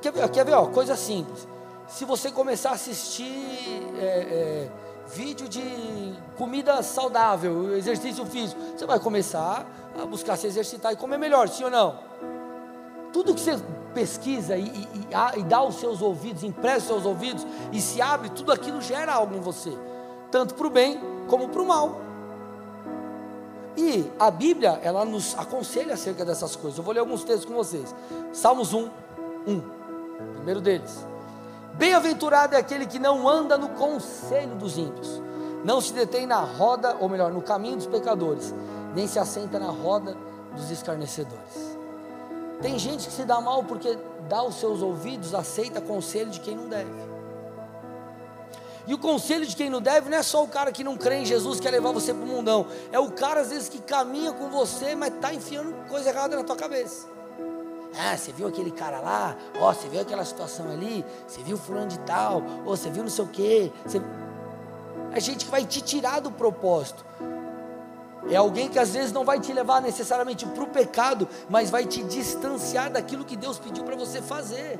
Quer 0.00 0.12
ver, 0.12 0.28
quer 0.28 0.44
ver 0.44 0.54
ó, 0.54 0.66
coisa 0.66 0.96
simples 0.96 1.46
se 1.88 2.04
você 2.04 2.30
começar 2.30 2.70
a 2.70 2.74
assistir 2.74 3.32
é, 3.98 4.04
é, 4.04 4.68
vídeo 5.08 5.48
de 5.48 5.62
comida 6.36 6.82
saudável, 6.82 7.76
exercício 7.76 8.26
físico, 8.26 8.60
você 8.76 8.86
vai 8.86 8.98
começar 8.98 9.66
a 10.00 10.04
buscar 10.04 10.36
se 10.36 10.46
exercitar 10.46 10.92
e 10.92 10.96
comer 10.96 11.16
melhor, 11.16 11.48
sim 11.48 11.64
ou 11.64 11.70
não? 11.70 11.98
Tudo 13.12 13.34
que 13.34 13.40
você 13.40 13.56
pesquisa 13.96 14.58
e, 14.58 14.66
e, 14.66 15.08
e, 15.38 15.42
dá 15.44 15.62
os 15.62 15.76
seus 15.76 16.02
ouvidos, 16.02 16.42
empresta 16.42 16.92
os 16.92 17.02
seus 17.02 17.06
ouvidos 17.06 17.46
e 17.72 17.80
se 17.80 18.02
abre, 18.02 18.28
tudo 18.28 18.52
aquilo 18.52 18.78
gera 18.82 19.14
algo 19.14 19.34
em 19.34 19.40
você, 19.40 19.72
tanto 20.30 20.54
para 20.54 20.66
o 20.66 20.70
bem 20.70 21.00
como 21.26 21.48
para 21.48 21.62
o 21.62 21.66
mal. 21.66 21.98
E 23.74 24.10
a 24.18 24.30
Bíblia, 24.30 24.78
ela 24.82 25.02
nos 25.06 25.34
aconselha 25.38 25.94
acerca 25.94 26.26
dessas 26.26 26.54
coisas. 26.56 26.76
Eu 26.76 26.84
vou 26.84 26.92
ler 26.92 27.00
alguns 27.00 27.24
textos 27.24 27.46
com 27.46 27.54
vocês. 27.54 27.94
Salmos 28.32 28.74
1, 28.74 28.90
1. 29.46 29.62
Primeiro 30.34 30.60
deles. 30.60 31.06
Bem-aventurado 31.74 32.54
é 32.54 32.58
aquele 32.58 32.86
que 32.86 32.98
não 32.98 33.26
anda 33.26 33.56
no 33.56 33.70
conselho 33.70 34.56
dos 34.56 34.78
ímpios, 34.78 35.22
não 35.62 35.80
se 35.80 35.92
detém 35.92 36.26
na 36.26 36.40
roda, 36.40 36.96
ou 37.00 37.08
melhor, 37.08 37.30
no 37.30 37.42
caminho 37.42 37.76
dos 37.76 37.86
pecadores, 37.86 38.54
nem 38.94 39.06
se 39.06 39.18
assenta 39.18 39.58
na 39.58 39.70
roda 39.70 40.16
dos 40.54 40.70
escarnecedores. 40.70 41.75
Tem 42.60 42.78
gente 42.78 43.06
que 43.06 43.12
se 43.12 43.24
dá 43.24 43.40
mal 43.40 43.64
porque 43.64 43.98
dá 44.28 44.42
os 44.42 44.56
seus 44.56 44.82
ouvidos, 44.82 45.34
aceita 45.34 45.80
conselho 45.80 46.30
de 46.30 46.40
quem 46.40 46.56
não 46.56 46.68
deve. 46.68 46.90
E 48.86 48.94
o 48.94 48.98
conselho 48.98 49.44
de 49.44 49.56
quem 49.56 49.68
não 49.68 49.80
deve 49.80 50.08
não 50.08 50.16
é 50.16 50.22
só 50.22 50.44
o 50.44 50.48
cara 50.48 50.70
que 50.70 50.84
não 50.84 50.96
crê 50.96 51.16
em 51.16 51.26
Jesus, 51.26 51.58
quer 51.58 51.70
levar 51.70 51.90
você 51.90 52.14
para 52.14 52.22
o 52.22 52.26
mundão. 52.26 52.66
É 52.92 53.00
o 53.00 53.10
cara, 53.10 53.40
às 53.40 53.50
vezes, 53.50 53.68
que 53.68 53.80
caminha 53.80 54.32
com 54.32 54.48
você, 54.48 54.94
mas 54.94 55.12
está 55.12 55.34
enfiando 55.34 55.74
coisa 55.88 56.08
errada 56.08 56.36
na 56.36 56.44
tua 56.44 56.54
cabeça. 56.54 57.08
Ah, 57.98 58.16
você 58.16 58.30
viu 58.30 58.46
aquele 58.46 58.70
cara 58.70 59.00
lá? 59.00 59.36
Ó, 59.58 59.68
oh, 59.68 59.74
você 59.74 59.88
viu 59.88 60.00
aquela 60.00 60.24
situação 60.24 60.70
ali? 60.70 61.04
Você 61.26 61.42
viu 61.42 61.56
fulano 61.56 61.88
de 61.88 61.98
tal? 62.00 62.42
Ou 62.64 62.72
oh, 62.72 62.76
você 62.76 62.90
viu 62.90 63.02
não 63.02 63.10
sei 63.10 63.24
o 63.24 63.28
quê? 63.28 63.72
Você... 63.84 64.00
É 65.12 65.20
gente 65.20 65.46
que 65.46 65.50
vai 65.50 65.64
te 65.64 65.80
tirar 65.80 66.20
do 66.20 66.30
propósito. 66.30 67.04
É 68.30 68.36
alguém 68.36 68.68
que 68.68 68.78
às 68.78 68.90
vezes 68.90 69.12
não 69.12 69.24
vai 69.24 69.40
te 69.40 69.52
levar 69.52 69.80
necessariamente 69.80 70.44
para 70.46 70.64
o 70.64 70.66
pecado, 70.66 71.28
mas 71.48 71.70
vai 71.70 71.86
te 71.86 72.02
distanciar 72.02 72.90
daquilo 72.90 73.24
que 73.24 73.36
Deus 73.36 73.58
pediu 73.58 73.84
para 73.84 73.96
você 73.96 74.20
fazer. 74.20 74.78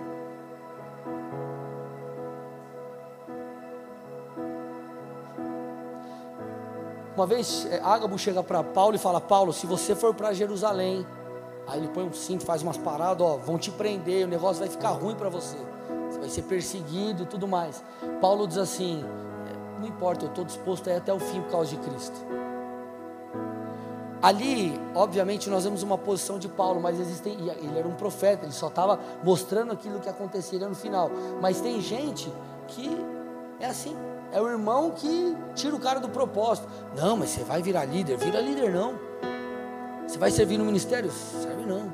Uma 7.14 7.26
vez 7.26 7.66
é, 7.70 7.80
Ágabo 7.82 8.18
chega 8.18 8.42
para 8.42 8.62
Paulo 8.62 8.96
e 8.96 8.98
fala: 8.98 9.20
Paulo, 9.20 9.52
se 9.52 9.66
você 9.66 9.94
for 9.94 10.14
para 10.14 10.34
Jerusalém, 10.34 11.06
Aí 11.66 11.80
ele 11.80 11.88
põe 11.88 12.04
um 12.04 12.12
cinto, 12.12 12.44
faz 12.44 12.62
umas 12.62 12.76
paradas, 12.76 13.26
ó, 13.26 13.36
vão 13.36 13.58
te 13.58 13.70
prender, 13.72 14.24
o 14.24 14.28
negócio 14.28 14.60
vai 14.60 14.68
ficar 14.68 14.90
ruim 14.90 15.16
para 15.16 15.28
você. 15.28 15.56
Você 16.08 16.18
vai 16.18 16.28
ser 16.28 16.42
perseguido 16.42 17.24
e 17.24 17.26
tudo 17.26 17.48
mais. 17.48 17.82
Paulo 18.20 18.46
diz 18.46 18.56
assim: 18.56 19.04
é, 19.46 19.80
não 19.80 19.88
importa, 19.88 20.24
eu 20.24 20.28
estou 20.28 20.44
disposto 20.44 20.88
a 20.88 20.92
ir 20.92 20.96
até 20.96 21.12
o 21.12 21.18
fim 21.18 21.40
por 21.42 21.50
causa 21.50 21.70
de 21.70 21.76
Cristo. 21.78 22.25
Ali, 24.22 24.80
obviamente, 24.94 25.50
nós 25.50 25.64
vemos 25.64 25.82
uma 25.82 25.98
posição 25.98 26.38
de 26.38 26.48
Paulo, 26.48 26.80
mas 26.80 26.98
existem. 26.98 27.34
Ele 27.34 27.78
era 27.78 27.86
um 27.86 27.94
profeta, 27.94 28.44
ele 28.44 28.52
só 28.52 28.68
estava 28.68 28.98
mostrando 29.22 29.72
aquilo 29.72 30.00
que 30.00 30.08
aconteceria 30.08 30.68
no 30.68 30.74
final. 30.74 31.10
Mas 31.40 31.60
tem 31.60 31.80
gente 31.80 32.32
que 32.68 32.98
é 33.60 33.66
assim. 33.66 33.96
É 34.32 34.40
o 34.40 34.48
irmão 34.48 34.90
que 34.90 35.36
tira 35.54 35.74
o 35.74 35.78
cara 35.78 36.00
do 36.00 36.08
propósito. 36.08 36.66
Não, 36.96 37.16
mas 37.16 37.30
você 37.30 37.44
vai 37.44 37.62
virar 37.62 37.84
líder. 37.84 38.16
Vira 38.16 38.40
líder, 38.40 38.72
não. 38.72 38.94
Você 40.06 40.18
vai 40.18 40.30
servir 40.30 40.58
no 40.58 40.64
ministério? 40.64 41.10
Serve 41.10 41.64
não. 41.64 41.92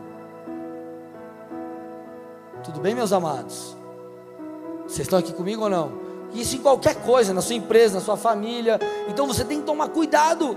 Tudo 2.64 2.80
bem, 2.80 2.94
meus 2.94 3.12
amados? 3.12 3.76
Vocês 4.86 5.00
estão 5.00 5.18
aqui 5.18 5.32
comigo 5.32 5.64
ou 5.64 5.70
não? 5.70 5.92
Isso 6.32 6.56
em 6.56 6.60
qualquer 6.60 6.94
coisa, 7.02 7.34
na 7.34 7.42
sua 7.42 7.56
empresa, 7.56 7.94
na 7.96 8.00
sua 8.00 8.16
família. 8.16 8.78
Então 9.08 9.26
você 9.26 9.44
tem 9.44 9.60
que 9.60 9.66
tomar 9.66 9.88
cuidado. 9.88 10.56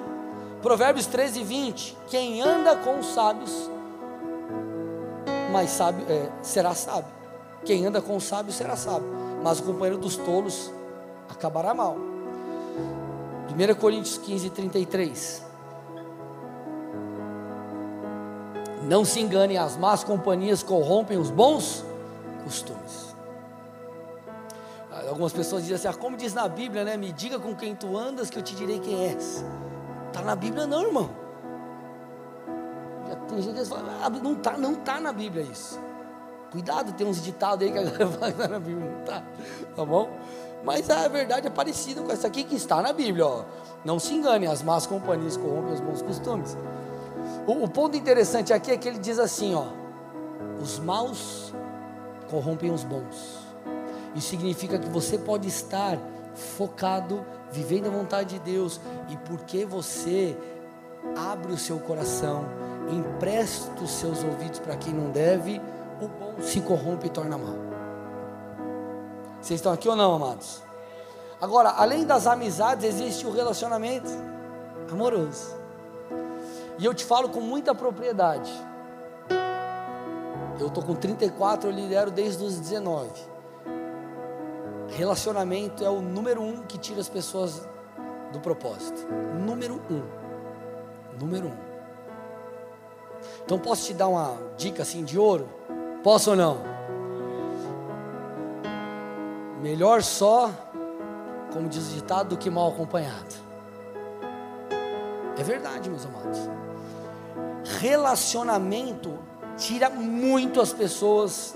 Provérbios 0.66 1.06
13, 1.06 1.44
20. 1.44 1.96
Quem 2.08 2.42
anda 2.42 2.76
com 2.76 2.98
os 2.98 3.14
sábios, 3.14 3.70
mais 5.52 5.70
sábio, 5.70 6.04
é, 6.10 6.28
será 6.42 6.74
sábio. 6.74 7.14
Quem 7.64 7.86
anda 7.86 8.02
com 8.02 8.16
os 8.16 8.24
sábios 8.24 8.56
será 8.56 8.76
sábio. 8.76 9.08
Mas 9.44 9.60
o 9.60 9.64
companheiro 9.64 10.00
dos 10.00 10.18
tolos 10.18 10.72
acabará 11.30 11.72
mal. 11.72 11.96
1 13.48 13.76
Coríntios 13.80 14.18
15, 14.18 14.50
33. 14.50 15.46
Não 18.90 19.06
se 19.06 19.20
enganem, 19.20 19.60
as 19.60 19.78
más 19.78 20.04
companhias 20.04 20.64
corrompem 20.64 21.20
os 21.20 21.30
bons 21.30 21.86
costumes. 22.44 23.16
Algumas 25.08 25.32
pessoas 25.32 25.62
dizem 25.62 25.76
assim: 25.76 25.88
ah, 25.90 25.94
como 25.94 26.18
diz 26.18 26.34
na 26.34 26.48
Bíblia, 26.48 26.84
né? 26.84 26.98
Me 26.98 27.12
diga 27.12 27.38
com 27.38 27.56
quem 27.56 27.76
tu 27.76 27.96
andas 27.96 28.32
que 28.32 28.40
eu 28.40 28.42
te 28.42 28.56
direi 28.56 28.80
quem 28.80 29.10
és. 29.10 29.46
Está 30.16 30.24
na 30.26 30.36
Bíblia, 30.38 30.66
não, 30.66 30.82
irmão. 30.82 31.10
Já 33.06 33.16
tem 33.18 33.42
gente 33.42 33.60
que 33.60 33.66
fala: 33.66 34.00
ah, 34.02 34.10
não 34.10 34.32
está 34.32 34.58
não 34.58 34.76
tá 34.76 34.98
na 34.98 35.12
Bíblia 35.12 35.44
isso. 35.44 35.78
Cuidado, 36.54 36.94
tem 36.94 37.06
uns 37.06 37.22
ditados 37.22 37.68
aí 37.68 37.74
que 37.74 37.78
a 37.78 37.84
galera 37.92 38.08
fala 38.08 38.32
que 38.32 38.42
está 38.42 38.48
na 38.48 38.60
Bíblia, 38.60 38.92
não 38.92 39.00
está, 39.02 39.24
tá 39.76 39.84
bom? 39.86 40.10
Mas 40.64 40.90
a 40.90 41.06
verdade 41.10 41.48
é 41.48 41.50
parecida 41.50 42.02
com 42.02 42.10
essa 42.14 42.28
aqui 42.28 42.46
que 42.46 42.56
está 42.56 42.82
na 42.82 42.94
Bíblia, 42.94 43.28
ó. 43.28 43.44
Não 43.84 44.00
se 44.00 44.14
engane, 44.14 44.48
as 44.48 44.64
más 44.64 44.88
companhias 44.88 45.36
corrompem 45.36 45.74
os 45.74 45.82
bons 45.82 46.02
costumes. 46.02 46.58
O, 47.46 47.66
o 47.66 47.70
ponto 47.70 47.98
interessante 47.98 48.54
aqui 48.54 48.72
é 48.72 48.78
que 48.78 48.88
ele 48.88 49.00
diz 49.00 49.20
assim: 49.20 49.54
ó, 49.54 49.66
os 50.62 50.80
maus 50.80 51.54
corrompem 52.30 52.72
os 52.72 52.86
bons. 52.86 53.38
Isso 54.16 54.30
significa 54.30 54.80
que 54.80 54.88
você 54.88 55.18
pode 55.18 55.50
estar 55.50 55.98
focado, 56.34 57.26
vivendo 57.56 57.88
a 57.88 57.90
vontade 57.90 58.38
de 58.38 58.40
Deus, 58.40 58.82
e 59.10 59.16
porque 59.18 59.66
você 59.66 60.38
abre 61.16 61.54
o 61.54 61.58
seu 61.58 61.80
coração, 61.80 62.46
empresta 62.92 63.82
os 63.82 63.92
seus 63.92 64.24
ouvidos 64.24 64.60
para 64.60 64.76
quem 64.76 64.94
não 64.94 65.10
deve, 65.12 65.62
o 66.02 66.08
bom 66.08 66.42
se 66.42 66.60
corrompe 66.60 67.08
e 67.08 67.10
torna 67.10 67.38
mal. 67.38 67.56
Vocês 69.42 69.60
estão 69.60 69.72
aqui 69.72 69.88
ou 69.88 69.96
não, 69.96 70.16
amados? 70.16 70.62
Agora, 71.40 71.70
além 71.70 72.06
das 72.06 72.28
amizades, 72.28 72.86
existe 72.86 73.26
o 73.26 73.32
relacionamento 73.32 74.10
amoroso. 74.92 75.56
E 76.78 76.84
eu 76.86 76.94
te 76.94 77.06
falo 77.06 77.30
com 77.30 77.40
muita 77.40 77.74
propriedade. 77.74 78.52
Eu 80.60 80.68
estou 80.68 80.84
com 80.84 80.96
34, 80.96 81.70
eu 81.70 81.74
lidero 81.74 82.12
desde 82.12 82.44
os 82.44 82.60
19. 82.60 83.35
Relacionamento 84.96 85.84
é 85.84 85.90
o 85.90 86.00
número 86.00 86.42
um 86.42 86.64
que 86.64 86.78
tira 86.78 87.02
as 87.02 87.10
pessoas 87.10 87.68
do 88.32 88.40
propósito. 88.40 89.06
Número 89.46 89.82
um. 89.92 90.02
Número 91.20 91.48
um. 91.48 91.58
Então 93.44 93.60
posso 93.60 93.88
te 93.88 93.94
dar 93.94 94.08
uma 94.08 94.38
dica 94.56 94.84
assim 94.84 95.04
de 95.04 95.20
ouro? 95.20 95.50
Posso 96.02 96.30
ou 96.30 96.36
não? 96.38 96.60
Melhor 99.62 100.02
só, 100.02 100.50
como 101.52 101.68
diz 101.68 101.92
o 101.92 101.96
ditado, 101.96 102.30
do 102.30 102.38
que 102.38 102.50
mal 102.50 102.70
acompanhado. 102.70 103.36
É 105.38 105.44
verdade, 105.44 105.90
meus 105.90 106.06
amados. 106.06 106.40
Relacionamento 107.82 109.20
tira 109.58 109.90
muito 109.90 110.62
as 110.62 110.72
pessoas 110.72 111.54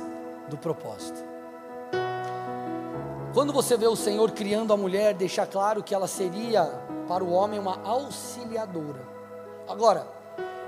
do 0.49 0.57
propósito. 0.57 1.28
Quando 3.33 3.53
você 3.53 3.77
vê 3.77 3.87
o 3.87 3.95
Senhor 3.95 4.31
criando 4.31 4.73
a 4.73 4.77
mulher, 4.77 5.13
deixa 5.13 5.45
claro 5.45 5.83
que 5.83 5.93
ela 5.93 6.07
seria 6.07 6.65
para 7.07 7.23
o 7.23 7.31
homem 7.31 7.59
uma 7.59 7.79
auxiliadora. 7.83 9.07
Agora, 9.67 10.07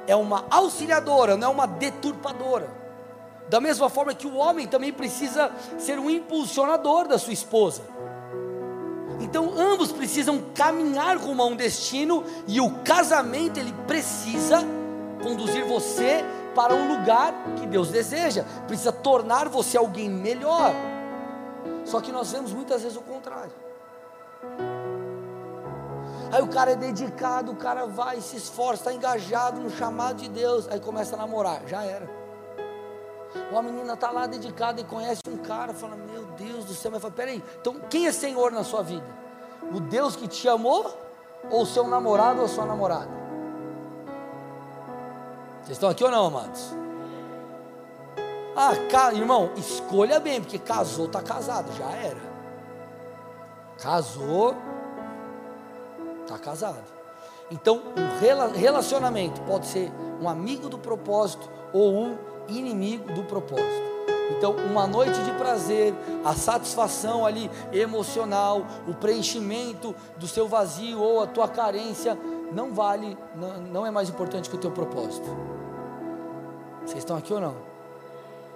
é 0.06 0.16
uma 0.16 0.46
auxiliadora, 0.50 1.36
não 1.36 1.50
é 1.50 1.52
uma 1.52 1.66
deturpadora. 1.66 2.70
Da 3.50 3.60
mesma 3.60 3.90
forma 3.90 4.14
que 4.14 4.28
o 4.28 4.36
homem 4.36 4.68
também 4.68 4.94
precisa 4.94 5.52
ser 5.78 5.98
um 5.98 6.10
impulsionador 6.10 7.08
da 7.08 7.18
sua 7.18 7.34
esposa. 7.34 7.82
Então 9.20 9.54
ambos 9.58 9.92
precisam 9.92 10.42
caminhar 10.54 11.18
rumo 11.18 11.42
a 11.42 11.46
um 11.46 11.56
destino 11.56 12.24
e 12.48 12.62
o 12.62 12.72
casamento 12.84 13.60
ele 13.60 13.74
precisa 13.88 14.64
conduzir 15.22 15.66
você 15.66 16.24
para 16.56 16.74
um 16.74 16.96
lugar 16.96 17.34
que 17.60 17.66
Deus 17.66 17.90
deseja, 17.90 18.46
precisa 18.68 18.92
tornar 18.92 19.50
você 19.50 19.78
alguém 19.78 20.10
melhor. 20.10 20.74
Só 21.86 22.00
que 22.00 22.12
nós 22.12 22.32
vemos 22.32 22.54
muitas 22.54 22.82
vezes 22.82 22.98
o 22.98 23.02
contrário. 23.02 23.52
Aí 26.32 26.42
o 26.42 26.48
cara 26.48 26.72
é 26.72 26.76
dedicado, 26.76 27.52
o 27.52 27.56
cara 27.56 27.86
vai, 27.86 28.22
se 28.22 28.38
esforça, 28.38 28.84
está 28.84 28.94
engajado 28.94 29.60
no 29.60 29.70
chamado 29.70 30.16
de 30.16 30.30
Deus, 30.30 30.68
aí 30.70 30.80
começa 30.80 31.16
a 31.16 31.18
namorar, 31.18 31.62
já 31.68 31.84
era. 31.84 32.10
Ou 33.52 33.58
a 33.58 33.62
menina 33.62 33.94
está 33.94 34.12
lá 34.12 34.26
dedicada 34.28 34.80
e 34.80 34.84
conhece 34.84 35.22
um 35.28 35.38
cara, 35.38 35.74
fala: 35.74 35.96
Meu 35.96 36.26
Deus 36.38 36.66
do 36.66 36.74
céu, 36.74 36.92
mas 36.92 37.02
fala: 37.02 37.14
Peraí, 37.14 37.44
então 37.60 37.76
quem 37.90 38.08
é 38.08 38.12
Senhor 38.12 38.52
na 38.52 38.64
sua 38.64 38.82
vida? 38.82 39.06
O 39.74 39.80
Deus 39.80 40.16
que 40.16 40.28
te 40.28 40.48
amou 40.48 40.98
ou 41.50 41.64
o 41.64 41.66
seu 41.66 41.88
namorado 41.88 42.40
ou 42.40 42.46
a 42.46 42.50
sua 42.50 42.66
namorada? 42.66 43.10
Vocês 45.62 45.78
estão 45.78 45.90
aqui 45.90 46.04
ou 46.04 46.12
não, 46.12 46.26
amados? 46.26 46.81
Ah, 48.56 48.74
irmão, 49.14 49.52
escolha 49.56 50.20
bem, 50.20 50.42
porque 50.42 50.60
casou, 50.60 51.06
está 51.06 51.22
casado, 51.22 51.72
já 51.78 51.90
era. 51.92 52.32
Casou, 53.78 54.56
está 56.22 56.38
casado. 56.38 56.84
Então, 57.50 57.82
um 57.98 58.58
relacionamento 58.58 59.42
pode 59.42 59.68
ser 59.68 59.92
um 60.22 60.30
amigo 60.30 60.70
do 60.70 60.78
propósito 60.78 61.50
ou 61.74 61.94
um 61.94 62.18
inimigo 62.48 63.12
do 63.14 63.24
propósito. 63.24 63.92
Então, 64.38 64.56
uma 64.56 64.88
noite 64.88 65.22
de 65.24 65.32
prazer, 65.34 65.94
a 66.24 66.34
satisfação 66.34 67.26
ali 67.26 67.52
emocional, 67.72 68.66
o 68.88 68.94
preenchimento 68.94 69.94
do 70.18 70.28
seu 70.28 70.48
vazio 70.48 71.00
ou 71.00 71.22
a 71.22 71.28
tua 71.28 71.48
carência, 71.48 72.18
não 72.54 72.74
vale, 72.74 73.18
não, 73.36 73.58
não 73.62 73.86
é 73.86 73.92
mais 73.92 74.10
importante 74.10 74.50
que 74.50 74.56
o 74.56 74.60
teu 74.60 74.72
propósito. 74.72 75.28
Vocês 76.86 77.00
estão 77.00 77.18
aqui 77.18 77.34
ou 77.34 77.42
não? 77.42 77.71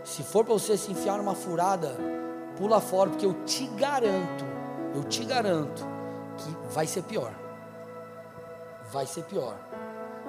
Se 0.06 0.22
for 0.22 0.46
para 0.46 0.54
você 0.54 0.78
se 0.78 0.92
enfiar 0.92 1.18
numa 1.18 1.34
furada, 1.34 1.98
pula 2.56 2.80
fora, 2.80 3.10
porque 3.10 3.26
eu 3.26 3.34
te 3.44 3.66
garanto, 3.70 4.46
eu 4.94 5.04
te 5.04 5.26
garanto 5.26 5.84
que 6.38 6.74
vai 6.74 6.86
ser 6.86 7.02
pior. 7.02 7.34
Vai 8.92 9.08
ser 9.08 9.24
pior. 9.24 9.56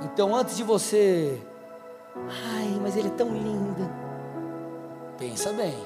Então, 0.02 0.34
antes 0.34 0.56
de 0.56 0.62
você, 0.62 1.38
ai, 2.16 2.78
mas 2.80 2.96
ele 2.96 3.08
é 3.08 3.12
tão 3.12 3.28
lindo. 3.28 3.86
Pensa 5.18 5.52
bem. 5.52 5.76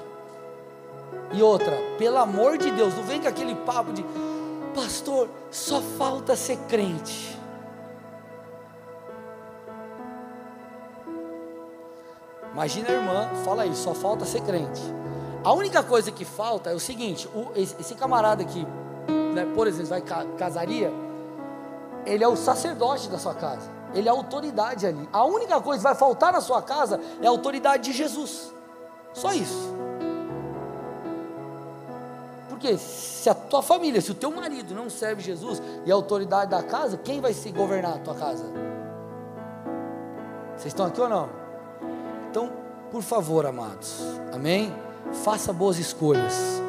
E 1.33 1.43
outra, 1.43 1.77
pelo 1.99 2.19
amor 2.19 2.59
de 2.59 2.71
Deus, 2.71 2.95
não 2.95 3.03
vem 3.03 3.21
com 3.21 3.27
aquele 3.27 3.57
papo 3.57 3.93
de 3.93 4.05
pastor, 4.73 5.29
só 5.51 5.81
falta 5.81 6.37
ser 6.37 6.57
crente. 6.69 7.40
Imagina 12.53 12.89
a 12.89 12.93
irmã, 12.93 13.31
fala 13.45 13.63
aí, 13.63 13.75
só 13.75 13.95
falta 13.95 14.25
ser 14.25 14.41
crente. 14.43 14.83
A 15.43 15.53
única 15.53 15.83
coisa 15.83 16.11
que 16.11 16.25
falta 16.25 16.71
é 16.71 16.75
o 16.75 16.81
seguinte: 16.81 17.29
o, 17.29 17.53
esse, 17.55 17.95
camarada 17.95 18.43
aqui, 18.43 18.67
né, 19.35 19.47
por 19.55 19.67
exemplo, 19.67 19.89
vai 19.89 20.03
casaria, 20.37 20.93
ele 22.05 22.23
é 22.23 22.29
o 22.29 22.37
sacerdote 22.37 23.09
da 23.09 23.19
sua 23.19 23.35
casa, 23.35 23.71
ele 23.95 24.09
é 24.09 24.11
a 24.11 24.15
autoridade 24.15 24.87
ali. 24.87 25.09
A 25.13 25.25
única 25.25 25.61
coisa 25.61 25.79
que 25.79 25.85
vai 25.85 25.95
faltar 25.95 26.33
na 26.33 26.41
sua 26.41 26.61
casa 26.61 27.01
é 27.23 27.27
a 27.27 27.31
autoridade 27.31 27.85
de 27.85 27.97
Jesus. 27.97 28.53
Só 29.13 29.33
isso. 29.33 29.75
Porque 32.49 32.77
se 32.77 33.31
a 33.31 33.35
tua 33.35 33.63
família, 33.63 34.03
se 34.03 34.11
o 34.11 34.15
teu 34.15 34.31
marido 34.31 34.75
não 34.75 34.91
serve 34.91 35.23
Jesus 35.23 35.63
e 35.87 35.91
a 35.91 35.95
autoridade 35.95 36.51
da 36.51 36.63
casa, 36.63 36.99
quem 36.99 37.21
vai 37.21 37.33
se 37.33 37.51
governar 37.51 37.95
a 37.95 37.99
tua 37.99 38.15
casa? 38.15 38.45
Vocês 40.57 40.67
estão 40.67 40.85
aqui 40.85 41.01
ou 41.01 41.09
não? 41.09 41.40
Então, 42.31 42.49
por 42.93 43.03
favor, 43.03 43.45
amados, 43.45 44.01
amém? 44.33 44.73
Faça 45.25 45.53
boas 45.53 45.79
escolhas, 45.79 46.63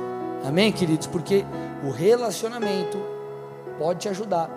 amém, 0.44 0.72
queridos? 0.72 1.06
Porque 1.06 1.46
o 1.86 1.92
relacionamento 1.92 2.98
pode 3.78 4.00
te 4.00 4.10
ajudar, 4.10 4.50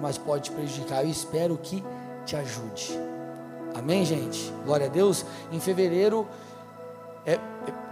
mas 0.00 0.16
pode 0.16 0.44
te 0.44 0.50
prejudicar. 0.52 1.02
Eu 1.02 1.10
espero 1.10 1.58
que 1.60 1.82
te 2.24 2.36
ajude, 2.36 2.96
amém, 3.74 4.04
gente? 4.04 4.52
Glória 4.64 4.86
a 4.86 4.88
Deus. 4.88 5.26
Em 5.50 5.58
fevereiro, 5.58 6.28
é, 7.26 7.40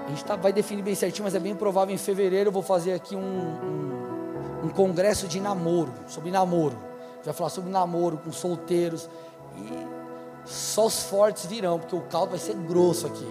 a 0.06 0.08
gente 0.08 0.24
tá, 0.24 0.36
vai 0.36 0.52
definir 0.52 0.82
bem 0.82 0.94
certinho, 0.94 1.24
mas 1.24 1.34
é 1.34 1.40
bem 1.40 1.56
provável 1.56 1.92
em 1.92 1.98
fevereiro 1.98 2.50
eu 2.50 2.52
vou 2.52 2.62
fazer 2.62 2.92
aqui 2.92 3.16
um, 3.16 3.20
um, 3.20 4.66
um 4.66 4.68
congresso 4.68 5.26
de 5.26 5.40
namoro, 5.40 5.92
sobre 6.06 6.30
namoro. 6.30 6.78
Vai 7.24 7.34
falar 7.34 7.50
sobre 7.50 7.68
namoro 7.68 8.16
com 8.16 8.30
solteiros. 8.30 9.10
E 9.56 9.99
só 10.44 10.86
os 10.86 11.02
fortes 11.04 11.46
virão, 11.46 11.78
porque 11.78 11.94
o 11.94 12.00
caldo 12.02 12.30
vai 12.30 12.38
ser 12.38 12.54
grosso 12.54 13.06
aqui. 13.06 13.28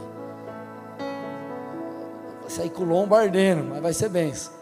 Vai 2.42 2.50
sair 2.50 2.70
com 2.70 2.84
o 2.84 2.86
lombo 2.86 3.16
ardendo, 3.16 3.64
mas 3.64 3.82
vai 3.82 3.94
ser 3.94 4.10
benção. 4.10 4.54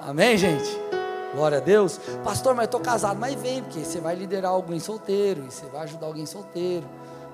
Amém, 0.00 0.36
gente? 0.36 0.88
Glória 1.34 1.58
a 1.58 1.60
Deus. 1.60 1.98
Pastor, 2.24 2.54
mas 2.54 2.66
estou 2.66 2.80
casado. 2.80 3.18
Mas 3.18 3.34
vem, 3.34 3.62
porque 3.62 3.80
você 3.80 4.00
vai 4.00 4.14
liderar 4.14 4.52
alguém 4.52 4.80
solteiro. 4.80 5.44
E 5.46 5.52
você 5.52 5.66
vai 5.66 5.82
ajudar 5.82 6.06
alguém 6.06 6.24
solteiro. 6.24 6.86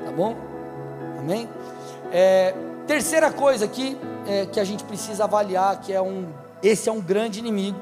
Tá 0.05 0.11
bom? 0.11 0.35
Amém? 1.19 1.49
É, 2.11 2.55
terceira 2.87 3.31
coisa 3.31 3.65
aqui 3.65 3.97
é, 4.27 4.47
que 4.47 4.59
a 4.59 4.65
gente 4.65 4.85
precisa 4.85 5.25
avaliar, 5.25 5.81
que 5.81 5.93
é 5.93 6.01
um, 6.01 6.27
esse 6.62 6.89
é 6.89 6.93
um 6.93 7.01
grande 7.01 7.39
inimigo 7.39 7.79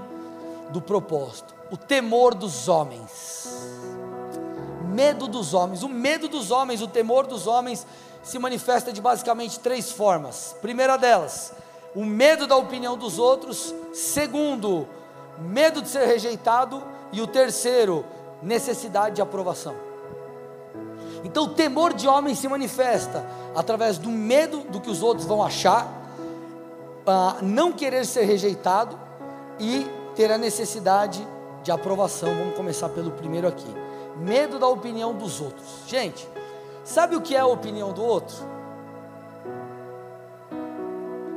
do 0.71 0.81
propósito. 0.81 1.55
O 1.71 1.77
temor 1.77 2.35
dos 2.35 2.69
homens 2.69 3.32
medo 4.93 5.27
dos 5.27 5.55
homens. 5.55 5.83
O 5.83 5.89
medo 5.89 6.29
dos 6.29 6.51
homens, 6.51 6.83
o 6.83 6.87
temor 6.87 7.27
dos 7.27 7.47
homens 7.47 7.87
se 8.23 8.39
manifesta 8.39 8.93
de 8.93 9.01
basicamente 9.01 9.59
três 9.59 9.91
formas. 9.91 10.55
Primeira 10.61 10.97
delas, 10.97 11.53
o 11.95 12.05
medo 12.05 12.47
da 12.47 12.57
opinião 12.57 12.97
dos 12.97 13.19
outros. 13.19 13.75
Segundo, 13.93 14.87
medo 15.39 15.83
de 15.83 15.89
ser 15.89 16.07
rejeitado. 16.07 16.83
E 17.13 17.21
o 17.21 17.27
terceiro, 17.27 18.07
necessidade 18.43 19.17
de 19.17 19.23
aprovação. 19.23 19.75
Então, 21.25 21.45
o 21.45 21.49
temor 21.49 21.93
de 21.93 22.09
homens 22.09 22.39
se 22.39 22.49
manifesta 22.49 23.25
através 23.55 23.99
do 23.99 24.09
medo 24.09 24.61
do 24.61 24.81
que 24.81 24.91
os 24.91 25.03
outros 25.03 25.27
vão 25.27 25.43
achar, 25.43 25.87
não 27.43 27.71
querer 27.71 28.07
ser 28.07 28.25
rejeitado 28.25 28.99
e 29.61 29.87
ter 30.17 30.33
a 30.33 30.39
necessidade 30.39 31.27
de 31.63 31.71
aprovação. 31.71 32.35
Vamos 32.35 32.57
começar 32.57 32.89
pelo 32.89 33.11
primeiro 33.11 33.47
aqui 33.47 33.82
medo 34.17 34.59
da 34.59 34.69
opinião 34.69 35.15
dos 35.15 35.41
outros. 35.41 35.85
Gente, 35.87 36.29
sabe 36.85 37.17
o 37.17 37.21
que 37.21 37.35
é 37.35 37.41
a 37.41 37.47
opinião 37.47 37.93
do 37.93 38.05
outro? 38.05 38.37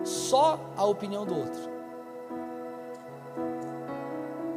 Só 0.04 0.60
a 0.78 0.86
opinião 0.86 1.26
do 1.26 1.36
outro. 1.36 1.76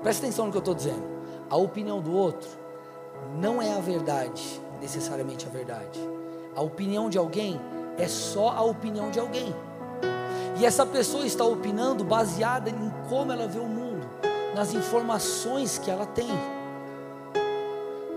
Presta 0.03 0.25
atenção 0.25 0.47
no 0.47 0.53
que 0.53 0.59
eu 0.59 0.61
estou 0.61 0.75
dizendo. 0.75 1.05
A 1.51 1.57
opinião 1.57 2.01
do 2.01 2.14
outro 2.14 2.49
não 3.41 3.61
é 3.61 3.73
a 3.73 3.81
verdade, 3.81 4.61
necessariamente 4.81 5.47
a 5.47 5.51
verdade. 5.51 5.99
A 6.55 6.61
opinião 6.61 7.09
de 7.09 7.19
alguém 7.19 7.61
é 7.97 8.07
só 8.07 8.51
a 8.51 8.62
opinião 8.62 9.11
de 9.11 9.19
alguém. 9.19 9.55
E 10.59 10.66
essa 10.66 10.85
pessoa 10.85 11.25
está 11.25 11.45
opinando 11.45 12.05
baseada 12.05 12.69
em 12.69 12.93
como 13.09 13.33
ela 13.33 13.47
vê 13.47 13.59
o 13.59 13.66
mundo, 13.66 14.07
nas 14.55 14.75
informações 14.75 15.79
que 15.79 15.91
ela 15.91 16.05
tem. 16.05 16.29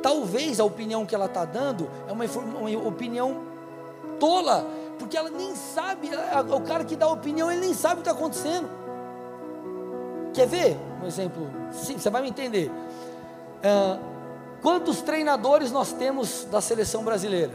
Talvez 0.02 0.60
a 0.60 0.64
opinião 0.64 1.06
que 1.06 1.14
ela 1.14 1.26
está 1.26 1.45
dando 1.45 1.89
é 2.08 2.12
uma, 2.12 2.26
uma, 2.26 2.88
opinião 2.88 3.43
tola, 4.20 4.68
porque 4.97 5.16
ela 5.16 5.30
nem 5.30 5.56
sabe, 5.56 6.10
o 6.49 6.62
cara 6.62 6.84
que 6.84 6.95
dá 6.95 7.06
a 7.06 7.12
opinião, 7.12 7.52
ele 7.52 7.62
nem 7.62 7.74
sabe 7.74 7.95
o 7.95 8.04
que 8.04 8.10
está 8.10 8.12
acontecendo. 8.12 8.70
Quer 10.34 10.47
ver 10.47 10.78
um 11.02 11.06
exemplo? 11.06 11.47
Sim, 11.72 11.97
você 11.97 12.10
vai 12.10 12.22
me 12.22 12.30
entender. 12.30 12.70
Uh, 12.70 13.99
quantos 14.62 15.02
treinadores 15.02 15.72
nós 15.72 15.91
temos 15.91 16.45
da 16.45 16.62
seleção 16.62 17.04
brasileira? 17.04 17.54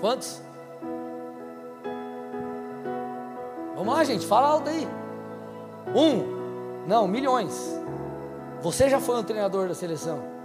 Quantos? 0.00 0.40
Vamos 3.76 3.94
lá, 3.94 4.04
gente, 4.04 4.26
fala 4.26 4.48
alto 4.48 4.68
aí. 4.68 4.86
Um, 5.94 6.86
não, 6.86 7.08
milhões. 7.08 7.80
Você 8.60 8.88
já 8.88 9.00
foi 9.00 9.18
um 9.18 9.22
treinador 9.22 9.68
da 9.68 9.74
seleção? 9.74 10.39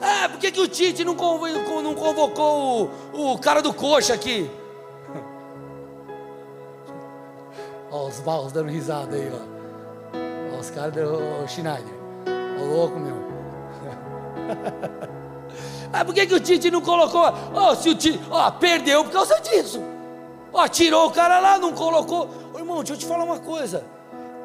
Ah, 0.00 0.28
por 0.28 0.38
que, 0.38 0.52
que 0.52 0.60
o 0.60 0.68
Tite 0.68 1.04
não 1.04 1.16
convocou, 1.16 2.88
o, 3.12 3.32
o 3.32 3.38
cara 3.38 3.60
do 3.60 3.74
coxa 3.74 4.14
aqui? 4.14 4.48
Olha 7.90 8.08
os 8.08 8.20
baus 8.20 8.52
dando 8.52 8.70
risada 8.70 9.16
aí, 9.16 9.32
ó. 9.32 10.58
Os 10.58 10.70
caras 10.70 10.92
do 10.92 11.48
Schneider. 11.48 11.94
Ô 12.60 12.64
louco, 12.64 12.98
meu. 12.98 13.16
ah, 15.92 16.04
por 16.04 16.14
que, 16.14 16.26
que 16.26 16.34
o 16.34 16.40
Tite 16.40 16.70
não 16.70 16.80
colocou? 16.80 17.22
Ó, 17.54 17.74
se 17.74 17.88
o 17.88 17.94
Tite. 17.94 18.20
Ó, 18.30 18.50
perdeu 18.52 19.04
por 19.04 19.12
causa 19.12 19.38
disso. 19.40 19.80
Ó, 20.52 20.66
tirou 20.66 21.06
o 21.06 21.10
cara 21.10 21.38
lá, 21.38 21.58
não 21.58 21.72
colocou. 21.72 22.28
Ô, 22.52 22.58
irmão, 22.58 22.78
deixa 22.78 22.94
eu 22.94 22.98
te 22.98 23.06
falar 23.06 23.24
uma 23.24 23.38
coisa. 23.38 23.84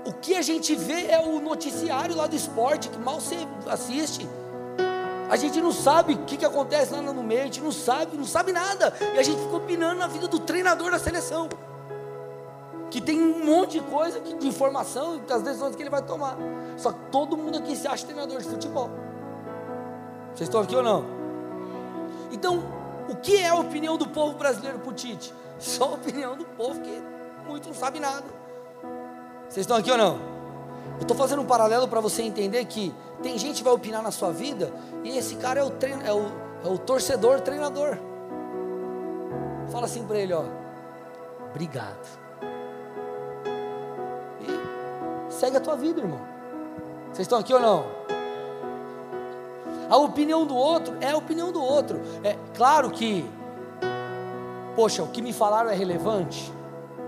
O 0.05 0.13
que 0.13 0.35
a 0.35 0.41
gente 0.41 0.75
vê 0.75 1.07
é 1.07 1.19
o 1.19 1.39
noticiário 1.39 2.15
lá 2.15 2.27
do 2.27 2.35
esporte, 2.35 2.89
que 2.89 2.99
mal 2.99 3.19
você 3.19 3.37
assiste. 3.67 4.27
A 5.33 5.35
gente 5.35 5.59
não 5.59 5.71
sabe 5.71 6.13
o 6.13 6.17
que, 6.25 6.37
que 6.37 6.45
acontece 6.45 6.93
lá 6.93 7.01
no 7.01 7.23
meio, 7.23 7.41
a 7.41 7.45
gente 7.45 7.59
não 7.59 7.71
sabe, 7.71 8.15
não 8.15 8.23
sabe 8.23 8.51
nada. 8.51 8.93
E 9.15 9.17
a 9.17 9.23
gente 9.23 9.41
fica 9.41 9.55
opinando 9.55 9.95
na 9.99 10.05
vida 10.05 10.27
do 10.27 10.37
treinador 10.37 10.91
da 10.91 10.99
seleção. 10.99 11.49
Que 12.91 13.01
tem 13.01 13.19
um 13.19 13.43
monte 13.43 13.79
de 13.79 13.81
coisa, 13.81 14.19
de 14.19 14.47
informação, 14.47 15.17
das 15.25 15.41
decisões 15.41 15.75
que 15.75 15.81
ele 15.81 15.89
vai 15.89 16.03
tomar. 16.03 16.37
Só 16.77 16.91
que 16.91 16.99
todo 17.11 17.35
mundo 17.35 17.57
aqui 17.57 17.75
se 17.75 17.87
acha 17.87 18.05
treinador 18.05 18.37
de 18.37 18.47
futebol. 18.47 18.91
Vocês 20.35 20.47
estão 20.47 20.61
aqui 20.61 20.75
ou 20.75 20.83
não? 20.83 21.03
Então, 22.31 22.63
o 23.09 23.15
que 23.15 23.37
é 23.37 23.49
a 23.49 23.55
opinião 23.55 23.97
do 23.97 24.07
povo 24.07 24.37
brasileiro 24.37 24.77
para 24.77 24.91
o 24.91 24.93
Tite? 24.93 25.33
Só 25.57 25.85
a 25.85 25.93
opinião 25.93 26.37
do 26.37 26.45
povo 26.45 26.79
que 26.79 27.01
muito 27.47 27.69
não 27.69 27.75
sabe 27.75 27.99
nada. 27.99 28.25
Vocês 29.49 29.63
estão 29.63 29.77
aqui 29.77 29.89
ou 29.89 29.97
não? 29.97 30.32
Eu 30.95 31.01
estou 31.01 31.17
fazendo 31.17 31.41
um 31.41 31.45
paralelo 31.45 31.87
para 31.87 31.99
você 31.99 32.21
entender 32.21 32.63
que 32.65 32.93
tem 33.21 33.37
gente 33.37 33.57
que 33.57 33.63
vai 33.63 33.73
opinar 33.73 34.01
na 34.01 34.11
sua 34.11 34.31
vida 34.31 34.71
e 35.03 35.17
esse 35.17 35.35
cara 35.35 35.59
é 35.59 35.63
o, 35.63 35.69
treino, 35.69 36.01
é 36.05 36.13
o, 36.13 36.25
é 36.63 36.67
o 36.67 36.77
torcedor, 36.77 37.41
treinador. 37.41 37.97
Fala 39.71 39.85
assim 39.85 40.05
para 40.05 40.19
ele, 40.19 40.33
ó. 40.33 40.43
Obrigado. 41.49 42.07
E 44.41 45.31
segue 45.31 45.57
a 45.57 45.59
tua 45.59 45.75
vida, 45.75 46.01
irmão. 46.01 46.21
Vocês 47.07 47.25
estão 47.25 47.39
aqui 47.39 47.53
ou 47.53 47.59
não? 47.59 47.85
A 49.89 49.97
opinião 49.97 50.45
do 50.45 50.55
outro 50.55 50.97
é 50.99 51.11
a 51.11 51.17
opinião 51.17 51.51
do 51.51 51.61
outro. 51.61 52.01
É 52.23 52.35
claro 52.55 52.89
que, 52.89 53.29
poxa, 54.75 55.03
o 55.03 55.07
que 55.07 55.21
me 55.21 55.31
falaram 55.31 55.69
é 55.69 55.75
relevante. 55.75 56.51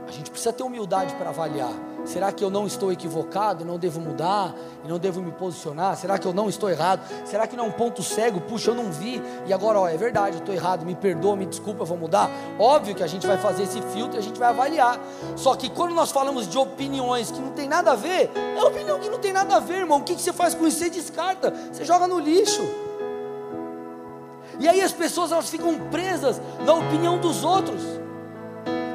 A 0.07 0.11
gente 0.11 0.30
precisa 0.30 0.53
ter 0.53 0.63
humildade 0.63 1.15
para 1.15 1.30
avaliar. 1.30 1.73
Será 2.05 2.31
que 2.31 2.43
eu 2.43 2.49
não 2.49 2.67
estou 2.67 2.91
equivocado, 2.91 3.65
não 3.65 3.79
devo 3.79 3.99
mudar 3.99 4.53
e 4.83 4.87
não 4.87 4.99
devo 4.99 5.21
me 5.21 5.31
posicionar? 5.31 5.97
Será 5.97 6.17
que 6.17 6.27
eu 6.27 6.33
não 6.33 6.47
estou 6.47 6.69
errado? 6.69 7.01
Será 7.25 7.47
que 7.47 7.55
não 7.55 7.65
é 7.65 7.67
um 7.67 7.71
ponto 7.71 8.03
cego? 8.03 8.39
Puxa, 8.41 8.71
eu 8.71 8.75
não 8.75 8.91
vi 8.91 9.21
e 9.47 9.53
agora, 9.53 9.79
ó, 9.79 9.87
é 9.87 9.97
verdade, 9.97 10.35
eu 10.35 10.39
estou 10.39 10.53
errado, 10.53 10.85
me 10.85 10.95
perdoa, 10.95 11.35
me 11.35 11.45
desculpa, 11.45 11.81
eu 11.81 11.85
vou 11.85 11.97
mudar. 11.97 12.29
Óbvio 12.59 12.93
que 12.93 13.03
a 13.03 13.07
gente 13.07 13.25
vai 13.25 13.37
fazer 13.37 13.63
esse 13.63 13.81
filtro 13.81 14.17
e 14.17 14.19
a 14.19 14.21
gente 14.21 14.39
vai 14.39 14.49
avaliar. 14.49 14.99
Só 15.35 15.55
que 15.55 15.69
quando 15.69 15.93
nós 15.93 16.11
falamos 16.11 16.47
de 16.47 16.57
opiniões 16.57 17.31
que 17.31 17.39
não 17.39 17.51
tem 17.51 17.67
nada 17.67 17.91
a 17.91 17.95
ver, 17.95 18.31
é 18.35 18.63
opinião 18.63 18.99
que 18.99 19.09
não 19.09 19.19
tem 19.19 19.33
nada 19.33 19.55
a 19.55 19.59
ver, 19.59 19.79
irmão. 19.79 19.99
O 19.99 20.03
que, 20.03 20.15
que 20.15 20.21
você 20.21 20.31
faz 20.31 20.53
com 20.53 20.67
isso? 20.67 20.77
Você 20.77 20.89
descarta, 20.89 21.53
você 21.71 21.83
joga 21.83 22.07
no 22.07 22.19
lixo. 22.19 22.61
E 24.59 24.67
aí 24.67 24.81
as 24.81 24.93
pessoas 24.93 25.31
elas 25.31 25.49
ficam 25.49 25.77
presas 25.89 26.39
na 26.65 26.73
opinião 26.73 27.17
dos 27.17 27.43
outros. 27.43 28.04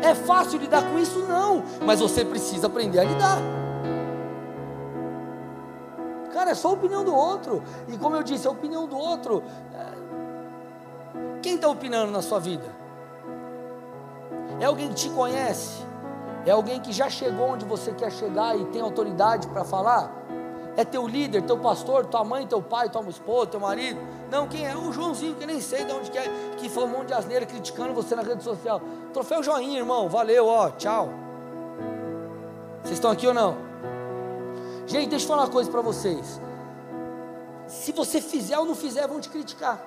É 0.03 0.14
fácil 0.14 0.59
lidar 0.59 0.82
com 0.90 0.98
isso? 0.98 1.20
Não, 1.26 1.62
mas 1.84 2.01
você 2.01 2.24
precisa 2.24 2.66
aprender 2.66 3.01
a 3.01 3.05
lidar. 3.05 3.38
Cara, 6.32 6.53
é 6.53 6.55
só 6.55 6.68
a 6.68 6.72
opinião 6.72 7.05
do 7.05 7.14
outro. 7.14 7.62
E 7.88 7.98
como 7.98 8.16
eu 8.16 8.22
disse, 8.22 8.46
a 8.46 8.51
opinião 8.51 8.86
do 8.86 8.96
outro. 8.96 9.42
É... 9.74 10.01
Quem 11.42 11.57
está 11.57 11.68
opinando 11.68 12.11
na 12.11 12.22
sua 12.22 12.38
vida? 12.38 12.64
É 14.59 14.64
alguém 14.64 14.88
que 14.88 14.94
te 14.94 15.11
conhece? 15.11 15.84
É 16.46 16.51
alguém 16.51 16.80
que 16.80 16.92
já 16.92 17.11
chegou 17.11 17.51
onde 17.51 17.64
você 17.64 17.92
quer 17.92 18.11
chegar 18.11 18.57
e 18.59 18.64
tem 18.66 18.80
autoridade 18.80 19.48
para 19.48 19.64
falar? 19.64 20.11
É 20.76 20.84
teu 20.84 21.07
líder, 21.07 21.42
teu 21.42 21.59
pastor, 21.59 22.07
tua 22.07 22.24
mãe, 22.24 22.46
teu 22.46 22.62
pai, 22.62 22.88
tua 22.88 23.03
esposa, 23.09 23.48
teu 23.48 23.61
marido? 23.61 24.01
Não, 24.31 24.47
quem 24.47 24.66
é? 24.66 24.76
O 24.76 24.93
Joãozinho, 24.93 25.35
que 25.35 25.45
nem 25.45 25.61
sei 25.61 25.85
de 25.85 25.93
onde 25.93 26.11
que 26.11 26.18
é, 26.18 26.24
que 26.57 26.68
foi 26.68 26.85
um 26.85 26.89
monte 26.89 27.09
de 27.09 27.14
asneira 27.14 27.45
criticando 27.45 27.93
você 27.93 28.14
na 28.14 28.22
rede 28.22 28.43
social. 28.45 28.81
Troféu 29.12 29.43
joinha, 29.43 29.78
irmão, 29.78 30.09
valeu, 30.09 30.47
ó, 30.47 30.70
tchau. 30.70 31.11
Vocês 32.83 32.95
estão 32.95 33.11
aqui 33.11 33.26
ou 33.26 33.35
não? 33.35 33.57
Gente, 34.87 35.09
deixa 35.11 35.24
eu 35.24 35.28
falar 35.28 35.43
uma 35.43 35.51
coisa 35.51 35.70
para 35.70 35.81
vocês. 35.81 36.41
Se 37.66 37.93
você 37.93 38.20
fizer 38.20 38.59
ou 38.59 38.64
não 38.64 38.74
fizer, 38.74 39.07
vão 39.07 39.20
te 39.20 39.28
criticar. 39.28 39.81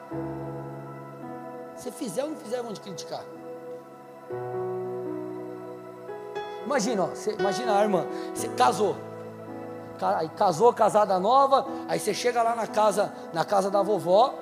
Se 1.75 1.91
fizer 1.91 2.23
ou 2.23 2.29
não 2.31 2.37
fizer, 2.37 2.61
vão 2.61 2.73
te 2.73 2.81
criticar. 2.81 3.23
Imagina, 6.65 7.03
ó, 7.03 7.31
imagina 7.39 7.77
a 7.77 7.81
irmã, 7.81 8.05
você 8.33 8.47
casou 8.49 8.95
aí 10.03 10.29
casou, 10.29 10.73
casada 10.73 11.19
nova, 11.19 11.65
aí 11.87 11.99
você 11.99 12.13
chega 12.13 12.41
lá 12.41 12.55
na 12.55 12.67
casa, 12.67 13.13
na 13.33 13.43
casa 13.45 13.71
da 13.71 13.81
vovó, 13.81 14.33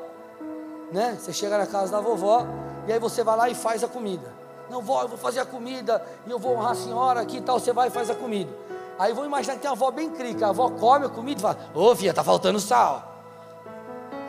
né? 0.91 1.17
Você 1.19 1.31
chega 1.31 1.57
na 1.57 1.67
casa 1.67 1.91
da 1.91 1.99
vovó 1.99 2.45
e 2.87 2.93
aí 2.93 2.99
você 2.99 3.23
vai 3.23 3.37
lá 3.37 3.49
e 3.49 3.55
faz 3.55 3.83
a 3.83 3.87
comida. 3.87 4.41
Não, 4.69 4.81
vó, 4.81 5.01
eu 5.01 5.07
vou 5.07 5.17
fazer 5.17 5.41
a 5.41 5.45
comida 5.45 6.01
e 6.25 6.31
eu 6.31 6.39
vou 6.39 6.55
honrar 6.55 6.71
a 6.71 6.75
senhora 6.75 7.21
aqui 7.21 7.37
e 7.37 7.41
tal. 7.41 7.59
Você 7.59 7.73
vai 7.73 7.89
e 7.89 7.91
faz 7.91 8.09
a 8.09 8.15
comida. 8.15 8.51
Aí 8.97 9.13
vou 9.13 9.25
imaginar 9.25 9.55
que 9.55 9.61
tem 9.61 9.69
uma 9.69 9.75
avó 9.75 9.91
bem 9.91 10.09
crica. 10.09 10.47
A 10.47 10.49
avó 10.49 10.69
come 10.69 11.05
a 11.05 11.09
comida 11.09 11.39
e 11.39 11.41
fala: 11.41 11.57
Ô, 11.73 11.95
filha, 11.95 12.13
tá 12.13 12.23
faltando 12.23 12.59
sal. 12.59 13.11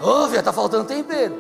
Ô, 0.01 0.27
filha, 0.29 0.43
tá 0.43 0.53
faltando 0.53 0.85
tempero. 0.85 1.35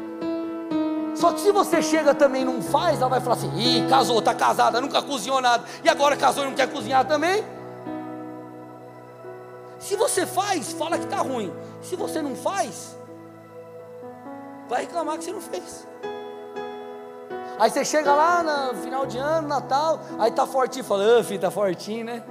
Só 1.16 1.32
que 1.32 1.40
se 1.40 1.51
você 1.51 1.82
chega 1.82 2.14
também 2.14 2.43
e 2.43 2.45
não 2.45 2.62
faz, 2.62 3.01
ela 3.01 3.09
vai 3.09 3.20
falar 3.20 3.34
assim: 3.34 3.51
Ih, 3.57 3.88
casou, 3.88 4.22
tá 4.22 4.34
casada, 4.34 4.80
nunca 4.80 5.03
cozinhou 5.03 5.40
nada. 5.40 5.64
E 5.82 5.88
agora 5.88 6.16
casou 6.16 6.45
e 6.45 6.47
não 6.47 6.55
quer 6.55 6.70
cozinhar 6.70 7.05
também? 7.05 7.45
Se 9.83 9.97
você 9.97 10.24
faz, 10.24 10.72
fala 10.72 10.97
que 10.97 11.05
está 11.05 11.18
ruim. 11.18 11.53
Se 11.83 11.97
você 11.97 12.22
não 12.22 12.37
faz, 12.37 12.97
vai 14.68 14.83
reclamar 14.83 15.18
que 15.18 15.24
você 15.24 15.33
não 15.33 15.41
fez. 15.41 15.89
Aí 17.59 17.68
você 17.68 17.85
chega 17.85 18.14
lá 18.14 18.43
no 18.45 18.76
final 18.76 19.05
de 19.05 19.18
ano, 19.18 19.49
Natal, 19.49 20.01
aí 20.20 20.30
tá 20.30 20.47
fortinho, 20.47 20.85
fala, 20.85 21.18
ah, 21.18 21.24
filho, 21.24 21.41
tá 21.41 21.51
fortinho, 21.51 22.05
né? 22.05 22.22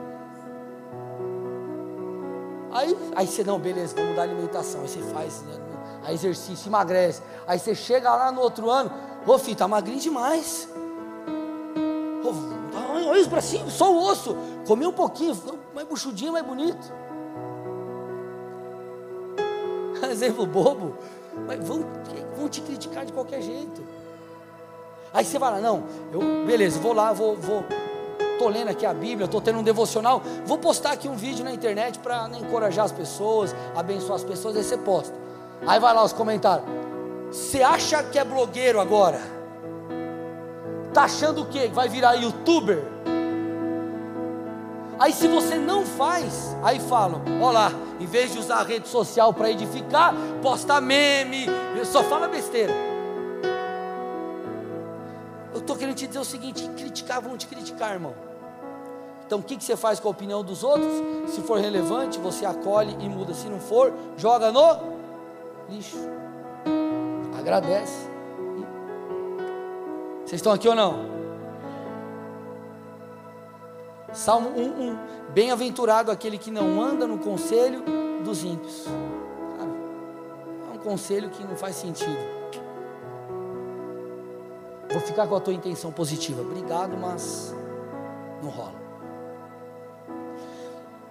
Aí, 2.71 2.97
aí 3.17 3.27
você, 3.27 3.43
não, 3.43 3.59
beleza, 3.59 3.95
vamos 3.95 4.11
mudar 4.11 4.21
a 4.21 4.25
alimentação. 4.25 4.81
Aí 4.81 4.87
você 4.87 5.01
faz 5.13 5.41
né, 5.41 5.59
aí 6.05 6.15
exercício, 6.15 6.69
emagrece. 6.69 7.21
Aí 7.45 7.59
você 7.59 7.75
chega 7.75 8.09
lá 8.15 8.31
no 8.31 8.39
outro 8.39 8.69
ano, 8.69 8.89
ô 9.27 9.37
filho, 9.37 9.57
tá 9.57 9.67
magrinho 9.67 9.99
demais. 9.99 10.69
olha 13.09 13.19
isso 13.19 13.29
pra 13.29 13.41
cima, 13.41 13.69
só 13.69 13.91
o 13.91 14.01
osso. 14.05 14.37
Comi 14.65 14.87
um 14.87 14.93
pouquinho, 14.93 15.37
mais 15.75 15.85
buchudinho, 15.85 16.31
mais 16.31 16.45
bonito. 16.45 17.00
exemplo 20.09 20.45
bobo, 20.45 20.97
mas 21.47 21.59
vão, 21.65 21.85
vão 22.35 22.49
te 22.49 22.61
criticar 22.61 23.05
de 23.05 23.13
qualquer 23.13 23.41
jeito. 23.41 23.83
Aí 25.13 25.25
você 25.25 25.37
vai 25.37 25.51
lá, 25.51 25.59
não, 25.59 25.83
eu, 26.13 26.45
beleza, 26.45 26.79
vou 26.79 26.93
lá, 26.93 27.11
vou, 27.11 27.35
vou, 27.35 27.65
tô 28.39 28.47
lendo 28.47 28.69
aqui 28.69 28.85
a 28.85 28.93
Bíblia, 28.93 29.25
estou 29.25 29.41
tendo 29.41 29.59
um 29.59 29.63
devocional, 29.63 30.21
vou 30.45 30.57
postar 30.57 30.93
aqui 30.93 31.07
um 31.07 31.15
vídeo 31.15 31.43
na 31.43 31.51
internet 31.51 31.99
para 31.99 32.27
né, 32.27 32.39
encorajar 32.39 32.85
as 32.85 32.91
pessoas, 32.91 33.53
abençoar 33.75 34.15
as 34.15 34.23
pessoas, 34.23 34.55
aí 34.55 34.63
você 34.63 34.77
posta. 34.77 35.13
Aí 35.67 35.79
vai 35.79 35.93
lá 35.93 36.03
os 36.03 36.13
comentários. 36.13 36.67
Você 37.29 37.61
acha 37.61 38.01
que 38.03 38.17
é 38.17 38.23
blogueiro 38.23 38.79
agora? 38.79 39.19
Tá 40.93 41.03
achando 41.03 41.43
o 41.43 41.45
quê? 41.45 41.69
Vai 41.73 41.87
virar 41.87 42.15
youtuber? 42.15 42.83
Aí 45.01 45.11
se 45.11 45.27
você 45.27 45.55
não 45.55 45.83
faz, 45.83 46.55
aí 46.61 46.79
falam: 46.79 47.23
olha 47.41 47.51
lá, 47.51 47.71
em 47.99 48.05
vez 48.05 48.33
de 48.33 48.37
usar 48.37 48.57
a 48.57 48.63
rede 48.63 48.87
social 48.87 49.33
para 49.33 49.49
edificar, 49.49 50.13
posta 50.43 50.79
meme, 50.79 51.47
só 51.83 52.03
fala 52.03 52.27
besteira. 52.27 52.71
Eu 55.51 55.59
estou 55.59 55.75
querendo 55.75 55.95
te 55.95 56.05
dizer 56.05 56.19
o 56.19 56.23
seguinte: 56.23 56.69
criticar, 56.77 57.19
vão 57.19 57.35
te 57.35 57.47
criticar, 57.47 57.93
irmão. 57.93 58.13
Então 59.25 59.39
o 59.39 59.43
que, 59.43 59.57
que 59.57 59.63
você 59.63 59.75
faz 59.75 59.99
com 59.99 60.07
a 60.07 60.11
opinião 60.11 60.43
dos 60.43 60.63
outros? 60.63 60.93
Se 61.33 61.41
for 61.41 61.59
relevante, 61.59 62.19
você 62.19 62.45
acolhe 62.45 62.95
e 62.99 63.09
muda. 63.09 63.33
Se 63.33 63.47
não 63.47 63.59
for, 63.59 63.91
joga 64.17 64.51
no 64.51 64.77
lixo. 65.67 65.97
Agradece. 67.39 68.07
Vocês 70.19 70.33
estão 70.33 70.53
aqui 70.53 70.67
ou 70.67 70.75
não? 70.75 71.20
Salmo 74.13 74.49
1:1. 74.51 74.97
Bem-aventurado 75.33 76.11
aquele 76.11 76.37
que 76.37 76.51
não 76.51 76.81
anda 76.81 77.07
no 77.07 77.17
conselho 77.17 77.83
dos 78.23 78.43
ímpios. 78.43 78.85
Cara, 79.57 79.69
é 80.69 80.75
um 80.75 80.79
conselho 80.79 81.29
que 81.29 81.43
não 81.43 81.55
faz 81.55 81.75
sentido. 81.75 82.41
Vou 84.91 85.01
ficar 85.01 85.27
com 85.27 85.35
a 85.35 85.39
tua 85.39 85.53
intenção 85.53 85.91
positiva. 85.91 86.41
Obrigado, 86.41 86.97
mas 86.97 87.55
não 88.43 88.49
rola. 88.49 88.81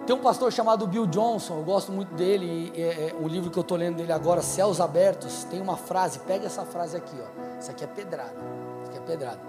Tem 0.05 0.15
um 0.15 0.19
pastor 0.19 0.51
chamado 0.51 0.85
Bill 0.87 1.05
Johnson, 1.05 1.57
eu 1.57 1.63
gosto 1.63 1.91
muito 1.91 2.13
dele. 2.13 2.71
É, 2.75 3.15
o 3.19 3.27
livro 3.27 3.49
que 3.49 3.57
eu 3.57 3.61
estou 3.61 3.77
lendo 3.77 3.97
dele 3.97 4.11
agora, 4.11 4.41
Céus 4.41 4.81
Abertos, 4.81 5.43
tem 5.45 5.61
uma 5.61 5.77
frase. 5.77 6.19
Pega 6.19 6.45
essa 6.45 6.65
frase 6.65 6.97
aqui, 6.97 7.15
ó. 7.19 7.59
Isso 7.59 7.71
aqui 7.71 7.83
é 7.83 7.87
pedrada. 7.87 8.33
Isso 8.81 8.91
aqui 8.91 8.97
é 8.97 9.01
pedrada. 9.01 9.39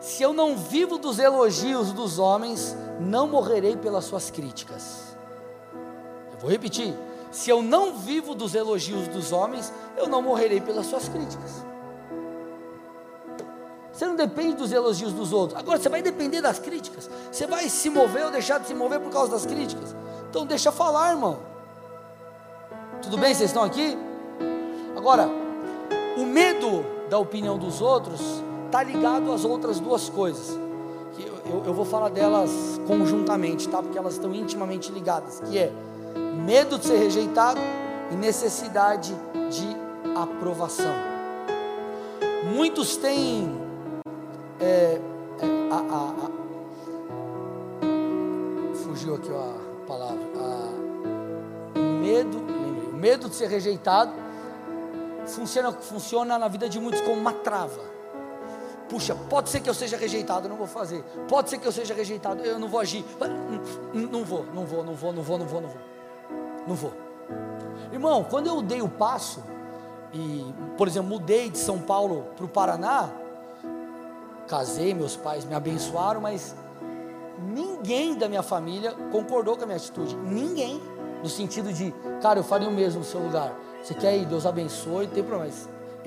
Se 0.00 0.22
eu 0.22 0.32
não 0.32 0.56
vivo 0.56 0.96
dos 0.98 1.18
elogios 1.18 1.92
dos 1.92 2.18
homens, 2.18 2.76
não 3.00 3.26
morrerei 3.26 3.76
pelas 3.76 4.04
suas 4.04 4.30
críticas. 4.30 5.16
Eu 6.32 6.38
vou 6.38 6.50
repetir. 6.50 6.94
Se 7.30 7.50
eu 7.50 7.60
não 7.60 7.94
vivo 7.94 8.34
dos 8.34 8.54
elogios 8.54 9.08
dos 9.08 9.32
homens, 9.32 9.72
eu 9.96 10.06
não 10.08 10.22
morrerei 10.22 10.60
pelas 10.60 10.86
suas 10.86 11.08
críticas. 11.08 11.64
Você 13.92 14.06
não 14.06 14.14
depende 14.14 14.54
dos 14.54 14.70
elogios 14.70 15.12
dos 15.12 15.32
outros. 15.32 15.58
Agora 15.58 15.78
você 15.78 15.88
vai 15.88 16.00
depender 16.00 16.40
das 16.40 16.60
críticas. 16.60 17.10
Você 17.32 17.48
vai 17.48 17.68
se 17.68 17.90
mover 17.90 18.26
ou 18.26 18.30
deixar 18.30 18.60
de 18.60 18.68
se 18.68 18.74
mover 18.74 19.00
por 19.00 19.10
causa 19.10 19.32
das 19.32 19.44
críticas. 19.44 19.94
Então 20.30 20.46
deixa 20.46 20.70
falar, 20.70 21.10
irmão. 21.10 21.40
Tudo 23.02 23.18
bem? 23.18 23.34
Vocês 23.34 23.50
estão 23.50 23.64
aqui? 23.64 23.98
Agora, 24.96 25.28
o 26.16 26.24
medo 26.24 26.84
da 27.10 27.18
opinião 27.18 27.58
dos 27.58 27.80
outros 27.80 28.42
está 28.68 28.82
ligado 28.82 29.32
às 29.32 29.44
outras 29.44 29.80
duas 29.80 30.08
coisas. 30.08 30.58
Que 31.16 31.26
eu, 31.26 31.34
eu, 31.46 31.64
eu, 31.66 31.74
vou 31.74 31.84
falar 31.84 32.10
delas 32.10 32.50
conjuntamente, 32.86 33.68
tá? 33.68 33.82
Porque 33.82 33.98
elas 33.98 34.14
estão 34.14 34.32
intimamente 34.34 34.92
ligadas. 34.92 35.40
Que 35.40 35.58
é 35.58 35.72
medo 36.44 36.78
de 36.78 36.86
ser 36.86 36.98
rejeitado 36.98 37.60
e 38.12 38.14
necessidade 38.14 39.14
de 39.50 39.76
aprovação. 40.16 40.94
Muitos 42.54 42.96
têm 42.96 43.50
é, 44.60 44.64
é, 44.64 45.00
a, 45.70 45.76
a, 45.76 46.10
a, 46.26 46.30
fugiu 48.76 49.14
aqui 49.14 49.30
a 49.30 49.86
palavra. 49.86 50.18
o 51.74 51.80
medo, 52.00 52.38
o 52.92 52.96
medo 52.96 53.28
de 53.28 53.34
ser 53.34 53.48
rejeitado 53.48 54.12
funciona, 55.26 55.72
funciona 55.72 56.38
na 56.38 56.48
vida 56.48 56.68
de 56.68 56.78
muitos 56.78 57.00
como 57.00 57.16
uma 57.16 57.32
trava 57.32 57.97
Puxa, 58.88 59.14
pode 59.14 59.50
ser 59.50 59.60
que 59.60 59.68
eu 59.68 59.74
seja 59.74 59.96
rejeitado, 59.96 60.48
não 60.48 60.56
vou 60.56 60.66
fazer. 60.66 61.02
Pode 61.28 61.50
ser 61.50 61.58
que 61.58 61.66
eu 61.66 61.72
seja 61.72 61.92
rejeitado, 61.92 62.42
eu 62.42 62.58
não 62.58 62.68
vou 62.68 62.80
agir. 62.80 63.04
Não 63.92 64.24
vou, 64.24 64.46
não 64.54 64.64
vou, 64.64 64.84
não 64.84 64.94
vou, 64.94 65.12
não 65.12 65.22
vou, 65.22 65.38
não 65.38 65.46
vou, 65.46 65.60
não 65.60 65.68
vou. 65.68 65.80
Não 66.66 66.74
vou. 66.74 66.92
Irmão, 67.92 68.24
quando 68.24 68.46
eu 68.46 68.62
dei 68.62 68.80
o 68.80 68.88
passo 68.88 69.42
e, 70.12 70.54
por 70.76 70.88
exemplo, 70.88 71.10
mudei 71.10 71.50
de 71.50 71.58
São 71.58 71.78
Paulo 71.78 72.26
para 72.34 72.44
o 72.44 72.48
Paraná, 72.48 73.10
casei, 74.46 74.94
meus 74.94 75.16
pais 75.16 75.44
me 75.44 75.54
abençoaram, 75.54 76.20
mas 76.20 76.54
ninguém 77.38 78.16
da 78.16 78.28
minha 78.28 78.42
família 78.42 78.92
concordou 79.12 79.56
com 79.56 79.64
a 79.64 79.66
minha 79.66 79.76
atitude. 79.76 80.16
Ninguém. 80.16 80.80
No 81.22 81.28
sentido 81.28 81.72
de, 81.72 81.92
cara, 82.22 82.38
eu 82.38 82.44
faria 82.44 82.68
o 82.68 82.72
mesmo 82.72 83.00
no 83.00 83.04
seu 83.04 83.20
lugar. 83.20 83.52
Você 83.82 83.92
quer 83.92 84.16
ir, 84.16 84.24
Deus 84.24 84.46
abençoe, 84.46 85.06
não 85.06 85.14
tem 85.14 85.22
problema. 85.22 85.52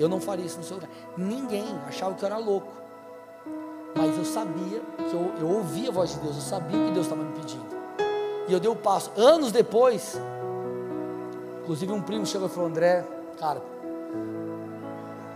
Eu 0.02 0.08
não 0.08 0.20
faria 0.20 0.44
isso 0.44 0.58
no 0.58 0.64
seu 0.64 0.76
lugar. 0.76 0.90
Ninguém 1.16 1.64
achava 1.86 2.14
que 2.14 2.24
eu 2.24 2.26
era 2.26 2.36
louco. 2.36 2.72
Mas 3.94 4.18
eu 4.18 4.24
sabia 4.24 4.80
que 4.96 5.14
eu, 5.14 5.32
eu 5.38 5.48
ouvia 5.48 5.90
a 5.90 5.92
voz 5.92 6.10
de 6.10 6.18
Deus, 6.18 6.34
eu 6.34 6.42
sabia 6.42 6.76
o 6.76 6.86
que 6.86 6.90
Deus 6.92 7.06
estava 7.06 7.22
me 7.22 7.32
pedindo. 7.34 7.66
E 8.48 8.52
eu 8.52 8.58
dei 8.58 8.68
o 8.68 8.74
passo. 8.74 9.12
Anos 9.16 9.52
depois, 9.52 10.20
inclusive 11.62 11.92
um 11.92 12.02
primo 12.02 12.26
chegou 12.26 12.48
e 12.48 12.50
falou: 12.50 12.68
André, 12.68 13.06
cara, 13.38 13.62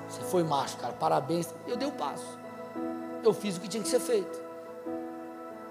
você 0.09 0.23
foi 0.23 0.43
macho, 0.43 0.77
cara, 0.79 0.95
parabéns. 0.95 1.55
Eu 1.69 1.77
dei 1.77 1.87
o 1.87 1.93
passo. 1.93 2.27
Eu 3.23 3.33
fiz 3.33 3.57
o 3.57 3.61
que 3.61 3.69
tinha 3.69 3.83
que 3.83 3.89
ser 3.89 4.01
feito. 4.01 4.43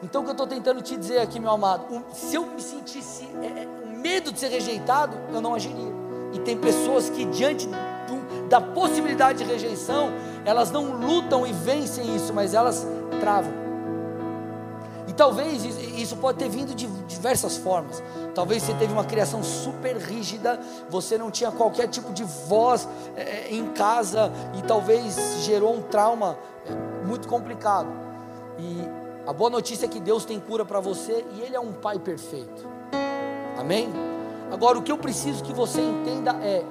Então 0.01 0.21
o 0.21 0.23
que 0.23 0.29
eu 0.29 0.33
estou 0.33 0.47
tentando 0.47 0.81
te 0.81 0.95
dizer 0.95 1.19
aqui, 1.19 1.37
meu 1.37 1.51
amado, 1.51 1.85
se 2.13 2.35
eu 2.35 2.45
me 2.45 2.61
sentisse 2.61 3.27
é, 3.41 3.63
é, 3.63 3.65
medo 3.97 4.31
de 4.31 4.39
ser 4.39 4.47
rejeitado, 4.47 5.17
eu 5.33 5.41
não 5.41 5.53
agiria. 5.53 6.04
E 6.33 6.39
tem 6.39 6.57
pessoas 6.57 7.09
que 7.09 7.25
diante 7.25 7.69
da 8.49 8.61
possibilidade 8.61 9.39
de 9.39 9.43
rejeição, 9.43 10.11
elas 10.43 10.71
não 10.71 10.93
lutam 10.93 11.45
e 11.45 11.51
vencem 11.51 12.15
isso, 12.15 12.33
mas 12.33 12.53
elas 12.53 12.85
travam. 13.19 13.51
E 15.07 15.13
talvez 15.13 15.63
isso 15.63 16.15
pode 16.17 16.39
ter 16.39 16.49
vindo 16.49 16.73
de 16.73 16.87
diversas 17.07 17.57
formas. 17.57 18.01
Talvez 18.33 18.63
você 18.63 18.73
teve 18.73 18.91
uma 18.91 19.05
criação 19.05 19.43
super 19.43 19.95
rígida, 19.97 20.59
você 20.89 21.17
não 21.17 21.31
tinha 21.31 21.51
qualquer 21.51 21.87
tipo 21.87 22.11
de 22.11 22.23
voz 22.23 22.87
é, 23.15 23.47
em 23.49 23.67
casa 23.71 24.31
e 24.57 24.61
talvez 24.63 25.43
gerou 25.43 25.75
um 25.75 25.81
trauma 25.81 26.37
é, 26.65 27.05
muito 27.05 27.27
complicado. 27.27 27.87
E 28.57 28.81
a 29.27 29.33
boa 29.33 29.49
notícia 29.49 29.85
é 29.85 29.89
que 29.89 29.99
Deus 29.99 30.25
tem 30.25 30.39
cura 30.39 30.65
para 30.65 30.79
você 30.79 31.25
e 31.35 31.41
Ele 31.41 31.55
é 31.55 31.59
um 31.59 31.71
Pai 31.71 31.99
perfeito. 31.99 32.67
Amém? 33.57 34.14
Agora, 34.51 34.77
o 34.77 34.81
que 34.81 34.91
eu 34.91 34.97
preciso 34.97 35.43
que 35.43 35.53
você 35.53 35.81
entenda 35.81 36.31
é 36.43 36.63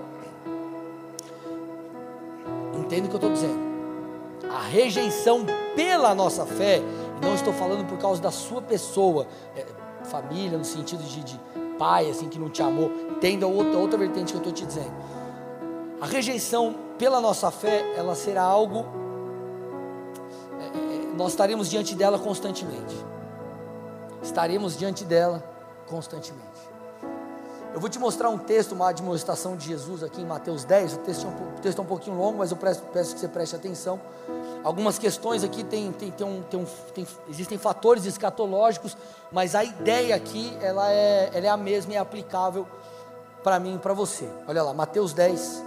Entende 2.84 3.06
o 3.06 3.08
que 3.08 3.14
eu 3.14 3.18
estou 3.18 3.32
dizendo? 3.32 3.58
A 4.50 4.60
rejeição 4.60 5.46
pela 5.74 6.14
nossa 6.14 6.44
fé, 6.44 6.78
e 6.78 7.24
não 7.24 7.34
estou 7.34 7.52
falando 7.52 7.86
por 7.86 7.98
causa 7.98 8.20
da 8.20 8.30
sua 8.30 8.60
pessoa, 8.60 9.26
é, 9.56 9.64
família, 10.04 10.58
no 10.58 10.64
sentido 10.64 11.02
de, 11.02 11.24
de, 11.24 11.40
pai, 11.78 12.10
assim, 12.10 12.28
que 12.28 12.38
não 12.38 12.50
te 12.50 12.62
amou. 12.62 12.90
Entenda 13.10 13.46
outra, 13.46 13.78
outra 13.78 13.98
vertente 13.98 14.32
que 14.32 14.36
eu 14.36 14.38
estou 14.38 14.52
te 14.52 14.66
dizendo. 14.66 14.92
A 16.00 16.06
rejeição 16.06 16.74
pela 16.98 17.20
nossa 17.20 17.50
fé, 17.50 17.94
ela 17.96 18.14
será 18.14 18.42
algo. 18.42 18.84
É, 20.60 20.64
é, 20.64 21.16
nós 21.16 21.32
estaremos 21.32 21.70
diante 21.70 21.94
dela 21.94 22.18
constantemente. 22.18 22.94
Estaremos 24.22 24.76
diante 24.76 25.04
dela 25.04 25.42
constantemente. 25.86 26.53
Eu 27.74 27.80
vou 27.80 27.90
te 27.90 27.98
mostrar 27.98 28.28
um 28.28 28.38
texto, 28.38 28.70
uma 28.70 28.92
demonstração 28.92 29.56
de 29.56 29.66
Jesus 29.66 30.04
aqui 30.04 30.20
em 30.20 30.24
Mateus 30.24 30.62
10. 30.62 30.94
O 30.94 30.98
texto 30.98 31.26
é 31.26 31.28
um, 31.28 31.60
texto 31.60 31.78
é 31.80 31.82
um 31.82 31.84
pouquinho 31.84 32.16
longo, 32.16 32.38
mas 32.38 32.52
eu 32.52 32.56
peço, 32.56 32.80
peço 32.92 33.14
que 33.14 33.20
você 33.20 33.26
preste 33.26 33.56
atenção. 33.56 34.00
Algumas 34.62 34.96
questões 34.96 35.42
aqui 35.42 35.64
tem, 35.64 35.90
tem, 35.90 36.12
tem, 36.12 36.24
um, 36.24 36.40
tem, 36.42 36.60
um, 36.60 36.64
tem 36.94 37.04
existem 37.28 37.58
fatores 37.58 38.06
escatológicos, 38.06 38.96
mas 39.32 39.56
a 39.56 39.64
ideia 39.64 40.14
aqui 40.14 40.56
ela 40.62 40.88
é, 40.88 41.30
ela 41.34 41.46
é 41.46 41.48
a 41.48 41.56
mesma 41.56 41.94
e 41.94 41.96
é 41.96 41.98
aplicável 41.98 42.64
para 43.42 43.58
mim 43.58 43.74
e 43.74 43.78
para 43.78 43.92
você. 43.92 44.28
Olha 44.46 44.62
lá, 44.62 44.72
Mateus 44.72 45.12
10, 45.12 45.64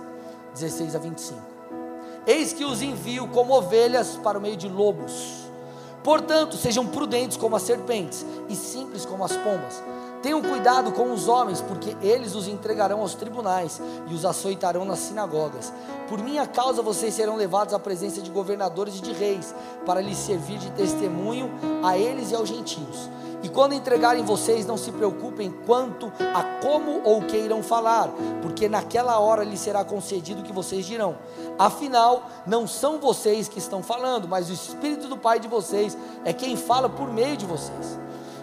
16 0.53 0.95
a 0.95 0.99
25. 0.99 1.41
Eis 2.26 2.53
que 2.53 2.64
os 2.64 2.82
envio 2.82 3.28
como 3.28 3.53
ovelhas 3.53 4.16
para 4.24 4.38
o 4.38 4.41
meio 4.41 4.55
de 4.55 4.70
lobos. 4.70 5.45
Portanto, 6.05 6.55
sejam 6.55 6.88
prudentes 6.88 7.36
como 7.36 7.58
as 7.58 7.64
serpentes 7.64 8.26
e 8.47 8.55
simples 8.55 9.05
como 9.05 9.26
as 9.26 9.36
pombas. 9.36 9.84
Tenham 10.22 10.41
cuidado 10.41 10.91
com 10.91 11.11
os 11.13 11.28
homens, 11.28 11.61
porque 11.61 11.95
eles 12.01 12.36
os 12.36 12.47
entregarão 12.47 13.01
aos 13.01 13.13
tribunais 13.13 13.80
e 14.07 14.13
os 14.13 14.26
açoitarão 14.26 14.84
nas 14.84 14.99
sinagogas. 14.99 15.72
Por 16.09 16.20
minha 16.20 16.47
causa 16.47 16.82
vocês 16.82 17.13
serão 17.13 17.36
levados 17.36 17.74
à 17.74 17.80
presença 17.80 18.22
de 18.22 18.32
governadores 18.32 18.97
e 18.97 19.01
de 19.01 19.13
reis, 19.13 19.53
para 19.86 20.01
lhes 20.01 20.18
servir 20.18 20.57
de 20.57 20.72
testemunho 20.72 21.51
a 21.84 21.97
eles 21.97 22.32
e 22.32 22.36
aos 22.36 22.49
gentios. 22.49 23.09
E 23.43 23.49
quando 23.49 23.74
entregarem 23.74 24.24
vocês, 24.24 24.65
não 24.65 24.78
se 24.78 24.91
preocupem 24.91 25.53
quanto 25.65 26.11
a 26.34 26.43
como 26.61 27.01
ou 27.03 27.22
queiram 27.22 27.61
falar, 27.61 28.09
porque 28.41 28.68
naquela 28.68 29.20
hora 29.20 29.43
lhes 29.43 29.59
será 29.59 29.86
concedido 29.86 30.41
o 30.41 30.43
que 30.43 30.51
vocês 30.51 30.86
dirão. 30.86 31.15
Afinal, 31.59 32.28
não 32.47 32.68
são 32.68 32.99
vocês 32.99 33.47
que 33.47 33.59
estão 33.59 33.84
falando, 33.84 34.28
mas 34.28 34.49
o 34.49 34.53
Espírito 34.53 35.07
do 35.07 35.18
Pai 35.18 35.39
de 35.39 35.47
vocês 35.47 35.95
é 36.26 36.34
quem 36.34 36.57
fala 36.57 36.89
por 36.89 37.13
meio 37.13 37.38
de 37.38 37.45
vocês. 37.45 37.99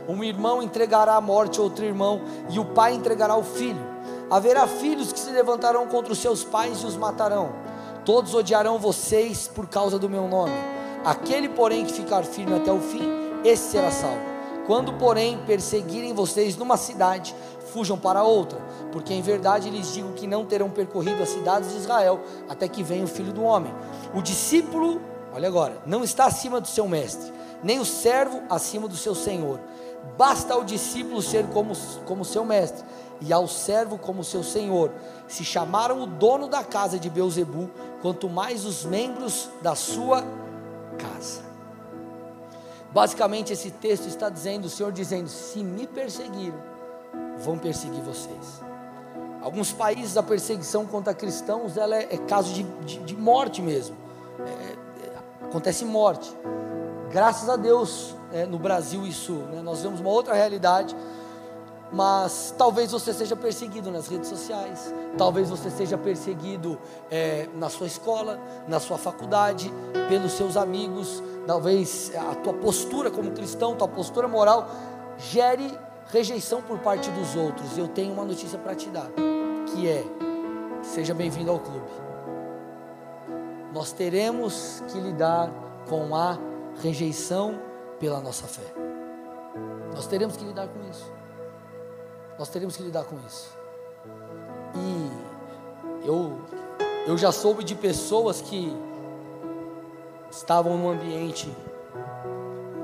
Um 0.09 0.23
irmão 0.23 0.63
entregará 0.63 1.15
à 1.15 1.21
morte 1.21 1.61
outro 1.61 1.85
irmão, 1.85 2.21
e 2.51 2.59
o 2.59 2.65
pai 2.65 2.95
entregará 2.95 3.37
o 3.37 3.43
filho. 3.43 3.95
Haverá 4.31 4.67
filhos 4.67 5.13
que 5.13 5.19
se 5.19 5.31
levantarão 5.31 5.87
contra 5.87 6.13
os 6.13 6.19
seus 6.19 6.45
pais 6.45 6.83
e 6.83 6.87
os 6.87 6.97
matarão. 6.97 7.53
Todos 8.05 8.35
odiarão 8.35 8.79
vocês 8.79 9.49
por 9.49 9.67
causa 9.67 9.99
do 9.99 10.11
meu 10.11 10.29
nome. 10.29 10.53
Aquele, 11.05 11.49
porém, 11.49 11.85
que 11.85 11.93
ficar 11.93 12.25
firme 12.25 12.55
até 12.55 12.73
o 12.73 12.81
fim, 12.81 13.09
esse 13.45 13.71
será 13.71 13.91
salvo. 13.91 14.21
Quando, 14.67 14.95
porém, 14.95 15.39
perseguirem 15.47 16.15
vocês 16.15 16.57
numa 16.57 16.77
cidade, 16.77 17.35
fujam 17.73 17.99
para 17.99 18.23
outra, 18.23 18.59
porque 18.93 19.13
em 19.13 19.21
verdade 19.21 19.69
lhes 19.69 19.93
digo 19.93 20.13
que 20.13 20.27
não 20.27 20.45
terão 20.45 20.71
percorrido 20.71 21.23
as 21.23 21.29
cidades 21.31 21.71
de 21.71 21.79
Israel 21.79 22.21
até 22.49 22.67
que 22.69 22.83
venha 22.83 23.05
o 23.05 23.09
filho 23.09 23.33
do 23.33 23.43
homem. 23.43 23.75
O 24.15 24.23
discípulo, 24.23 25.01
olha 25.35 25.49
agora, 25.49 25.83
não 25.85 26.03
está 26.03 26.25
acima 26.25 26.61
do 26.61 26.69
seu 26.69 26.89
mestre, 26.89 27.31
nem 27.63 27.79
o 27.79 27.85
servo 27.85 28.43
acima 28.49 28.89
do 28.89 28.97
seu 28.97 29.15
senhor 29.15 29.61
Basta 30.17 30.55
ao 30.55 30.65
discípulo 30.65 31.21
ser 31.21 31.47
como, 31.49 31.75
como 32.05 32.25
seu 32.25 32.45
mestre, 32.45 32.85
e 33.21 33.33
ao 33.33 33.49
servo 33.49 33.99
como 33.99 34.23
seu 34.23 34.43
senhor. 34.43 34.91
Se 35.27 35.45
chamaram 35.45 36.03
o 36.03 36.07
dono 36.07 36.49
da 36.49 36.63
casa 36.63 36.99
de 36.99 37.11
Beuzebu, 37.11 37.71
quanto 38.01 38.29
mais 38.29 38.65
os 38.65 38.85
membros 38.85 39.49
da 39.63 39.75
sua 39.75 40.23
casa. 40.99 41.43
Basicamente, 42.93 43.53
esse 43.53 43.73
texto 43.73 44.07
está 44.07 44.29
dizendo, 44.29 44.67
o 44.67 44.71
Senhor 44.71 44.93
dizendo: 44.93 45.29
se 45.29 45.65
me 45.65 45.85
perseguiram, 45.85 46.59
vão 47.39 47.59
perseguir 47.59 48.01
vocês. 48.03 48.63
Alguns 49.43 49.73
países 49.73 50.17
a 50.17 50.23
perseguição 50.23 50.87
contra 50.87 51.13
cristãos 51.13 51.77
ela 51.77 51.97
é, 51.97 52.15
é 52.15 52.19
caso 52.19 52.55
de, 52.55 52.63
de, 52.63 52.99
de, 53.01 53.17
morte 53.17 53.61
mesmo. 53.61 53.97
É, 54.39 55.05
é, 55.07 55.47
acontece 55.47 55.85
morte. 55.85 56.35
Graças 57.11 57.49
a 57.49 57.57
Deus, 57.57 58.15
é, 58.35 58.45
no 58.45 58.59
Brasil 58.59 59.07
isso, 59.07 59.33
né, 59.33 59.63
nós 59.63 59.81
vemos 59.81 60.01
uma 60.01 60.11
outra 60.11 60.35
realidade 60.35 60.95
mas 61.95 62.53
talvez 62.59 62.91
você 62.91 63.13
seja 63.13 63.37
perseguido 63.37 63.89
nas 63.89 64.09
redes 64.09 64.29
sociais, 64.29 64.93
talvez 65.17 65.49
você 65.49 65.71
seja 65.71 65.97
perseguido 65.97 66.77
é, 67.09 67.49
na 67.55 67.69
sua 67.69 67.87
escola, 67.87 68.41
na 68.67 68.81
sua 68.81 68.99
faculdade, 68.99 69.73
pelos 70.09 70.33
seus 70.33 70.57
amigos, 70.57 71.23
talvez 71.47 72.11
a 72.17 72.35
tua 72.35 72.53
postura 72.53 73.13
como 73.13 73.31
cristão, 73.31 73.77
tua 73.77 73.87
postura 73.87 74.27
moral 74.27 74.69
gere 75.19 75.73
rejeição 76.11 76.61
por 76.61 76.81
parte 76.81 77.09
dos 77.11 77.37
outros. 77.37 77.79
Eu 77.79 77.87
tenho 77.87 78.13
uma 78.13 78.25
notícia 78.25 78.59
para 78.59 78.75
te 78.75 78.89
dar, 78.89 79.09
que 79.67 79.89
é: 79.89 80.05
seja 80.83 81.15
bem-vindo 81.15 81.51
ao 81.53 81.61
clube. 81.61 81.87
Nós 83.73 83.93
teremos 83.93 84.83
que 84.89 84.99
lidar 84.99 85.49
com 85.89 86.15
a 86.17 86.37
rejeição 86.83 87.55
pela 87.99 88.21
nossa 88.21 88.47
fé. 88.47 88.73
Nós 89.95 90.07
teremos 90.07 90.37
que 90.37 90.45
lidar 90.45 90.69
com 90.69 90.81
isso. 90.91 91.13
Nós 92.39 92.49
teremos 92.49 92.77
que 92.77 92.83
lidar 92.83 93.05
com 93.05 93.17
isso. 93.27 93.57
E 94.75 96.07
eu, 96.07 96.39
eu 97.07 97.17
já 97.17 97.31
soube 97.31 97.63
de 97.63 97.75
pessoas 97.75 98.41
que 98.41 98.77
estavam 100.31 100.77
num 100.77 100.91
ambiente 100.91 101.55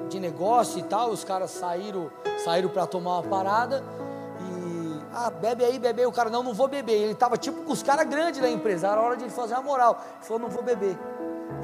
de 0.09 0.21
negócio 0.21 0.79
e 0.79 0.83
tal, 0.83 1.11
os 1.11 1.25
caras 1.25 1.51
saíram, 1.51 2.11
saíram 2.45 2.69
para 2.69 2.87
tomar 2.87 3.19
uma 3.19 3.23
parada 3.23 3.83
e 4.41 5.01
ah, 5.13 5.31
bebe 5.31 5.65
aí, 5.65 5.79
bebe 5.79 6.03
aí, 6.03 6.07
o 6.07 6.13
cara 6.13 6.31
não, 6.31 6.43
não 6.43 6.55
vou 6.55 6.69
beber. 6.69 6.95
Ele 6.95 7.13
estava 7.13 7.37
tipo 7.37 7.63
com 7.63 7.73
os 7.73 7.83
caras 7.83 8.09
grandes 8.09 8.41
da 8.41 8.49
empresa, 8.49 8.89
era 8.89 9.01
hora 9.01 9.17
de 9.17 9.29
fazer 9.31 9.55
a 9.55 9.63
moral. 9.63 10.01
Ele 10.17 10.25
falou, 10.25 10.43
não 10.43 10.49
vou 10.49 10.63
beber. 10.63 10.97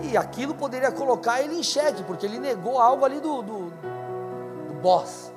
E 0.02 0.16
aquilo 0.16 0.54
poderia 0.54 0.92
colocar 0.92 1.40
ele 1.40 1.58
em 1.58 1.62
xeque, 1.62 2.02
porque 2.02 2.26
ele 2.26 2.38
negou 2.38 2.78
algo 2.78 3.04
ali 3.04 3.20
do, 3.20 3.42
do, 3.42 3.70
do 4.68 4.74
boss 4.80 5.32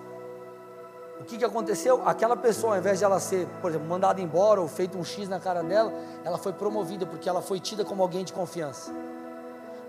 o 1.20 1.26
que, 1.26 1.38
que 1.38 1.46
aconteceu? 1.46 2.02
Aquela 2.08 2.36
pessoa, 2.36 2.74
ao 2.74 2.80
invés 2.80 3.00
de 3.00 3.06
ela 3.06 3.20
ser, 3.20 3.46
por 3.62 3.70
exemplo, 3.70 3.88
mandada 3.88 4.22
embora 4.22 4.62
ou 4.62 4.68
feito 4.68 4.98
um 4.98 5.04
X 5.04 5.28
na 5.28 5.40
cara 5.40 5.62
dela, 5.62 5.94
ela 6.24 6.38
foi 6.38 6.54
promovida 6.54 7.06
porque 7.06 7.28
ela 7.28 7.42
foi 7.42 7.60
tida 7.60 7.84
como 7.84 8.02
alguém 8.02 8.24
de 8.24 8.32
confiança. 8.32 8.94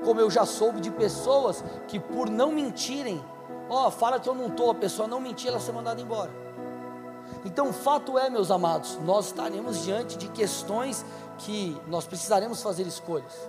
Como 0.04 0.20
eu 0.20 0.28
já 0.28 0.44
soube 0.44 0.80
de 0.80 0.90
pessoas 0.90 1.62
que 1.86 2.00
por 2.00 2.28
não 2.28 2.50
mentirem, 2.50 3.24
ó, 3.68 3.86
oh, 3.86 3.90
fala 3.90 4.18
que 4.18 4.28
eu 4.28 4.34
não 4.34 4.48
estou, 4.48 4.70
a 4.70 4.74
pessoa 4.74 5.06
não 5.06 5.20
mentir, 5.20 5.48
ela 5.48 5.60
ser 5.60 5.72
mandada 5.72 6.00
embora. 6.00 6.30
Então, 7.44 7.68
o 7.68 7.72
fato 7.72 8.18
é, 8.18 8.28
meus 8.28 8.50
amados, 8.50 8.98
nós 9.04 9.26
estaremos 9.26 9.84
diante 9.84 10.18
de 10.18 10.28
questões 10.28 11.04
que 11.38 11.80
nós 11.86 12.06
precisaremos 12.06 12.60
fazer 12.60 12.86
escolhas. 12.86 13.48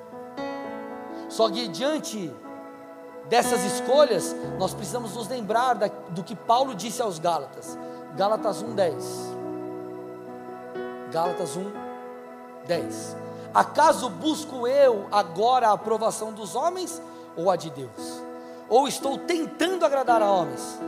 Só 1.31 1.49
que 1.49 1.69
diante 1.69 2.29
dessas 3.29 3.63
escolhas, 3.63 4.35
nós 4.59 4.73
precisamos 4.73 5.15
nos 5.15 5.29
lembrar 5.29 5.75
da, 5.75 5.87
do 6.09 6.23
que 6.23 6.35
Paulo 6.35 6.75
disse 6.75 7.01
aos 7.01 7.19
Gálatas. 7.19 7.77
Gálatas 8.17 8.61
1:10. 8.61 9.01
Gálatas 11.09 11.57
1:10. 11.57 13.15
Acaso 13.53 14.09
busco 14.09 14.67
eu 14.67 15.07
agora 15.09 15.69
a 15.69 15.71
aprovação 15.71 16.33
dos 16.33 16.53
homens 16.53 17.01
ou 17.37 17.49
a 17.49 17.55
de 17.55 17.69
Deus? 17.69 18.21
Ou 18.67 18.85
estou 18.85 19.17
tentando 19.17 19.85
agradar 19.85 20.21
a 20.21 20.29
homens? 20.29 20.79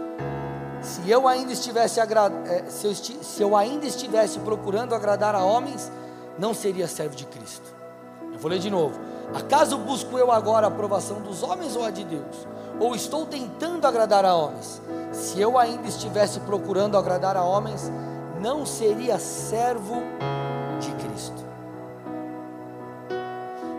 Se 0.82 1.10
eu 1.10 1.26
ainda 1.26 1.54
estivesse 1.54 2.02
eh, 2.02 2.66
se 2.68 2.86
eu, 2.86 2.94
se 2.94 3.42
eu 3.42 3.56
ainda 3.56 3.86
estivesse 3.86 4.40
procurando 4.40 4.94
agradar 4.94 5.36
a 5.36 5.44
homens, 5.46 5.90
não 6.38 6.54
seria 6.54 6.86
servo 6.86 7.16
de 7.16 7.26
Cristo. 7.28 7.74
Eu 8.34 8.40
vou 8.40 8.52
ler 8.52 8.60
de 8.60 8.70
novo. 8.70 9.13
Acaso 9.34 9.78
busco 9.78 10.18
eu 10.18 10.32
agora 10.32 10.68
a 10.68 10.70
aprovação 10.70 11.22
dos 11.22 11.44
homens 11.44 11.76
ou 11.76 11.84
a 11.84 11.90
de 11.90 12.04
Deus? 12.04 12.48
Ou 12.80 12.96
estou 12.96 13.26
tentando 13.26 13.86
agradar 13.86 14.26
a 14.26 14.36
homens? 14.36 14.82
Se 15.12 15.40
eu 15.40 15.58
ainda 15.58 15.88
estivesse 15.88 16.40
procurando 16.42 16.98
agradar 16.98 17.38
a 17.38 17.44
homens, 17.44 17.92
não 18.42 18.66
seria 18.66 19.20
servo 19.20 19.96
de 20.80 20.92
Cristo. 20.96 21.44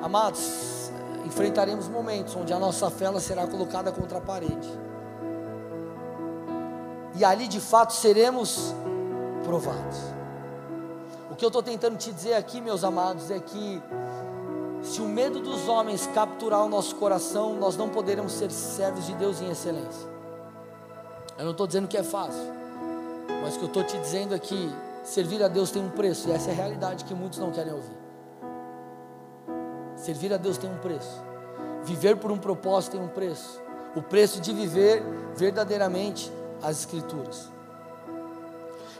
Amados, 0.03 0.91
enfrentaremos 1.25 1.89
momentos 1.89 2.37
onde 2.37 2.53
a 2.53 2.59
nossa 2.59 2.91
fé 2.91 3.07
será 3.19 3.47
colocada 3.47 3.91
contra 3.91 4.19
a 4.19 4.21
parede. 4.21 4.69
E 7.17 7.25
ali 7.25 7.49
de 7.49 7.61
fato 7.61 7.93
seremos 7.93 8.75
provados. 9.45 9.99
O 11.31 11.37
que 11.37 11.45
eu 11.45 11.49
estou 11.49 11.63
tentando 11.63 11.97
te 11.97 12.13
dizer 12.13 12.35
aqui, 12.35 12.61
meus 12.61 12.85
amados, 12.85 13.31
é 13.31 13.39
que 13.39 13.83
se 14.85 15.01
o 15.01 15.09
medo 15.09 15.41
dos 15.41 15.67
homens 15.67 16.07
capturar 16.15 16.63
o 16.63 16.69
nosso 16.69 16.95
coração, 16.97 17.57
nós 17.57 17.77
não 17.77 17.89
poderemos 17.89 18.33
ser 18.33 18.51
servos 18.51 19.07
de 19.07 19.15
Deus 19.15 19.41
em 19.41 19.51
excelência. 19.51 20.09
Eu 21.39 21.45
não 21.45 21.53
estou 21.53 21.67
dizendo 21.67 21.89
que 21.89 21.97
é 21.97 22.03
fácil, 22.03 22.53
mas 23.43 23.57
o 23.57 23.59
que 23.59 23.65
eu 23.65 23.69
estou 23.69 23.83
te 23.83 23.99
dizendo 23.99 24.35
é 24.35 24.39
que 24.39 24.71
servir 25.03 25.43
a 25.43 25.49
Deus 25.49 25.71
tem 25.71 25.83
um 25.83 25.91
preço, 25.91 26.29
e 26.29 26.33
essa 26.33 26.51
é 26.51 26.53
a 26.53 26.57
realidade 26.57 27.05
que 27.05 27.15
muitos 27.15 27.39
não 27.39 27.51
querem 27.51 27.73
ouvir. 27.73 27.97
Servir 29.97 30.33
a 30.35 30.37
Deus 30.37 30.59
tem 30.59 30.71
um 30.71 30.79
preço, 30.79 31.23
viver 31.83 32.17
por 32.17 32.31
um 32.31 32.39
propósito 32.39 32.93
tem 32.93 33.01
um 33.01 33.09
preço, 33.09 33.61
o 33.97 34.03
preço 34.03 34.41
de 34.41 34.53
viver 34.53 35.03
verdadeiramente 35.35 36.31
as 36.63 36.81
Escrituras. 36.81 37.51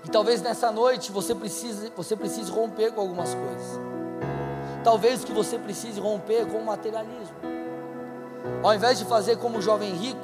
E 0.05 0.09
talvez 0.09 0.43
nessa 0.43 0.73
noite 0.73 1.13
você 1.13 1.35
precise, 1.35 1.93
você 1.95 2.17
precise 2.17 2.51
romper 2.51 2.93
com 2.93 3.01
algumas 3.01 3.35
coisas. 3.35 3.94
Talvez 4.85 5.25
que 5.25 5.33
você 5.33 5.59
precise 5.59 5.99
romper 5.99 6.47
com 6.47 6.59
o 6.59 6.65
materialismo. 6.65 7.35
Ao 8.63 8.75
invés 8.75 8.99
de 8.99 9.07
fazer 9.07 9.39
como 9.39 9.59
o 9.59 9.63
jovem 9.63 9.95
rico, 9.95 10.21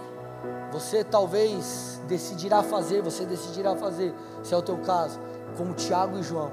você 0.71 1.03
talvez 1.03 1.99
decidirá 2.07 2.63
fazer, 2.63 3.03
você 3.03 3.25
decidirá 3.25 3.75
fazer, 3.75 4.15
se 4.43 4.53
é 4.53 4.57
o 4.57 4.63
teu 4.63 4.77
caso, 4.79 5.19
como 5.57 5.73
Tiago 5.73 6.19
e 6.19 6.23
João. 6.23 6.53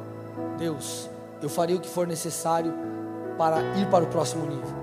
Deus, 0.58 1.10
eu 1.42 1.50
farei 1.50 1.76
o 1.76 1.80
que 1.82 1.90
for 1.90 2.08
necessário 2.08 2.74
para 3.38 3.62
ir 3.78 3.90
para 3.90 4.06
o 4.06 4.08
próximo 4.08 4.46
nível. 4.46 4.76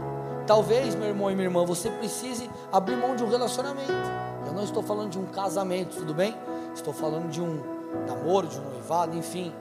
Talvez, 0.46 0.94
meu 0.94 1.08
irmão 1.08 1.30
e 1.30 1.34
minha 1.34 1.46
irmã, 1.46 1.64
você 1.64 1.90
precise 1.90 2.50
abrir 2.70 2.96
mão 2.96 3.16
de 3.16 3.24
um 3.24 3.28
relacionamento. 3.30 3.90
Eu 4.46 4.52
não 4.52 4.62
estou 4.62 4.82
falando 4.82 5.10
de 5.10 5.18
um 5.18 5.24
casamento, 5.24 5.96
tudo 5.96 6.12
bem? 6.12 6.36
Estou 6.74 6.92
falando 6.92 7.30
de 7.30 7.40
um 7.40 7.62
namoro, 8.06 8.46
de 8.46 8.58
um 8.58 8.64
noivado, 8.64 9.16
enfim. 9.16 9.52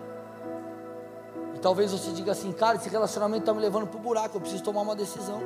Talvez 1.63 1.93
você 1.93 2.11
diga 2.11 2.33
assim, 2.33 2.51
cara, 2.51 2.75
esse 2.75 2.89
relacionamento 2.89 3.43
está 3.43 3.53
me 3.53 3.61
levando 3.61 3.87
para 3.87 3.97
o 3.97 4.01
buraco, 4.01 4.35
eu 4.35 4.41
preciso 4.41 4.61
tomar 4.61 4.81
uma 4.81 4.95
decisão. 4.95 5.39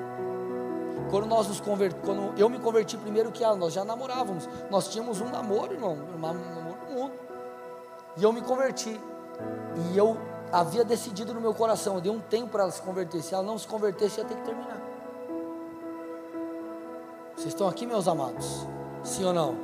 Quando 1.11 1.28
nós 1.28 1.47
nos 1.47 1.61
convert... 1.61 1.95
quando 2.03 2.34
eu 2.38 2.49
me 2.49 2.57
converti 2.57 2.97
primeiro 2.97 3.32
que 3.32 3.43
ela, 3.43 3.55
nós 3.55 3.72
já 3.72 3.86
namorávamos, 3.86 4.49
nós 4.72 4.88
tínhamos 4.88 5.22
um 5.22 5.30
namoro, 5.30 5.74
irmão, 5.74 5.93
um 5.93 6.20
namoro 6.20 6.47
mundo. 6.91 7.13
E 8.18 8.24
eu 8.24 8.34
me 8.34 8.41
converti. 8.41 8.99
E 9.91 9.97
eu 9.97 10.18
havia 10.51 10.84
decidido 10.84 11.36
no 11.36 11.39
meu 11.39 11.53
coração, 11.53 11.95
eu 11.95 12.01
dei 12.01 12.11
um 12.11 12.20
tempo 12.20 12.47
para 12.47 12.63
ela 12.63 12.72
se 12.72 12.82
converter. 12.82 13.22
Se 13.22 13.36
ela 13.36 13.43
não 13.43 13.57
se 13.57 13.68
convertesse, 13.68 14.20
ia 14.20 14.26
ter 14.26 14.36
que 14.36 14.43
terminar. 14.43 14.82
Vocês 17.36 17.49
estão 17.49 17.68
aqui, 17.68 17.86
meus 17.86 18.07
amados? 18.07 18.68
Sim 19.03 19.26
ou 19.26 19.34
não? 19.34 19.55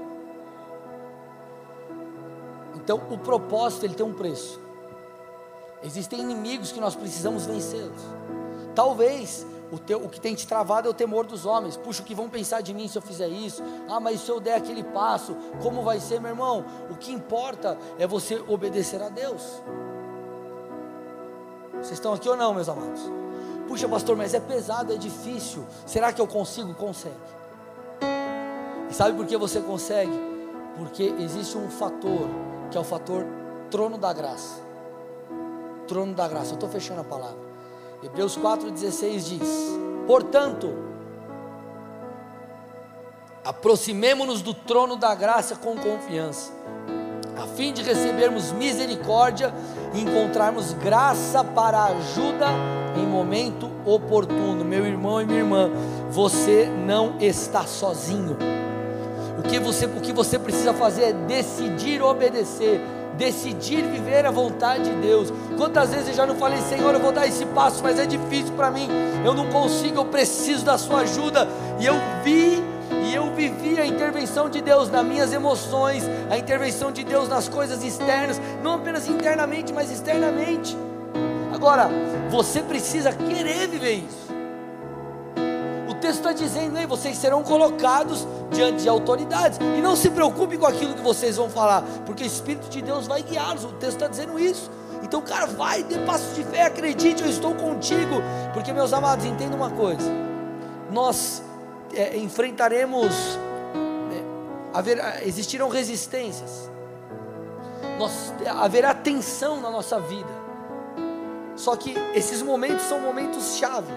Então, 2.75 3.01
o 3.09 3.17
propósito 3.17 3.85
ele 3.85 3.95
tem 3.95 4.05
um 4.05 4.13
preço. 4.13 4.62
Existem 5.83 6.21
inimigos 6.21 6.71
que 6.71 6.79
nós 6.79 6.95
precisamos 6.95 7.45
vencê-los. 7.45 8.01
Talvez 8.73 9.45
o, 9.71 9.77
teu, 9.77 10.03
o 10.03 10.09
que 10.09 10.19
tem 10.19 10.33
te 10.33 10.47
travado 10.47 10.87
é 10.87 10.91
o 10.91 10.93
temor 10.93 11.25
dos 11.25 11.45
homens. 11.45 11.75
Puxa, 11.75 12.01
o 12.01 12.05
que 12.05 12.15
vão 12.15 12.29
pensar 12.29 12.61
de 12.61 12.73
mim 12.73 12.87
se 12.87 12.97
eu 12.97 13.01
fizer 13.01 13.27
isso? 13.27 13.61
Ah, 13.89 13.99
mas 13.99 14.21
se 14.21 14.29
eu 14.29 14.39
der 14.39 14.55
aquele 14.55 14.83
passo, 14.83 15.35
como 15.61 15.83
vai 15.83 15.99
ser, 15.99 16.21
meu 16.21 16.29
irmão? 16.29 16.63
O 16.89 16.95
que 16.95 17.11
importa 17.11 17.77
é 17.99 18.07
você 18.07 18.41
obedecer 18.47 19.01
a 19.01 19.09
Deus. 19.09 19.41
Vocês 21.73 21.93
estão 21.93 22.13
aqui 22.13 22.29
ou 22.29 22.37
não, 22.37 22.53
meus 22.53 22.69
amados? 22.69 23.01
Puxa, 23.67 23.87
pastor, 23.89 24.15
mas 24.15 24.33
é 24.33 24.39
pesado, 24.39 24.93
é 24.93 24.97
difícil. 24.97 25.65
Será 25.85 26.13
que 26.13 26.21
eu 26.21 26.27
consigo? 26.27 26.73
Consegue. 26.75 27.15
E 28.89 28.93
sabe 28.93 29.17
por 29.17 29.25
que 29.25 29.35
você 29.35 29.59
consegue? 29.59 30.17
Porque 30.77 31.03
existe 31.19 31.57
um 31.57 31.69
fator, 31.69 32.29
que 32.71 32.77
é 32.77 32.79
o 32.79 32.85
fator 32.85 33.25
trono 33.69 33.97
da 33.97 34.13
graça 34.13 34.72
trono 35.87 36.13
da 36.13 36.27
graça. 36.27 36.51
Eu 36.51 36.55
estou 36.55 36.69
fechando 36.69 37.01
a 37.01 37.03
palavra. 37.03 37.37
Hebreus 38.03 38.37
4,16 38.37 39.19
diz: 39.19 39.79
Portanto, 40.05 40.93
Aproximemo-nos 43.45 44.41
do 44.41 44.53
trono 44.53 44.95
da 44.95 45.13
graça 45.13 45.57
com 45.57 45.75
confiança, 45.75 46.53
a 47.35 47.45
fim 47.45 47.73
de 47.73 47.81
recebermos 47.81 48.53
misericórdia 48.53 49.53
e 49.93 49.99
encontrarmos 49.99 50.71
graça 50.71 51.43
para 51.43 51.83
ajuda 51.83 52.47
em 52.95 53.05
momento 53.05 53.69
oportuno. 53.85 54.63
Meu 54.63 54.85
irmão 54.85 55.21
e 55.21 55.25
minha 55.25 55.39
irmã, 55.39 55.69
você 56.09 56.71
não 56.85 57.17
está 57.19 57.65
sozinho. 57.65 58.37
O 59.37 59.43
que 59.43 59.59
você, 59.59 59.87
o 59.87 59.99
que 59.99 60.13
você 60.13 60.39
precisa 60.39 60.73
fazer 60.73 61.03
é 61.03 61.13
decidir 61.13 62.01
obedecer, 62.01 62.79
decidir 63.17 63.83
viver 63.83 64.25
a 64.25 64.31
vontade 64.31 64.89
de 64.89 64.95
Deus. 64.95 65.31
Quantas 65.57 65.91
vezes 65.91 66.09
eu 66.09 66.13
já 66.13 66.25
não 66.25 66.35
falei, 66.35 66.59
Senhor, 66.61 66.93
eu 66.93 66.99
vou 66.99 67.11
dar 67.11 67.27
esse 67.27 67.45
passo, 67.47 67.81
mas 67.83 67.99
é 67.99 68.05
difícil 68.05 68.53
para 68.55 68.71
mim, 68.71 68.87
eu 69.23 69.33
não 69.33 69.47
consigo, 69.49 69.99
eu 69.99 70.05
preciso 70.05 70.65
da 70.65 70.77
Sua 70.77 71.01
ajuda. 71.01 71.47
E 71.79 71.85
eu 71.85 71.95
vi 72.23 72.61
e 73.05 73.13
eu 73.13 73.33
vivi 73.33 73.79
a 73.79 73.85
intervenção 73.85 74.49
de 74.49 74.61
Deus 74.61 74.89
nas 74.89 75.05
minhas 75.05 75.33
emoções, 75.33 76.03
a 76.29 76.37
intervenção 76.37 76.91
de 76.91 77.03
Deus 77.03 77.27
nas 77.27 77.47
coisas 77.49 77.83
externas, 77.83 78.39
não 78.61 78.73
apenas 78.73 79.07
internamente, 79.07 79.73
mas 79.73 79.91
externamente. 79.91 80.77
Agora, 81.53 81.89
você 82.29 82.61
precisa 82.61 83.11
querer 83.11 83.67
viver 83.67 83.93
isso. 83.95 84.32
Texto 86.03 86.17
está 86.17 86.33
dizendo, 86.33 86.77
aí, 86.77 86.85
vocês 86.85 87.17
serão 87.17 87.43
colocados 87.43 88.27
diante 88.51 88.83
de 88.83 88.89
autoridades. 88.89 89.57
E 89.77 89.81
não 89.81 89.95
se 89.95 90.09
preocupe 90.09 90.57
com 90.57 90.65
aquilo 90.65 90.93
que 90.95 91.01
vocês 91.01 91.37
vão 91.37 91.49
falar, 91.49 91.81
porque 92.05 92.25
o 92.25 92.27
Espírito 92.27 92.67
de 92.67 92.81
Deus 92.81 93.07
vai 93.07 93.23
guiá-los. 93.23 93.63
O 93.63 93.69
texto 93.69 93.93
está 93.93 94.09
dizendo 94.09 94.37
isso. 94.37 94.69
Então, 95.01 95.21
cara, 95.21 95.45
vai, 95.45 95.81
dê 95.81 95.99
passos 95.99 96.35
de 96.35 96.43
fé, 96.43 96.63
acredite, 96.63 97.23
eu 97.23 97.29
estou 97.29 97.55
contigo. 97.55 98.15
Porque, 98.53 98.73
meus 98.73 98.91
amados, 98.91 99.23
entenda 99.23 99.55
uma 99.55 99.69
coisa: 99.69 100.11
nós 100.91 101.41
é, 101.93 102.17
enfrentaremos, 102.17 103.39
é, 104.11 104.77
haver, 104.77 105.25
existirão 105.25 105.69
resistências, 105.69 106.69
nós, 107.97 108.33
haverá 108.59 108.93
tensão 108.93 109.61
na 109.61 109.71
nossa 109.71 110.01
vida. 110.01 110.43
Só 111.55 111.77
que 111.77 111.95
esses 112.13 112.41
momentos 112.41 112.83
são 112.87 112.99
momentos 112.99 113.55
chave, 113.55 113.93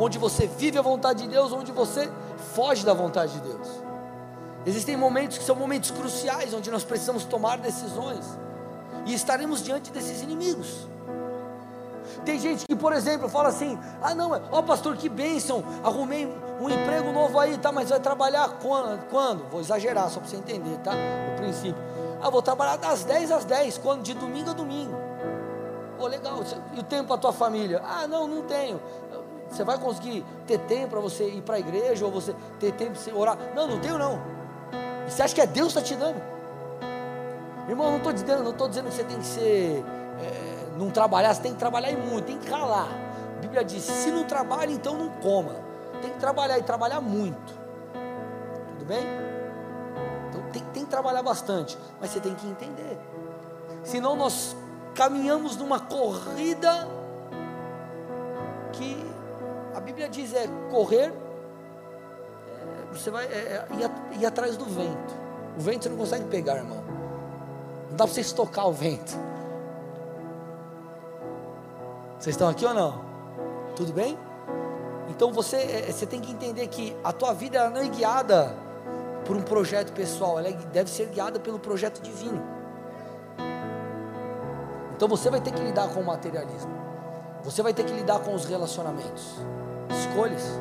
onde 0.00 0.18
você 0.18 0.46
vive 0.46 0.78
a 0.78 0.82
vontade 0.82 1.22
de 1.22 1.28
Deus, 1.28 1.52
onde 1.52 1.70
você 1.70 2.10
foge 2.54 2.84
da 2.84 2.94
vontade 2.94 3.34
de 3.34 3.40
Deus. 3.40 3.68
Existem 4.64 4.96
momentos 4.96 5.36
que 5.38 5.44
são 5.44 5.54
momentos 5.54 5.90
cruciais, 5.90 6.54
onde 6.54 6.70
nós 6.70 6.84
precisamos 6.84 7.24
tomar 7.24 7.58
decisões 7.58 8.24
e 9.06 9.14
estaremos 9.14 9.62
diante 9.62 9.90
desses 9.90 10.22
inimigos. 10.22 10.88
Tem 12.24 12.38
gente 12.38 12.66
que, 12.66 12.74
por 12.74 12.92
exemplo, 12.92 13.28
fala 13.28 13.48
assim: 13.48 13.78
ah, 14.02 14.14
não, 14.14 14.30
ó 14.50 14.62
pastor, 14.62 14.96
que 14.96 15.08
bênção, 15.08 15.62
arrumei 15.84 16.26
um 16.60 16.68
emprego 16.68 17.12
novo 17.12 17.38
aí, 17.38 17.56
tá? 17.58 17.70
Mas 17.70 17.90
vai 17.90 18.00
trabalhar 18.00 18.58
quando? 18.60 19.06
quando? 19.08 19.48
Vou 19.50 19.60
exagerar 19.60 20.08
só 20.10 20.20
para 20.20 20.28
você 20.28 20.36
entender, 20.36 20.78
tá? 20.78 20.92
O 21.34 21.36
princípio. 21.36 21.82
Ah, 22.22 22.28
vou 22.28 22.42
trabalhar 22.42 22.76
das 22.76 23.04
10 23.04 23.30
às 23.30 23.44
10, 23.44 23.78
quando? 23.78 24.02
De 24.02 24.14
domingo 24.14 24.50
a 24.50 24.52
domingo. 24.52 24.94
Pô, 25.96 26.06
legal. 26.06 26.40
E 26.74 26.80
o 26.80 26.82
tempo 26.82 27.08
para 27.08 27.16
a 27.16 27.18
tua 27.18 27.32
família? 27.32 27.82
Ah, 27.84 28.06
não, 28.06 28.26
não 28.26 28.42
tenho. 28.42 28.80
Você 29.50 29.64
vai 29.64 29.76
conseguir 29.78 30.24
ter 30.46 30.58
tempo 30.60 30.90
para 30.90 31.00
você 31.00 31.28
ir 31.28 31.42
para 31.42 31.56
a 31.56 31.58
igreja 31.58 32.04
ou 32.04 32.12
você 32.12 32.34
ter 32.58 32.72
tempo 32.72 32.98
para 32.98 33.14
orar? 33.14 33.38
Não, 33.54 33.66
não 33.66 33.80
tenho 33.80 33.98
não. 33.98 34.20
Você 35.08 35.22
acha 35.22 35.34
que 35.34 35.40
é 35.40 35.46
Deus 35.46 35.72
que 35.72 35.78
está 35.80 35.94
te 35.94 35.98
dando? 35.98 36.22
Irmão, 37.68 37.90
não 37.90 37.98
estou 37.98 38.12
dizendo, 38.12 38.42
não 38.44 38.52
estou 38.52 38.68
dizendo 38.68 38.88
que 38.88 38.94
você 38.94 39.04
tem 39.04 39.18
que 39.18 39.26
ser. 39.26 39.84
É, 40.20 40.78
não 40.78 40.90
trabalhar, 40.90 41.34
você 41.34 41.42
tem 41.42 41.52
que 41.52 41.58
trabalhar 41.58 41.90
e 41.90 41.96
muito, 41.96 42.26
tem 42.26 42.38
que 42.38 42.48
calar. 42.48 42.88
A 43.36 43.40
Bíblia 43.40 43.64
diz: 43.64 43.82
se 43.82 44.10
não 44.10 44.24
trabalha, 44.24 44.70
então 44.70 44.96
não 44.96 45.08
coma. 45.20 45.54
Tem 46.00 46.10
que 46.10 46.18
trabalhar 46.18 46.58
e 46.58 46.62
trabalhar 46.62 47.00
muito. 47.00 47.52
Tudo 48.78 48.84
bem? 48.86 49.04
Então 50.28 50.42
tem, 50.52 50.62
tem 50.72 50.84
que 50.84 50.90
trabalhar 50.90 51.22
bastante, 51.22 51.76
mas 52.00 52.10
você 52.10 52.20
tem 52.20 52.34
que 52.34 52.46
entender. 52.46 52.98
Senão 53.82 54.14
nós 54.14 54.56
caminhamos 54.94 55.56
numa 55.56 55.80
corrida 55.80 56.88
que 58.72 59.10
a 59.80 59.82
Bíblia 59.82 60.08
diz 60.10 60.34
é 60.34 60.46
correr, 60.70 61.10
é, 61.10 62.92
você 62.92 63.10
vai 63.10 63.24
é, 63.24 63.28
é 63.28 63.66
ir, 64.14 64.20
ir 64.20 64.26
atrás 64.26 64.56
do 64.56 64.66
vento. 64.66 65.14
O 65.56 65.60
vento 65.60 65.84
você 65.84 65.88
não 65.88 65.96
consegue 65.96 66.24
pegar, 66.26 66.56
irmão. 66.56 66.84
Não 67.88 67.96
dá 67.96 68.04
para 68.04 68.08
você 68.08 68.20
estocar 68.20 68.68
o 68.68 68.72
vento. 68.72 69.18
Vocês 72.18 72.34
estão 72.34 72.48
aqui 72.48 72.66
ou 72.66 72.74
não? 72.74 73.02
Tudo 73.74 73.94
bem? 73.94 74.18
Então 75.08 75.32
você, 75.32 75.56
é, 75.56 75.88
é, 75.88 75.92
você 75.92 76.04
tem 76.04 76.20
que 76.20 76.30
entender 76.30 76.66
que 76.66 76.94
a 77.02 77.12
tua 77.12 77.32
vida 77.32 77.56
ela 77.56 77.70
não 77.70 77.80
é 77.80 77.88
guiada 77.88 78.54
por 79.24 79.34
um 79.34 79.42
projeto 79.42 79.92
pessoal, 79.92 80.38
ela 80.38 80.48
é, 80.48 80.52
deve 80.52 80.90
ser 80.90 81.06
guiada 81.06 81.40
pelo 81.40 81.58
projeto 81.58 82.02
divino. 82.02 82.42
Então 84.94 85.08
você 85.08 85.30
vai 85.30 85.40
ter 85.40 85.52
que 85.52 85.62
lidar 85.62 85.88
com 85.88 86.00
o 86.00 86.04
materialismo. 86.04 86.70
Você 87.42 87.62
vai 87.62 87.72
ter 87.72 87.84
que 87.84 87.92
lidar 87.94 88.18
com 88.20 88.34
os 88.34 88.44
relacionamentos. 88.44 89.36
Escolhas. 89.90 90.58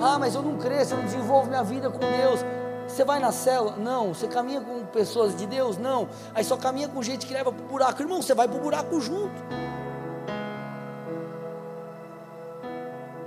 Ah, 0.00 0.18
mas 0.18 0.34
eu 0.34 0.42
não 0.42 0.56
cresço, 0.56 0.94
eu 0.94 0.98
não 0.98 1.04
desenvolvo 1.04 1.48
minha 1.48 1.62
vida 1.62 1.90
com 1.90 1.98
Deus. 1.98 2.40
Você 2.88 3.04
vai 3.04 3.20
na 3.20 3.30
célula? 3.30 3.76
Não. 3.76 4.12
Você 4.14 4.26
caminha 4.26 4.60
com 4.60 4.84
pessoas 4.86 5.36
de 5.36 5.46
Deus? 5.46 5.76
Não. 5.76 6.08
Aí 6.34 6.42
só 6.42 6.56
caminha 6.56 6.88
com 6.88 7.02
gente 7.02 7.26
que 7.26 7.32
leva 7.32 7.52
para 7.52 7.64
o 7.64 7.68
buraco. 7.68 8.02
Irmão, 8.02 8.20
você 8.20 8.34
vai 8.34 8.48
para 8.48 8.56
o 8.56 8.60
buraco 8.60 9.00
junto. 9.00 9.40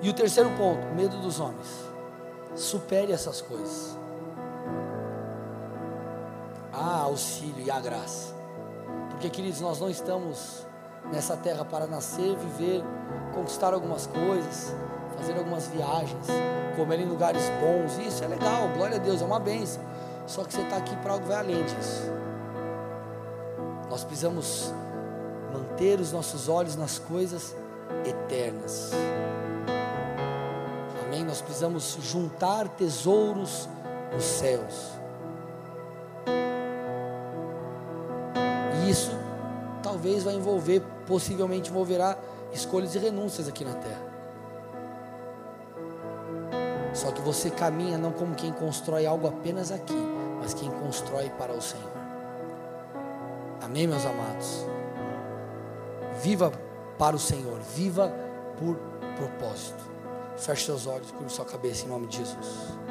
E 0.01 0.09
o 0.09 0.13
terceiro 0.13 0.49
ponto, 0.57 0.85
medo 0.93 1.17
dos 1.17 1.39
homens. 1.39 1.89
Supere 2.55 3.13
essas 3.13 3.41
coisas. 3.41 3.97
Ah, 6.73 7.03
auxílio 7.03 7.65
e 7.65 7.71
a 7.71 7.79
graça. 7.79 8.33
Porque, 9.11 9.29
queridos, 9.29 9.61
nós 9.61 9.79
não 9.79 9.89
estamos 9.89 10.67
nessa 11.11 11.37
terra 11.37 11.63
para 11.63 11.87
nascer, 11.87 12.35
viver, 12.35 12.83
conquistar 13.33 13.73
algumas 13.73 14.07
coisas, 14.07 14.73
fazer 15.17 15.37
algumas 15.37 15.67
viagens, 15.67 16.27
comer 16.75 16.99
em 16.99 17.05
lugares 17.05 17.43
bons. 17.59 17.97
Isso 18.05 18.23
é 18.23 18.27
legal, 18.27 18.69
glória 18.75 18.97
a 18.97 18.99
Deus, 18.99 19.21
é 19.21 19.25
uma 19.25 19.39
benção. 19.39 19.81
Só 20.25 20.43
que 20.43 20.53
você 20.53 20.61
está 20.61 20.77
aqui 20.77 20.95
para 20.97 21.13
algo 21.13 21.25
vai 21.25 21.37
além 21.37 21.63
disso. 21.63 22.11
Nós 23.89 24.03
precisamos 24.03 24.73
manter 25.51 25.99
os 25.99 26.11
nossos 26.11 26.49
olhos 26.49 26.75
nas 26.75 26.97
coisas 26.97 27.55
eternas. 28.05 28.91
Amém? 31.05 31.23
Nós 31.23 31.41
precisamos 31.41 31.97
juntar 32.01 32.67
tesouros 32.69 33.69
nos 34.13 34.23
céus. 34.23 34.91
E 38.81 38.89
isso 38.89 39.11
talvez 39.83 40.23
vai 40.23 40.33
envolver, 40.33 40.81
possivelmente 41.05 41.69
envolverá 41.69 42.17
escolhas 42.53 42.95
e 42.95 42.99
renúncias 42.99 43.47
aqui 43.47 43.65
na 43.65 43.73
terra. 43.73 44.13
Só 46.93 47.11
que 47.11 47.21
você 47.21 47.49
caminha 47.49 47.97
não 47.97 48.11
como 48.11 48.35
quem 48.35 48.51
constrói 48.51 49.05
algo 49.05 49.27
apenas 49.27 49.71
aqui, 49.71 49.97
mas 50.39 50.53
quem 50.53 50.69
constrói 50.69 51.29
para 51.31 51.51
o 51.51 51.61
Senhor. 51.61 51.91
Amém, 53.61 53.87
meus 53.87 54.05
amados? 54.05 54.65
Viva 56.21 56.51
para 56.97 57.15
o 57.15 57.19
Senhor, 57.19 57.59
viva 57.59 58.13
por 58.57 58.77
propósito. 59.15 59.83
Feche 60.37 60.65
seus 60.65 60.85
olhos, 60.85 61.11
curva 61.11 61.29
sua 61.29 61.45
cabeça 61.45 61.85
em 61.85 61.89
nome 61.89 62.07
de 62.07 62.17
Jesus. 62.17 62.82